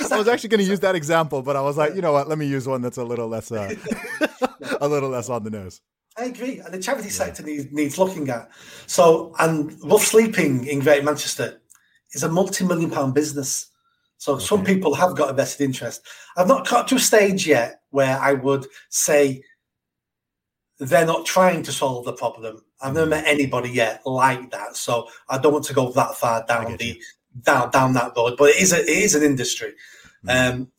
no. 0.00 0.16
I 0.16 0.18
was 0.18 0.28
actually 0.28 0.50
going 0.50 0.64
to 0.64 0.70
use 0.70 0.80
that 0.80 0.94
example, 0.94 1.42
but 1.42 1.56
I 1.56 1.60
was 1.60 1.76
like, 1.76 1.94
you 1.94 2.02
know 2.02 2.12
what? 2.12 2.28
Let 2.28 2.38
me 2.38 2.46
use 2.46 2.66
one 2.66 2.82
that's 2.82 2.96
a 2.96 3.04
little 3.04 3.28
less, 3.28 3.50
uh, 3.50 3.74
a 4.80 4.88
little 4.88 5.10
less 5.10 5.28
on 5.28 5.44
the 5.44 5.50
nose. 5.50 5.80
I 6.16 6.26
agree, 6.26 6.60
and 6.60 6.72
the 6.72 6.80
charity 6.80 7.08
sector 7.08 7.42
needs, 7.42 7.72
needs 7.72 7.98
looking 7.98 8.28
at. 8.28 8.48
So, 8.86 9.34
and 9.38 9.76
rough 9.82 10.04
sleeping 10.04 10.66
in 10.66 10.78
Greater 10.80 11.04
Manchester 11.04 11.60
is 12.12 12.22
a 12.22 12.28
multi-million 12.28 12.90
pound 12.90 13.14
business. 13.14 13.66
So, 14.18 14.38
some 14.38 14.64
people 14.64 14.94
have 14.94 15.16
got 15.16 15.30
a 15.30 15.32
vested 15.32 15.64
interest. 15.64 16.02
I've 16.36 16.46
not 16.46 16.68
got 16.68 16.86
to 16.88 16.96
a 16.96 17.00
stage 17.00 17.46
yet 17.46 17.80
where 17.90 18.16
I 18.20 18.34
would 18.34 18.66
say 18.90 19.42
they're 20.78 21.06
not 21.06 21.26
trying 21.26 21.62
to 21.64 21.72
solve 21.72 22.04
the 22.04 22.12
problem. 22.12 22.62
I've 22.80 22.94
never 22.94 23.06
met 23.06 23.26
anybody 23.26 23.70
yet 23.70 24.02
like 24.06 24.50
that, 24.52 24.76
so 24.76 25.08
I 25.28 25.38
don't 25.38 25.52
want 25.52 25.64
to 25.66 25.74
go 25.74 25.90
that 25.92 26.16
far 26.16 26.44
down 26.46 26.76
the 26.76 26.84
you. 26.84 27.00
Down 27.42 27.70
down 27.70 27.92
that 27.94 28.12
road. 28.16 28.36
But 28.38 28.50
it 28.50 28.62
is 28.62 28.72
a, 28.72 28.80
it 28.80 28.88
is 28.88 29.14
an 29.14 29.22
industry. 29.22 29.74
Um, 30.28 30.70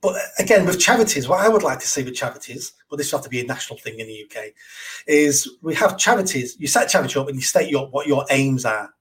but 0.00 0.16
again, 0.38 0.66
with 0.66 0.80
charities, 0.80 1.28
what 1.28 1.40
I 1.40 1.48
would 1.48 1.62
like 1.62 1.78
to 1.78 1.86
see 1.86 2.02
with 2.02 2.14
charities, 2.14 2.72
but 2.90 2.96
this 2.96 3.12
will 3.12 3.20
have 3.20 3.24
to 3.24 3.30
be 3.30 3.40
a 3.40 3.44
national 3.44 3.78
thing 3.78 4.00
in 4.00 4.08
the 4.08 4.24
UK, 4.24 4.46
is 5.06 5.48
we 5.62 5.74
have 5.76 5.96
charities. 5.96 6.56
You 6.58 6.66
set 6.66 6.86
a 6.86 6.88
charity 6.88 7.20
up 7.20 7.28
and 7.28 7.36
you 7.36 7.42
state 7.42 7.70
your 7.70 7.86
what 7.86 8.08
your 8.08 8.24
aims 8.30 8.64
are, 8.64 8.92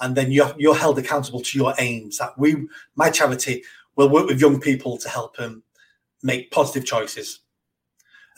and 0.00 0.16
then 0.16 0.32
you're 0.32 0.52
you're 0.58 0.74
held 0.74 0.98
accountable 0.98 1.40
to 1.40 1.58
your 1.58 1.74
aims. 1.78 2.18
That 2.18 2.36
we, 2.36 2.66
my 2.96 3.10
charity, 3.10 3.62
will 3.94 4.08
work 4.08 4.26
with 4.26 4.40
young 4.40 4.60
people 4.60 4.98
to 4.98 5.08
help 5.08 5.36
them 5.36 5.62
make 6.22 6.50
positive 6.50 6.84
choices. 6.84 7.40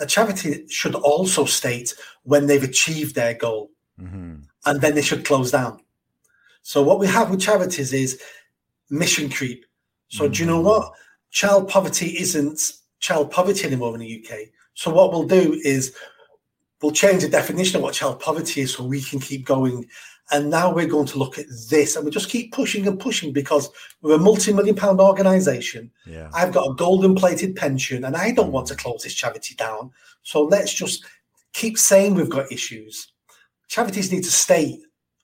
A 0.01 0.07
charity 0.07 0.67
should 0.69 0.95
also 0.95 1.45
state 1.45 1.95
when 2.25 2.47
they've 2.47 2.63
achieved 2.63 3.15
their 3.15 3.35
goal 3.35 3.71
hmm 3.99 4.37
and 4.65 4.81
then 4.81 4.95
they 4.95 5.03
should 5.03 5.25
close 5.25 5.51
down. 5.51 5.81
So 6.63 6.83
what 6.83 6.99
we 6.99 7.07
have 7.09 7.31
with 7.31 7.41
charities 7.41 7.93
is 7.93 8.21
mission 8.91 9.29
creep. 9.29 9.67
So 10.09 10.29
do 10.29 10.41
you 10.41 10.47
know 10.47 10.61
mm. 10.61 10.65
what? 10.65 10.93
Child 11.31 11.69
poverty 11.69 12.19
isn't 12.19 12.73
child 13.01 13.31
poverty 13.31 13.67
anymore 13.67 13.95
in 13.95 14.01
the 14.01 14.25
UK. 14.25 14.49
So 14.75 14.93
what 14.93 15.11
we'll 15.11 15.27
do 15.27 15.61
is 15.65 15.95
we'll 16.81 16.93
change 16.93 17.23
the 17.23 17.29
definition 17.29 17.77
of 17.77 17.83
what 17.83 17.95
child 17.95 18.21
poverty 18.21 18.61
is 18.61 18.75
so 18.75 18.85
we 18.85 19.03
can 19.03 19.21
keep 19.21 19.45
going. 19.45 19.87
And 20.31 20.51
now 20.51 20.73
we're 20.73 20.87
going 20.87 21.07
to 21.09 21.19
look 21.19 21.39
at 21.39 21.47
this 21.69 21.97
and 21.97 22.05
we 22.05 22.11
just 22.11 22.31
keep 22.31 22.53
pushing 22.53 22.87
and 22.87 22.99
pushing 22.99 23.33
because 23.33 23.69
we're 24.01 24.15
a 24.15 24.19
multi-million 24.19 24.77
pound 24.77 25.01
organization. 25.01 25.91
Yeah. 26.07 26.31
I've 26.33 26.53
got 26.53 26.71
a 26.71 26.75
golden 26.75 27.15
plated 27.15 27.57
pension 27.57 28.05
and 28.05 28.17
I 28.17 28.31
don't 28.31 28.53
want 28.53 28.69
to 28.69 28.75
mm. 28.75 28.79
close 28.79 29.03
this 29.03 29.15
charity 29.15 29.55
down. 29.55 29.91
So 30.23 30.45
let's 30.45 30.73
just 30.73 31.05
keep 31.53 31.77
saying 31.77 32.15
we've 32.15 32.31
got 32.31 32.53
issues. 32.53 33.13
Charities 33.69 34.13
need 34.13 34.25
to 34.25 34.31
state 34.31 34.81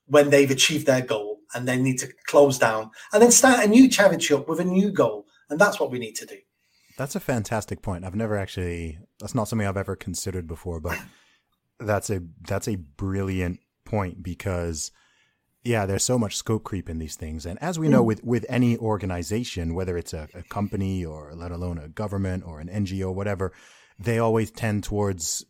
when 0.09 0.29
they've 0.29 0.51
achieved 0.51 0.85
their 0.85 1.01
goal 1.01 1.39
and 1.53 1.67
they 1.67 1.77
need 1.77 1.97
to 1.99 2.09
close 2.27 2.59
down 2.59 2.91
and 3.13 3.21
then 3.21 3.31
start 3.31 3.63
a 3.63 3.67
new 3.67 3.89
up 4.35 4.47
with 4.47 4.59
a 4.59 4.65
new 4.65 4.91
goal. 4.91 5.25
And 5.49 5.59
that's 5.59 5.79
what 5.79 5.91
we 5.91 5.99
need 5.99 6.15
to 6.15 6.25
do. 6.25 6.37
That's 6.97 7.15
a 7.15 7.19
fantastic 7.19 7.81
point. 7.81 8.03
I've 8.03 8.15
never 8.15 8.37
actually 8.37 8.99
that's 9.19 9.33
not 9.33 9.47
something 9.47 9.67
I've 9.67 9.77
ever 9.77 9.95
considered 9.95 10.47
before, 10.47 10.79
but 10.79 10.99
that's 11.79 12.09
a 12.09 12.21
that's 12.41 12.67
a 12.67 12.75
brilliant 12.75 13.59
point 13.85 14.21
because 14.21 14.91
yeah, 15.63 15.85
there's 15.85 16.03
so 16.03 16.17
much 16.17 16.37
scope 16.37 16.63
creep 16.63 16.89
in 16.89 16.99
these 16.99 17.15
things. 17.15 17.45
And 17.45 17.61
as 17.61 17.77
we 17.77 17.89
know 17.89 18.03
mm. 18.03 18.07
with 18.07 18.23
with 18.23 18.45
any 18.49 18.77
organization, 18.77 19.73
whether 19.73 19.97
it's 19.97 20.13
a, 20.13 20.27
a 20.33 20.43
company 20.43 21.05
or 21.05 21.33
let 21.35 21.51
alone 21.51 21.77
a 21.77 21.87
government 21.87 22.43
or 22.45 22.59
an 22.59 22.67
NGO, 22.67 23.13
whatever, 23.13 23.53
they 23.97 24.19
always 24.19 24.51
tend 24.51 24.83
towards 24.83 25.45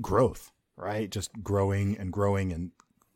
growth, 0.00 0.50
right? 0.76 1.10
Just 1.10 1.42
growing 1.42 1.96
and 1.98 2.12
growing 2.12 2.52
and 2.52 2.70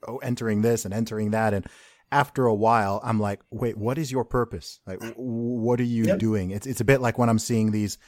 oh, 0.06 0.18
entering 0.18 0.62
this 0.62 0.84
and 0.84 0.94
entering 0.94 1.30
that 1.32 1.54
and 1.54 1.66
after 2.10 2.46
a 2.46 2.54
while, 2.54 3.00
I'm 3.04 3.20
like, 3.20 3.40
wait, 3.50 3.76
what 3.76 3.98
is 3.98 4.10
your 4.10 4.24
purpose? 4.24 4.80
Like, 4.86 4.98
w- 4.98 5.14
what 5.18 5.78
are 5.78 5.84
you 5.84 6.04
Yep. 6.06 6.18
doing? 6.18 6.50
It's 6.52 6.66
it's 6.66 6.80
a 6.80 6.84
bit 6.84 7.02
like 7.02 7.18
when 7.18 7.28
I'm 7.28 7.38
seeing 7.38 7.70
these. 7.70 7.98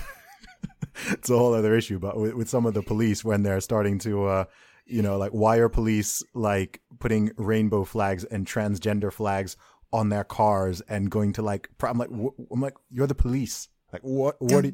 it's 1.09 1.29
a 1.29 1.37
whole 1.37 1.53
other 1.53 1.75
issue, 1.75 1.99
but 1.99 2.17
with, 2.17 2.33
with 2.33 2.49
some 2.49 2.65
of 2.65 2.73
the 2.73 2.81
police 2.81 3.23
when 3.23 3.43
they're 3.43 3.61
starting 3.61 3.99
to, 3.99 4.25
uh, 4.25 4.45
you 4.85 5.01
know, 5.01 5.17
like 5.17 5.31
why 5.31 5.57
are 5.57 5.69
police 5.69 6.23
like 6.33 6.81
putting 6.99 7.31
rainbow 7.37 7.83
flags 7.83 8.23
and 8.23 8.45
transgender 8.45 9.11
flags 9.11 9.57
on 9.93 10.09
their 10.09 10.23
cars 10.23 10.81
and 10.81 11.09
going 11.09 11.33
to 11.33 11.41
like? 11.41 11.69
pro- 11.77 11.89
I'm 11.91 11.97
like, 11.97 12.09
I'm 12.09 12.61
like, 12.61 12.75
you're 12.89 13.07
the 13.07 13.15
police. 13.15 13.67
Like, 13.91 14.01
what? 14.01 14.35
What 14.39 14.65
are, 14.65 14.71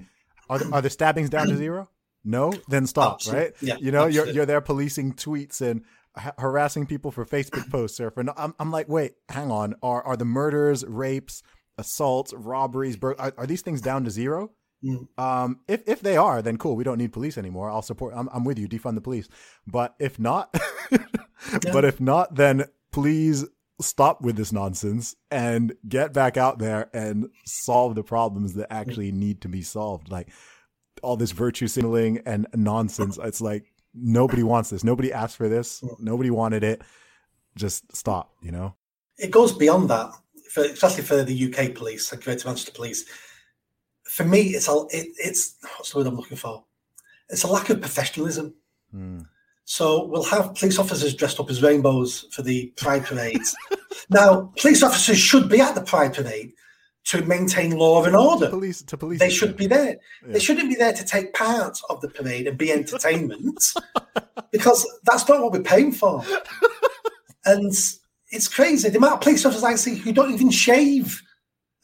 are 0.49 0.59
the, 0.59 0.69
are 0.73 0.81
the 0.81 0.89
stabbings 0.89 1.29
down 1.29 1.47
to 1.47 1.55
zero? 1.55 1.89
No, 2.25 2.53
then 2.67 2.87
stop. 2.87 3.15
Absolutely. 3.15 3.43
Right? 3.43 3.53
Yeah, 3.61 3.75
you 3.79 3.91
know, 3.91 4.05
you're 4.05 4.27
you're 4.27 4.45
there 4.45 4.61
policing 4.61 5.13
tweets 5.13 5.61
and 5.61 5.83
ha- 6.15 6.33
harassing 6.37 6.85
people 6.85 7.11
for 7.11 7.25
Facebook 7.25 7.69
posts 7.71 7.99
or 7.99 8.11
for. 8.11 8.23
No, 8.23 8.33
I'm 8.37 8.53
I'm 8.59 8.71
like, 8.71 8.89
wait, 8.89 9.13
hang 9.29 9.51
on. 9.51 9.75
Are 9.81 10.03
are 10.03 10.17
the 10.17 10.25
murders, 10.25 10.85
rapes, 10.85 11.43
assaults, 11.77 12.33
robberies, 12.33 12.97
bur- 12.97 13.15
are, 13.19 13.33
are 13.37 13.47
these 13.47 13.61
things 13.61 13.81
down 13.81 14.03
to 14.05 14.11
zero? 14.11 14.51
Mm. 14.83 15.07
Um, 15.17 15.59
if 15.67 15.83
if 15.87 16.01
they 16.01 16.17
are, 16.17 16.41
then 16.41 16.57
cool. 16.57 16.75
We 16.75 16.83
don't 16.83 16.97
need 16.97 17.13
police 17.13 17.37
anymore. 17.37 17.69
I'll 17.69 17.81
support. 17.81 18.13
I'm 18.15 18.29
I'm 18.33 18.43
with 18.43 18.59
you. 18.59 18.67
Defund 18.67 18.95
the 18.95 19.01
police. 19.01 19.29
But 19.65 19.95
if 19.99 20.19
not, 20.19 20.53
but 21.71 21.85
if 21.85 22.01
not, 22.01 22.35
then 22.35 22.65
please 22.91 23.45
stop 23.81 24.21
with 24.21 24.35
this 24.35 24.51
nonsense 24.51 25.15
and 25.31 25.73
get 25.87 26.13
back 26.13 26.37
out 26.37 26.59
there 26.59 26.89
and 26.93 27.27
solve 27.45 27.95
the 27.95 28.03
problems 28.03 28.53
that 28.53 28.71
actually 28.71 29.11
need 29.11 29.41
to 29.41 29.49
be 29.49 29.61
solved. 29.61 30.11
Like 30.11 30.29
all 31.01 31.17
this 31.17 31.31
virtue 31.31 31.67
signaling 31.67 32.21
and 32.25 32.47
nonsense. 32.53 33.17
It's 33.21 33.41
like 33.41 33.72
nobody 33.93 34.43
wants 34.43 34.69
this. 34.69 34.83
Nobody 34.83 35.11
asked 35.11 35.37
for 35.37 35.49
this. 35.49 35.83
Nobody 35.99 36.29
wanted 36.29 36.63
it. 36.63 36.81
Just 37.55 37.95
stop, 37.95 38.31
you 38.41 38.51
know? 38.51 38.75
It 39.17 39.31
goes 39.31 39.53
beyond 39.53 39.89
that, 39.89 40.11
for, 40.51 40.63
especially 40.63 41.03
for 41.03 41.23
the 41.23 41.53
UK 41.53 41.75
police 41.75 42.11
and 42.11 42.23
Greater 42.23 42.47
Manchester 42.47 42.71
Police. 42.71 43.05
For 44.05 44.23
me, 44.23 44.41
it's 44.49 44.67
all 44.67 44.87
it, 44.91 45.07
it's 45.17 45.57
what's 45.77 45.91
the 45.91 45.99
word 45.99 46.07
I'm 46.07 46.15
looking 46.15 46.37
for? 46.37 46.63
It's 47.29 47.43
a 47.43 47.47
lack 47.47 47.69
of 47.69 47.81
professionalism. 47.81 48.53
Mm. 48.93 49.25
So 49.65 50.05
we'll 50.05 50.23
have 50.23 50.55
police 50.55 50.77
officers 50.77 51.15
dressed 51.15 51.39
up 51.39 51.49
as 51.49 51.63
rainbows 51.63 52.27
for 52.31 52.41
the 52.41 52.73
Pride 52.75 53.05
parades. 53.05 53.55
now, 54.09 54.51
police 54.57 54.83
officers 54.83 55.17
should 55.17 55.47
be 55.47 55.61
at 55.61 55.75
the 55.75 55.81
Pride 55.81 56.13
parade 56.13 56.53
to 57.05 57.21
maintain 57.25 57.71
law 57.77 58.03
and 58.05 58.15
order. 58.15 58.49
Police 58.49 58.81
to 58.83 58.97
police. 58.97 59.19
They 59.19 59.29
should 59.29 59.57
be 59.57 59.67
there. 59.67 59.97
Yeah. 60.25 60.33
They 60.33 60.39
shouldn't 60.39 60.69
be 60.69 60.75
there 60.75 60.93
to 60.93 61.05
take 61.05 61.33
part 61.33 61.77
of 61.89 62.01
the 62.01 62.07
parade 62.07 62.47
and 62.47 62.57
be 62.57 62.71
entertainment, 62.71 63.63
because 64.51 64.87
that's 65.03 65.27
not 65.27 65.41
what 65.41 65.51
we're 65.51 65.61
paying 65.61 65.91
for. 65.91 66.23
And 67.45 67.73
it's 68.31 68.47
crazy 68.47 68.89
the 68.89 68.97
amount 68.97 69.15
of 69.15 69.21
police 69.21 69.45
officers 69.45 69.63
I 69.63 69.75
see 69.75 69.95
who 69.95 70.13
don't 70.13 70.33
even 70.33 70.49
shave. 70.49 71.21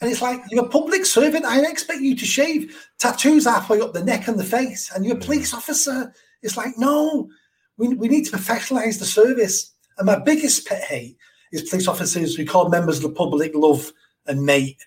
And 0.01 0.09
it's 0.09 0.21
like 0.21 0.41
you're 0.49 0.65
a 0.65 0.69
public 0.69 1.05
servant. 1.05 1.45
I 1.45 1.59
expect 1.69 1.99
you 1.99 2.15
to 2.15 2.25
shave 2.25 2.89
tattoos 2.97 3.45
halfway 3.45 3.81
up 3.81 3.93
the 3.93 4.03
neck 4.03 4.27
and 4.27 4.39
the 4.39 4.45
face, 4.45 4.89
and 4.95 5.05
you're 5.05 5.17
a 5.17 5.19
police 5.19 5.53
officer. 5.53 6.13
It's 6.41 6.55
like 6.55 6.77
no, 6.77 7.29
we, 7.77 7.89
we 7.89 8.07
need 8.07 8.25
to 8.25 8.37
professionalize 8.37 8.99
the 8.99 9.05
service. 9.05 9.73
And 9.97 10.05
my 10.05 10.17
biggest 10.17 10.65
pet 10.65 10.83
hate 10.83 11.17
is 11.51 11.69
police 11.69 11.87
officers 11.87 12.35
who 12.35 12.45
call 12.45 12.69
members 12.69 12.97
of 12.97 13.03
the 13.03 13.09
public 13.09 13.51
love 13.53 13.91
and 14.25 14.43
mate. 14.43 14.85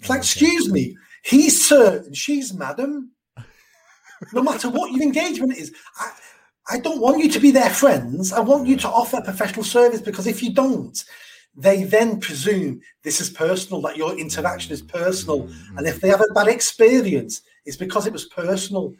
It's 0.00 0.08
like, 0.08 0.18
Okay. 0.20 0.26
excuse 0.26 0.70
me, 0.70 0.96
he's 1.22 1.64
sir 1.64 2.02
and 2.04 2.16
she's 2.16 2.52
madam. 2.52 3.12
No 4.32 4.42
matter 4.42 4.68
what 4.68 4.92
your 4.92 5.02
engagement 5.02 5.56
is, 5.56 5.72
I, 5.98 6.12
I 6.72 6.78
don't 6.80 7.00
want 7.00 7.22
you 7.22 7.30
to 7.30 7.40
be 7.40 7.50
their 7.50 7.70
friends. 7.70 8.32
I 8.32 8.40
want 8.40 8.66
you 8.66 8.76
to 8.78 8.88
offer 8.88 9.20
professional 9.22 9.64
service 9.64 10.00
because 10.02 10.26
if 10.26 10.42
you 10.42 10.52
don't, 10.52 11.02
they 11.56 11.84
then 11.84 12.20
presume 12.20 12.80
this 13.02 13.20
is 13.20 13.30
personal, 13.30 13.80
that 13.82 13.96
your 13.96 14.18
interaction 14.18 14.72
is 14.72 14.82
personal. 14.82 15.48
And 15.76 15.86
if 15.86 16.00
they 16.00 16.08
have 16.08 16.20
a 16.20 16.32
bad 16.34 16.48
experience, 16.48 17.42
it's 17.64 17.76
because 17.76 18.06
it 18.06 18.12
was 18.12 18.26
personal. 18.26 18.94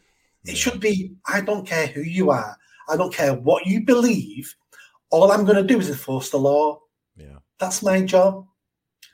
It 0.45 0.57
should 0.57 0.81
be 0.81 1.13
I 1.27 1.43
don't 1.43 1.67
care 1.67 1.87
who 1.87 2.01
you 2.01 2.31
are, 2.31 2.57
I 2.89 2.97
don't 2.97 3.13
care 3.15 3.35
what 3.35 3.67
you 3.67 3.85
believe. 3.85 4.55
All 5.11 5.33
I'm 5.33 5.45
going 5.45 5.57
to 5.57 5.63
do 5.75 5.79
is 5.79 5.89
enforce 5.89 6.31
the 6.31 6.39
law. 6.39 6.81
Yeah. 7.17 7.39
That's 7.59 7.83
my 7.83 8.01
job. 8.03 8.47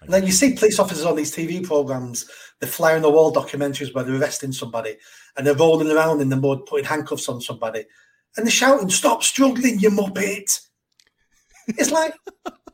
Then 0.09 0.27
you 0.27 0.33
see 0.33 0.55
police 0.55 0.79
officers 0.79 1.05
on 1.05 1.17
these 1.17 1.35
TV 1.35 1.65
programs, 1.65 2.29
the 2.61 2.67
fly 2.67 2.95
on 2.95 3.03
the 3.03 3.11
wall 3.11 3.33
documentaries 3.33 3.95
where 3.95 4.05
they're 4.05 4.21
arresting 4.21 4.53
somebody 4.53 4.97
and 5.37 5.47
they're 5.47 5.55
rolling 5.55 5.91
around 5.91 6.21
in 6.21 6.29
the 6.29 6.37
mud, 6.37 6.67
putting 6.67 6.87
handcuffs 6.87 7.29
on 7.29 7.41
somebody, 7.41 7.85
and 8.37 8.47
they're 8.47 8.51
shouting, 8.51 8.89
Stop 8.91 9.23
struggling, 9.23 9.79
you 9.79 9.91
muppet. 9.91 10.61
It's 11.69 11.91
like, 11.91 12.15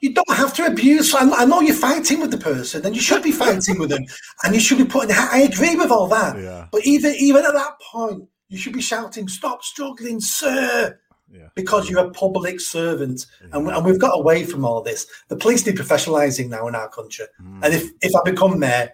you 0.01 0.13
don't 0.13 0.37
have 0.37 0.53
to 0.55 0.67
abuse. 0.67 1.15
I, 1.15 1.31
I 1.31 1.45
know 1.45 1.61
you're 1.61 1.75
fighting 1.75 2.21
with 2.21 2.31
the 2.31 2.39
person 2.39 2.85
and 2.85 2.95
you 2.95 3.01
should 3.01 3.23
be 3.23 3.33
fighting 3.33 3.79
with 3.79 3.91
them 3.91 4.05
and 4.45 4.55
you 4.55 4.61
should 4.61 4.79
be 4.79 4.85
putting, 4.85 5.17
I 5.17 5.49
agree 5.51 5.77
with 5.77 5.91
all 5.91 6.09
that. 6.09 6.39
Yeah. 6.39 6.67
But 6.71 6.85
even, 6.85 7.15
even 7.19 7.45
at 7.45 7.55
that 7.55 7.81
point, 7.81 8.29
you 8.49 8.59
should 8.59 8.73
be 8.73 8.83
shouting, 8.83 9.29
Stop 9.29 9.63
struggling, 9.63 10.21
sir 10.21 10.99
Yeah. 11.33 11.49
because 11.55 11.89
you're 11.89 12.05
a 12.07 12.11
public 12.11 12.61
servant, 12.61 13.25
and, 13.53 13.67
and 13.69 13.85
we've 13.87 13.99
got 13.99 14.19
away 14.19 14.45
from 14.45 14.65
all 14.67 14.83
this. 14.83 15.07
The 15.29 15.37
police 15.37 15.65
need 15.67 15.77
professionalising 15.77 16.49
now 16.51 16.69
in 16.69 16.75
our 16.75 16.89
country, 16.91 17.25
Mm. 17.43 17.65
and 17.65 17.73
if 17.75 17.91
if 18.03 18.13
I 18.15 18.21
become 18.31 18.59
mayor, 18.59 18.91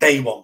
day 0.00 0.18
one, 0.20 0.42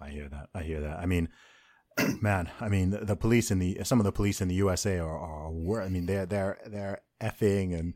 I 0.00 0.10
hear 0.10 0.28
that. 0.28 0.48
I 0.54 0.62
hear 0.62 0.80
that. 0.82 0.98
I 1.00 1.06
mean, 1.06 1.28
man, 2.20 2.48
I 2.60 2.68
mean, 2.68 2.90
the, 2.90 2.98
the 3.04 3.16
police 3.16 3.50
in 3.50 3.58
the 3.58 3.78
some 3.82 3.98
of 3.98 4.04
the 4.04 4.12
police 4.12 4.40
in 4.40 4.48
the 4.48 4.54
USA 4.56 4.98
are 4.98 5.18
are 5.18 5.50
wor- 5.50 5.82
I 5.82 5.88
mean, 5.88 6.06
they're 6.06 6.26
they're 6.26 6.58
they're 6.66 7.00
effing 7.20 7.76
and 7.78 7.94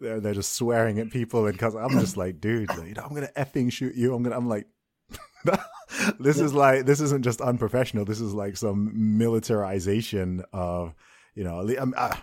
they're 0.00 0.20
they're 0.20 0.34
just 0.34 0.52
swearing 0.54 0.98
at 0.98 1.10
people 1.10 1.46
and 1.46 1.58
cause 1.58 1.74
I'm 1.74 1.98
just 1.98 2.16
like, 2.16 2.40
dude, 2.40 2.68
like, 2.68 2.88
you 2.88 2.94
know, 2.94 3.02
I'm 3.04 3.14
gonna 3.14 3.30
effing 3.36 3.72
shoot 3.72 3.94
you. 3.94 4.14
I'm 4.14 4.22
gonna. 4.22 4.36
I'm 4.36 4.48
like. 4.48 4.66
this 6.20 6.38
is 6.38 6.54
like 6.54 6.86
this 6.86 7.00
isn't 7.00 7.22
just 7.24 7.40
unprofessional. 7.40 8.04
This 8.04 8.20
is 8.20 8.32
like 8.32 8.56
some 8.56 8.92
militarization 9.18 10.44
of 10.52 10.94
you 11.34 11.44
know. 11.44 11.68
Um, 11.78 11.94
uh, 11.96 12.16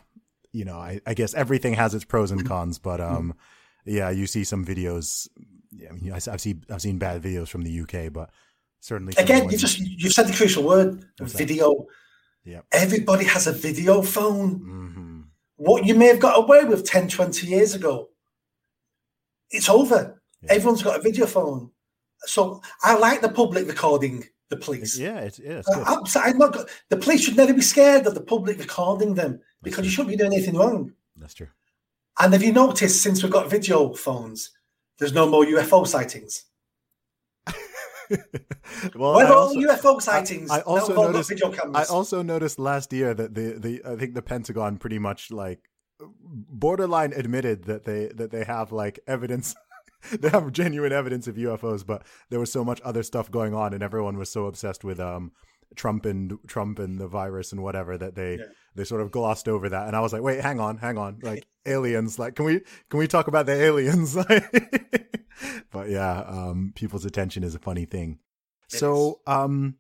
you 0.52 0.66
know, 0.66 0.78
I, 0.78 1.00
I 1.06 1.14
guess 1.14 1.34
everything 1.34 1.74
has 1.74 1.94
its 1.94 2.06
pros 2.06 2.32
and 2.32 2.46
cons, 2.48 2.80
but 2.80 3.00
um, 3.00 3.36
yeah, 3.86 4.10
you 4.10 4.26
see 4.26 4.44
some 4.44 4.66
videos. 4.66 5.28
I 5.88 5.94
mean, 5.94 6.12
I, 6.12 6.16
I've 6.16 6.42
seen 6.42 6.64
I've 6.70 6.82
seen 6.82 6.98
bad 6.98 7.22
videos 7.22 7.50
from 7.50 7.62
the 7.62 7.82
UK, 7.82 8.12
but 8.12 8.32
certainly 8.80 9.14
some 9.14 9.22
of 9.24 9.28
the 9.28 9.36
again, 9.36 9.50
you 9.50 9.58
just 9.58 9.80
you've 9.80 10.14
said 10.14 10.28
the 10.28 10.34
crucial 10.34 10.64
word: 10.64 11.06
video. 11.20 11.86
Yeah, 12.44 12.62
Everybody 12.72 13.26
has 13.26 13.48
a 13.48 13.52
video 13.52 14.02
phone. 14.02 14.60
Mhm. 14.60 15.24
What 15.58 15.86
you 15.86 15.94
may 15.94 16.08
have 16.08 16.20
got 16.22 16.40
away 16.40 16.64
with 16.64 16.86
10, 16.86 17.10
20 17.10 17.46
years 17.46 17.76
ago, 17.76 18.10
it's 19.52 19.68
over. 19.70 20.22
Yeah. 20.42 20.54
Everyone's 20.54 20.82
got 20.82 20.98
a 20.98 21.02
video 21.02 21.26
phone. 21.26 21.72
So 22.22 22.62
I 22.82 22.98
like 22.98 23.22
the 23.22 23.30
public 23.30 23.68
recording 23.68 24.24
the 24.50 24.58
police. 24.58 24.98
Yeah, 24.98 25.20
it's 25.20 25.40
yeah, 25.40 25.60
it's 25.60 25.70
Uh, 25.70 25.84
good. 26.02 26.18
I'm, 26.18 26.38
not, 26.38 26.70
the 26.90 26.98
police 26.98 27.22
should 27.24 27.38
never 27.38 27.54
be 27.54 27.62
scared 27.62 28.08
of 28.08 28.14
the 28.16 28.22
public 28.22 28.60
recording 28.60 29.14
them 29.16 29.40
because 29.62 29.86
you 29.86 29.92
shouldn't 29.92 30.10
be 30.10 30.16
doing 30.18 30.34
anything 30.34 30.56
wrong. 30.56 30.94
That's 31.16 31.34
true. 31.34 31.48
And 32.20 32.34
have 32.34 32.44
you 32.44 32.52
noticed 32.52 33.02
since 33.02 33.22
we've 33.24 33.32
got 33.32 33.50
video 33.50 33.94
phones, 33.94 34.50
there's 34.98 35.14
no 35.14 35.28
more 35.30 35.46
UFO 35.46 35.86
sightings? 35.88 36.44
well, 38.96 39.14
Where 39.16 39.28
I 39.28 39.30
are 39.30 39.34
all 39.34 39.54
UFO 39.56 40.02
sightings? 40.02 40.50
I 40.50 40.58
Now 40.58 40.64
also 40.64 40.96
got 40.96 41.12
noticed- 41.12 41.30
video 41.30 41.54
I 41.76 41.84
also 41.86 42.22
noticed 42.24 42.58
last 42.60 42.92
year 42.92 43.14
that 43.14 43.36
the 43.36 43.54
the 43.60 43.82
I 43.86 43.96
think 43.96 44.16
the 44.16 44.22
Pentagon 44.22 44.78
pretty 44.78 45.00
much 45.00 45.32
like 45.32 45.60
borderline 46.00 47.14
admitted 47.14 47.66
that 47.66 47.86
they 47.86 48.08
that 48.16 48.32
they 48.32 48.44
have 48.46 48.72
like 48.72 49.00
evidence 49.08 49.56
they 50.20 50.30
have 50.30 50.52
genuine 50.52 50.92
evidence 50.92 51.28
of 51.28 51.36
UFOs, 51.36 51.86
but 51.86 52.04
there 52.30 52.40
was 52.40 52.52
so 52.52 52.64
much 52.64 52.82
other 52.84 53.04
stuff 53.04 53.30
going 53.32 53.54
on, 53.54 53.74
and 53.74 53.84
everyone 53.84 54.18
was 54.18 54.30
so 54.30 54.46
obsessed 54.46 54.84
with 54.84 55.00
um 55.00 55.32
Trump 55.76 56.06
and 56.06 56.38
Trump 56.48 56.80
and 56.80 57.00
the 57.00 57.08
virus 57.08 57.52
and 57.52 57.62
whatever 57.62 57.98
that 57.98 58.16
they 58.16 58.38
Yeah. 58.38 58.46
they 58.76 58.84
sort 58.84 59.02
of 59.02 59.12
glossed 59.12 59.48
over 59.48 59.70
that. 59.70 59.88
And 59.88 59.96
I 59.96 60.00
was 60.00 60.14
like, 60.14 60.22
wait, 60.22 60.42
hang 60.42 60.60
on, 60.60 60.78
hang 60.78 60.98
on, 60.98 61.20
like 61.22 61.46
aliens, 61.66 62.18
like 62.18 62.36
can 62.36 62.46
we 62.46 62.62
can 62.90 63.00
we 63.00 63.08
talk 63.08 63.28
about 63.28 63.46
the 63.46 63.54
aliens? 63.54 64.16
but 65.72 65.90
yeah, 65.90 66.22
um, 66.22 66.74
people's 66.76 67.06
attention 67.06 67.44
is 67.44 67.56
a 67.56 67.60
funny 67.60 67.86
thing. 67.86 68.20
It 68.74 68.78
So 68.80 69.22
um, 69.28 69.76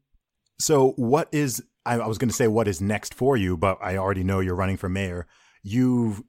so 0.59 0.91
what 0.91 1.30
is 1.32 1.63
I, 1.86 1.95
I 1.95 2.07
was 2.07 2.17
going 2.17 2.30
to 2.30 2.36
say 2.36 2.47
what 2.47 2.67
is 2.67 2.82
next 2.82 3.13
for 3.13 3.36
you, 3.38 3.57
but 3.57 3.78
I 3.82 3.97
already 3.97 4.24
know 4.24 4.39
you're 4.41 4.55
running 4.55 4.78
for 4.78 4.89
mayor. 4.89 5.28
You've 5.63 6.22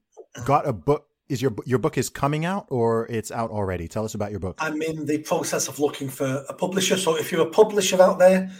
got 0.44 0.66
a 0.66 0.72
book. 0.72 1.06
Is 1.30 1.40
your 1.40 1.54
your 1.64 1.78
book 1.78 1.96
is 1.96 2.10
coming 2.10 2.44
out 2.44 2.66
or 2.70 3.06
it's 3.06 3.30
out 3.30 3.50
already? 3.50 3.86
Tell 3.86 4.04
us 4.04 4.14
about 4.14 4.32
your 4.32 4.40
book. 4.40 4.58
I'm 4.58 4.82
in 4.82 5.06
the 5.06 5.18
process 5.18 5.68
of 5.68 5.78
looking 5.78 6.08
for 6.08 6.44
a 6.48 6.52
publisher. 6.52 6.96
So 6.96 7.16
if 7.16 7.30
you're 7.30 7.46
a 7.46 7.50
publisher 7.50 8.02
out 8.02 8.18
there, 8.18 8.50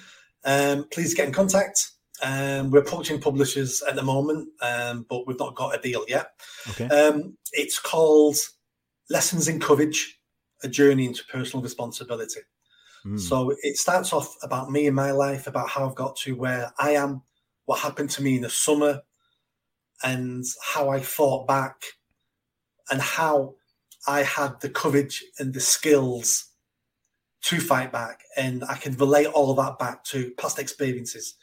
um, 0.45 0.87
please 0.93 1.13
get 1.13 1.27
in 1.27 1.35
contact. 1.35 1.91
Um, 2.23 2.71
we're 2.71 2.79
approaching 2.79 3.21
publishers 3.21 3.83
at 3.89 3.97
the 3.97 4.05
moment, 4.05 4.51
um, 4.63 5.05
but 5.09 5.27
we've 5.27 5.39
not 5.39 5.57
got 5.57 5.75
a 5.75 5.81
deal 5.81 6.05
yet. 6.07 6.29
Okay. 6.71 6.87
Um, 6.87 7.37
it's 7.53 7.81
called 7.81 8.37
Lessons 9.09 9.49
in 9.49 9.59
Courage 9.59 10.21
A 10.63 10.69
Journey 10.69 11.07
into 11.07 11.25
Personal 11.25 11.65
Responsibility. 11.65 12.41
Mm. 13.05 13.19
So 13.19 13.53
it 13.63 13.79
starts 13.79 14.13
off 14.13 14.37
about 14.43 14.71
me 14.71 14.87
and 14.87 14.95
my 14.95 15.11
life, 15.11 15.49
about 15.49 15.71
how 15.71 15.89
I've 15.89 15.97
got 15.97 16.15
to 16.19 16.37
where 16.37 16.73
I 16.79 16.93
am, 16.93 17.23
what 17.65 17.81
happened 17.81 18.11
to 18.11 18.23
me 18.23 18.37
in 18.37 18.43
the 18.43 18.51
summer, 18.51 19.01
and 20.05 20.45
how 20.63 20.91
I 20.91 21.01
fought 21.01 21.49
back, 21.49 21.83
and 22.91 23.01
how 23.01 23.55
I 24.07 24.23
had 24.23 24.61
the 24.61 24.71
courage 24.71 25.25
and 25.39 25.55
the 25.55 25.61
skills 25.61 26.47
to 27.43 27.61
fight 27.61 27.93
back. 27.93 28.23
And 28.37 28.65
I 28.65 28.77
can 28.77 28.97
relate 28.97 29.27
all 29.27 29.51
of 29.51 29.57
that 29.59 29.79
back 29.79 30.05
to 30.05 30.33
past 30.33 30.59
experiences. 30.59 31.37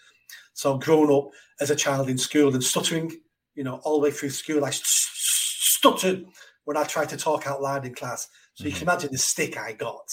So 0.54 0.78
growing 0.78 1.16
up 1.16 1.32
as 1.60 1.70
a 1.70 1.76
child 1.76 2.10
in 2.10 2.18
school 2.18 2.54
and 2.54 2.64
stuttering, 2.64 3.12
you 3.56 3.64
know, 3.64 3.80
all 3.84 4.00
the 4.00 4.04
way 4.04 4.12
through 4.12 4.32
school, 4.32 4.66
I 4.66 4.72
st- 4.72 4.86
stuttered 4.86 6.26
when 6.66 6.78
I 6.78 6.84
tried 6.84 7.10
to 7.10 7.18
talk 7.18 7.48
out 7.48 7.62
loud 7.62 7.86
in 7.86 7.93
class. 7.93 8.28
So 8.56 8.66
you 8.66 8.72
can 8.72 8.84
imagine 8.84 9.12
the 9.12 9.20
stick 9.20 9.58
I 9.58 9.74
got. 9.74 10.10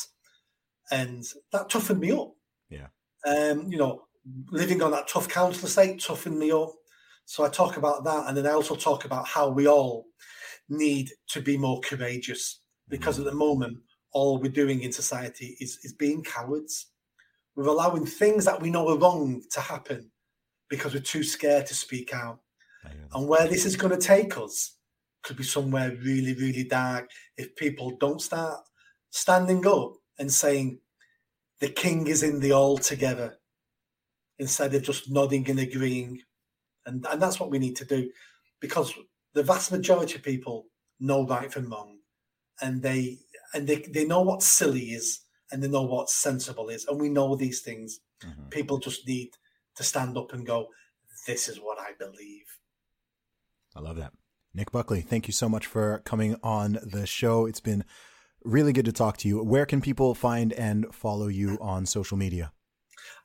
And 0.91 1.25
that 1.53 1.71
toughened 1.71 2.01
me 2.01 2.13
up. 2.13 2.33
Yeah. 2.69 2.89
Um, 3.27 3.73
you 3.73 3.79
know, 3.79 4.03
living 4.51 4.83
on 4.83 4.91
that 4.91 5.09
tough 5.09 5.29
council 5.29 5.67
estate 5.67 6.01
toughened 6.01 6.39
me 6.39 6.53
up. 6.53 6.73
So 7.25 7.43
I 7.45 7.49
talk 7.49 7.79
about 7.79 8.05
that. 8.05 8.27
And 8.29 8.37
then 8.37 8.47
I 8.47 8.51
also 8.51 8.77
talk 8.77 9.07
about 9.07 9.27
how 9.27 9.49
we 9.49 9.67
all 9.67 10.07
need 10.69 11.11
to 11.29 11.41
be 11.41 11.57
more 11.57 11.81
courageous 11.81 12.61
because 12.89 13.17
mm. 13.17 13.21
at 13.21 13.27
the 13.27 13.37
moment, 13.37 13.79
all 14.13 14.39
we're 14.39 14.51
doing 14.51 14.83
in 14.83 14.93
society 14.93 15.57
is, 15.61 15.79
is 15.83 15.93
being 15.93 16.23
cowards. 16.23 16.87
We're 17.57 17.69
allowing 17.69 18.07
things 18.07 18.45
that 18.45 18.61
we 18.61 18.71
know 18.71 18.89
are 18.89 18.99
wrong 18.99 19.43
to 19.53 19.61
happen 19.61 20.11
because 20.69 20.95
we're 20.95 21.01
too 21.01 21.23
scared 21.23 21.67
to 21.67 21.75
speak 21.75 22.15
out. 22.15 22.39
I 22.85 22.89
hear 22.89 22.99
that. 23.11 23.19
And 23.19 23.29
where 23.29 23.47
this 23.49 23.67
is 23.67 23.77
going 23.77 23.99
to 23.99 24.07
take 24.07 24.37
us, 24.39 24.77
could 25.25 25.37
be 25.37 25.43
somewhere 25.43 25.97
really, 26.03 26.35
really 26.35 26.65
dark 26.65 27.09
if 27.37 27.57
people 27.57 27.97
don't 27.99 28.21
start 28.21 28.61
standing 29.11 29.67
up 29.67 29.95
and 30.19 30.31
saying, 30.31 30.79
the 31.61 31.69
king 31.69 32.07
is 32.07 32.23
in 32.23 32.41
the 32.41 32.53
all 32.53 32.77
together, 32.77 33.39
instead 34.39 34.75
of 34.75 34.83
just 34.83 35.11
nodding 35.11 35.49
and 35.49 35.59
agreeing. 35.59 36.21
And, 36.87 37.07
and 37.11 37.23
that's 37.23 37.41
what 37.41 37.51
we 37.51 37.59
need 37.59 37.77
to 37.77 37.85
do 37.85 38.11
because 38.61 38.93
the 39.35 39.43
vast 39.43 39.71
majority 39.71 40.15
of 40.15 40.23
people 40.23 40.67
know 41.01 41.27
right 41.27 41.53
from 41.53 41.71
wrong 41.71 41.99
and 42.61 42.83
they 42.83 43.19
and 43.53 43.67
they, 43.67 43.77
they 43.77 44.05
know 44.05 44.23
what 44.23 44.43
silly 44.43 44.93
is 44.93 45.21
and 45.51 45.63
they 45.63 45.69
know 45.69 45.83
what 45.83 46.09
sensible 46.09 46.69
is 46.69 46.87
and 46.87 47.01
we 47.01 47.09
know 47.09 47.37
these 47.37 47.61
things. 47.61 48.01
Mm-hmm. 48.25 48.49
people 48.49 48.79
just 48.79 49.07
need 49.07 49.31
to 49.77 49.83
stand 49.83 50.17
up 50.17 50.33
and 50.33 50.47
go 50.47 50.69
this 51.27 51.49
is 51.49 51.59
what 51.59 51.79
i 51.79 51.91
believe. 51.99 52.47
I 53.77 53.81
love 53.81 53.97
that. 53.97 54.13
Nick 54.55 54.71
buckley 54.71 55.03
thank 55.03 55.27
you 55.27 55.33
so 55.33 55.49
much 55.49 55.67
for 55.67 56.01
coming 56.05 56.37
on 56.43 56.79
the 56.83 57.07
show. 57.07 57.45
It's 57.45 57.61
been 57.61 57.85
really 58.45 58.73
good 58.73 58.85
to 58.85 58.93
talk 58.93 59.17
to 59.19 59.29
you. 59.29 59.43
Where 59.43 59.67
can 59.67 59.81
people 59.81 60.15
find 60.15 60.53
and 60.53 60.87
follow 60.95 61.27
you 61.27 61.59
on 61.61 61.87
social 61.87 62.17
media? 62.17 62.53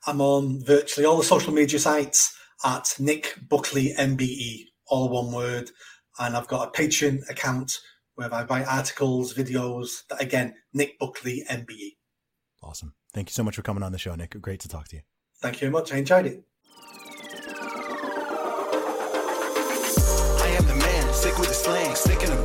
I'm 0.06 0.20
on 0.20 0.62
virtually 0.64 1.06
all 1.06 1.16
the 1.16 1.24
social 1.24 1.52
media 1.52 1.78
sites 1.78 2.36
at 2.64 2.94
nick 2.98 3.38
buckley 3.48 3.94
mbe 3.98 4.64
all 4.86 5.08
one 5.08 5.32
word 5.32 5.70
and 6.18 6.36
i've 6.36 6.48
got 6.48 6.68
a 6.68 6.70
patreon 6.80 7.28
account 7.30 7.80
where 8.20 8.32
I 8.34 8.44
write 8.44 8.66
articles, 8.66 9.32
videos. 9.32 10.06
That 10.08 10.20
again, 10.20 10.54
Nick 10.74 10.98
Buckley, 10.98 11.42
MBE. 11.48 11.96
Awesome. 12.62 12.92
Thank 13.14 13.30
you 13.30 13.32
so 13.32 13.42
much 13.42 13.56
for 13.56 13.62
coming 13.62 13.82
on 13.82 13.92
the 13.92 13.98
show, 13.98 14.14
Nick. 14.14 14.38
Great 14.42 14.60
to 14.60 14.68
talk 14.68 14.88
to 14.88 14.96
you. 14.96 15.02
Thank 15.40 15.54
you 15.56 15.60
very 15.60 15.72
much. 15.72 15.90
I 15.92 15.96
enjoyed 15.96 16.26
it. 16.26 16.44
I 20.38 20.54
am 20.58 20.66
the 20.66 20.74
man, 20.74 21.14
sick 21.14 21.38
with 21.38 21.48
the 21.48 21.54
slang, 21.54 21.94
sick 21.94 22.22
and 22.22 22.32
I'm 22.34 22.44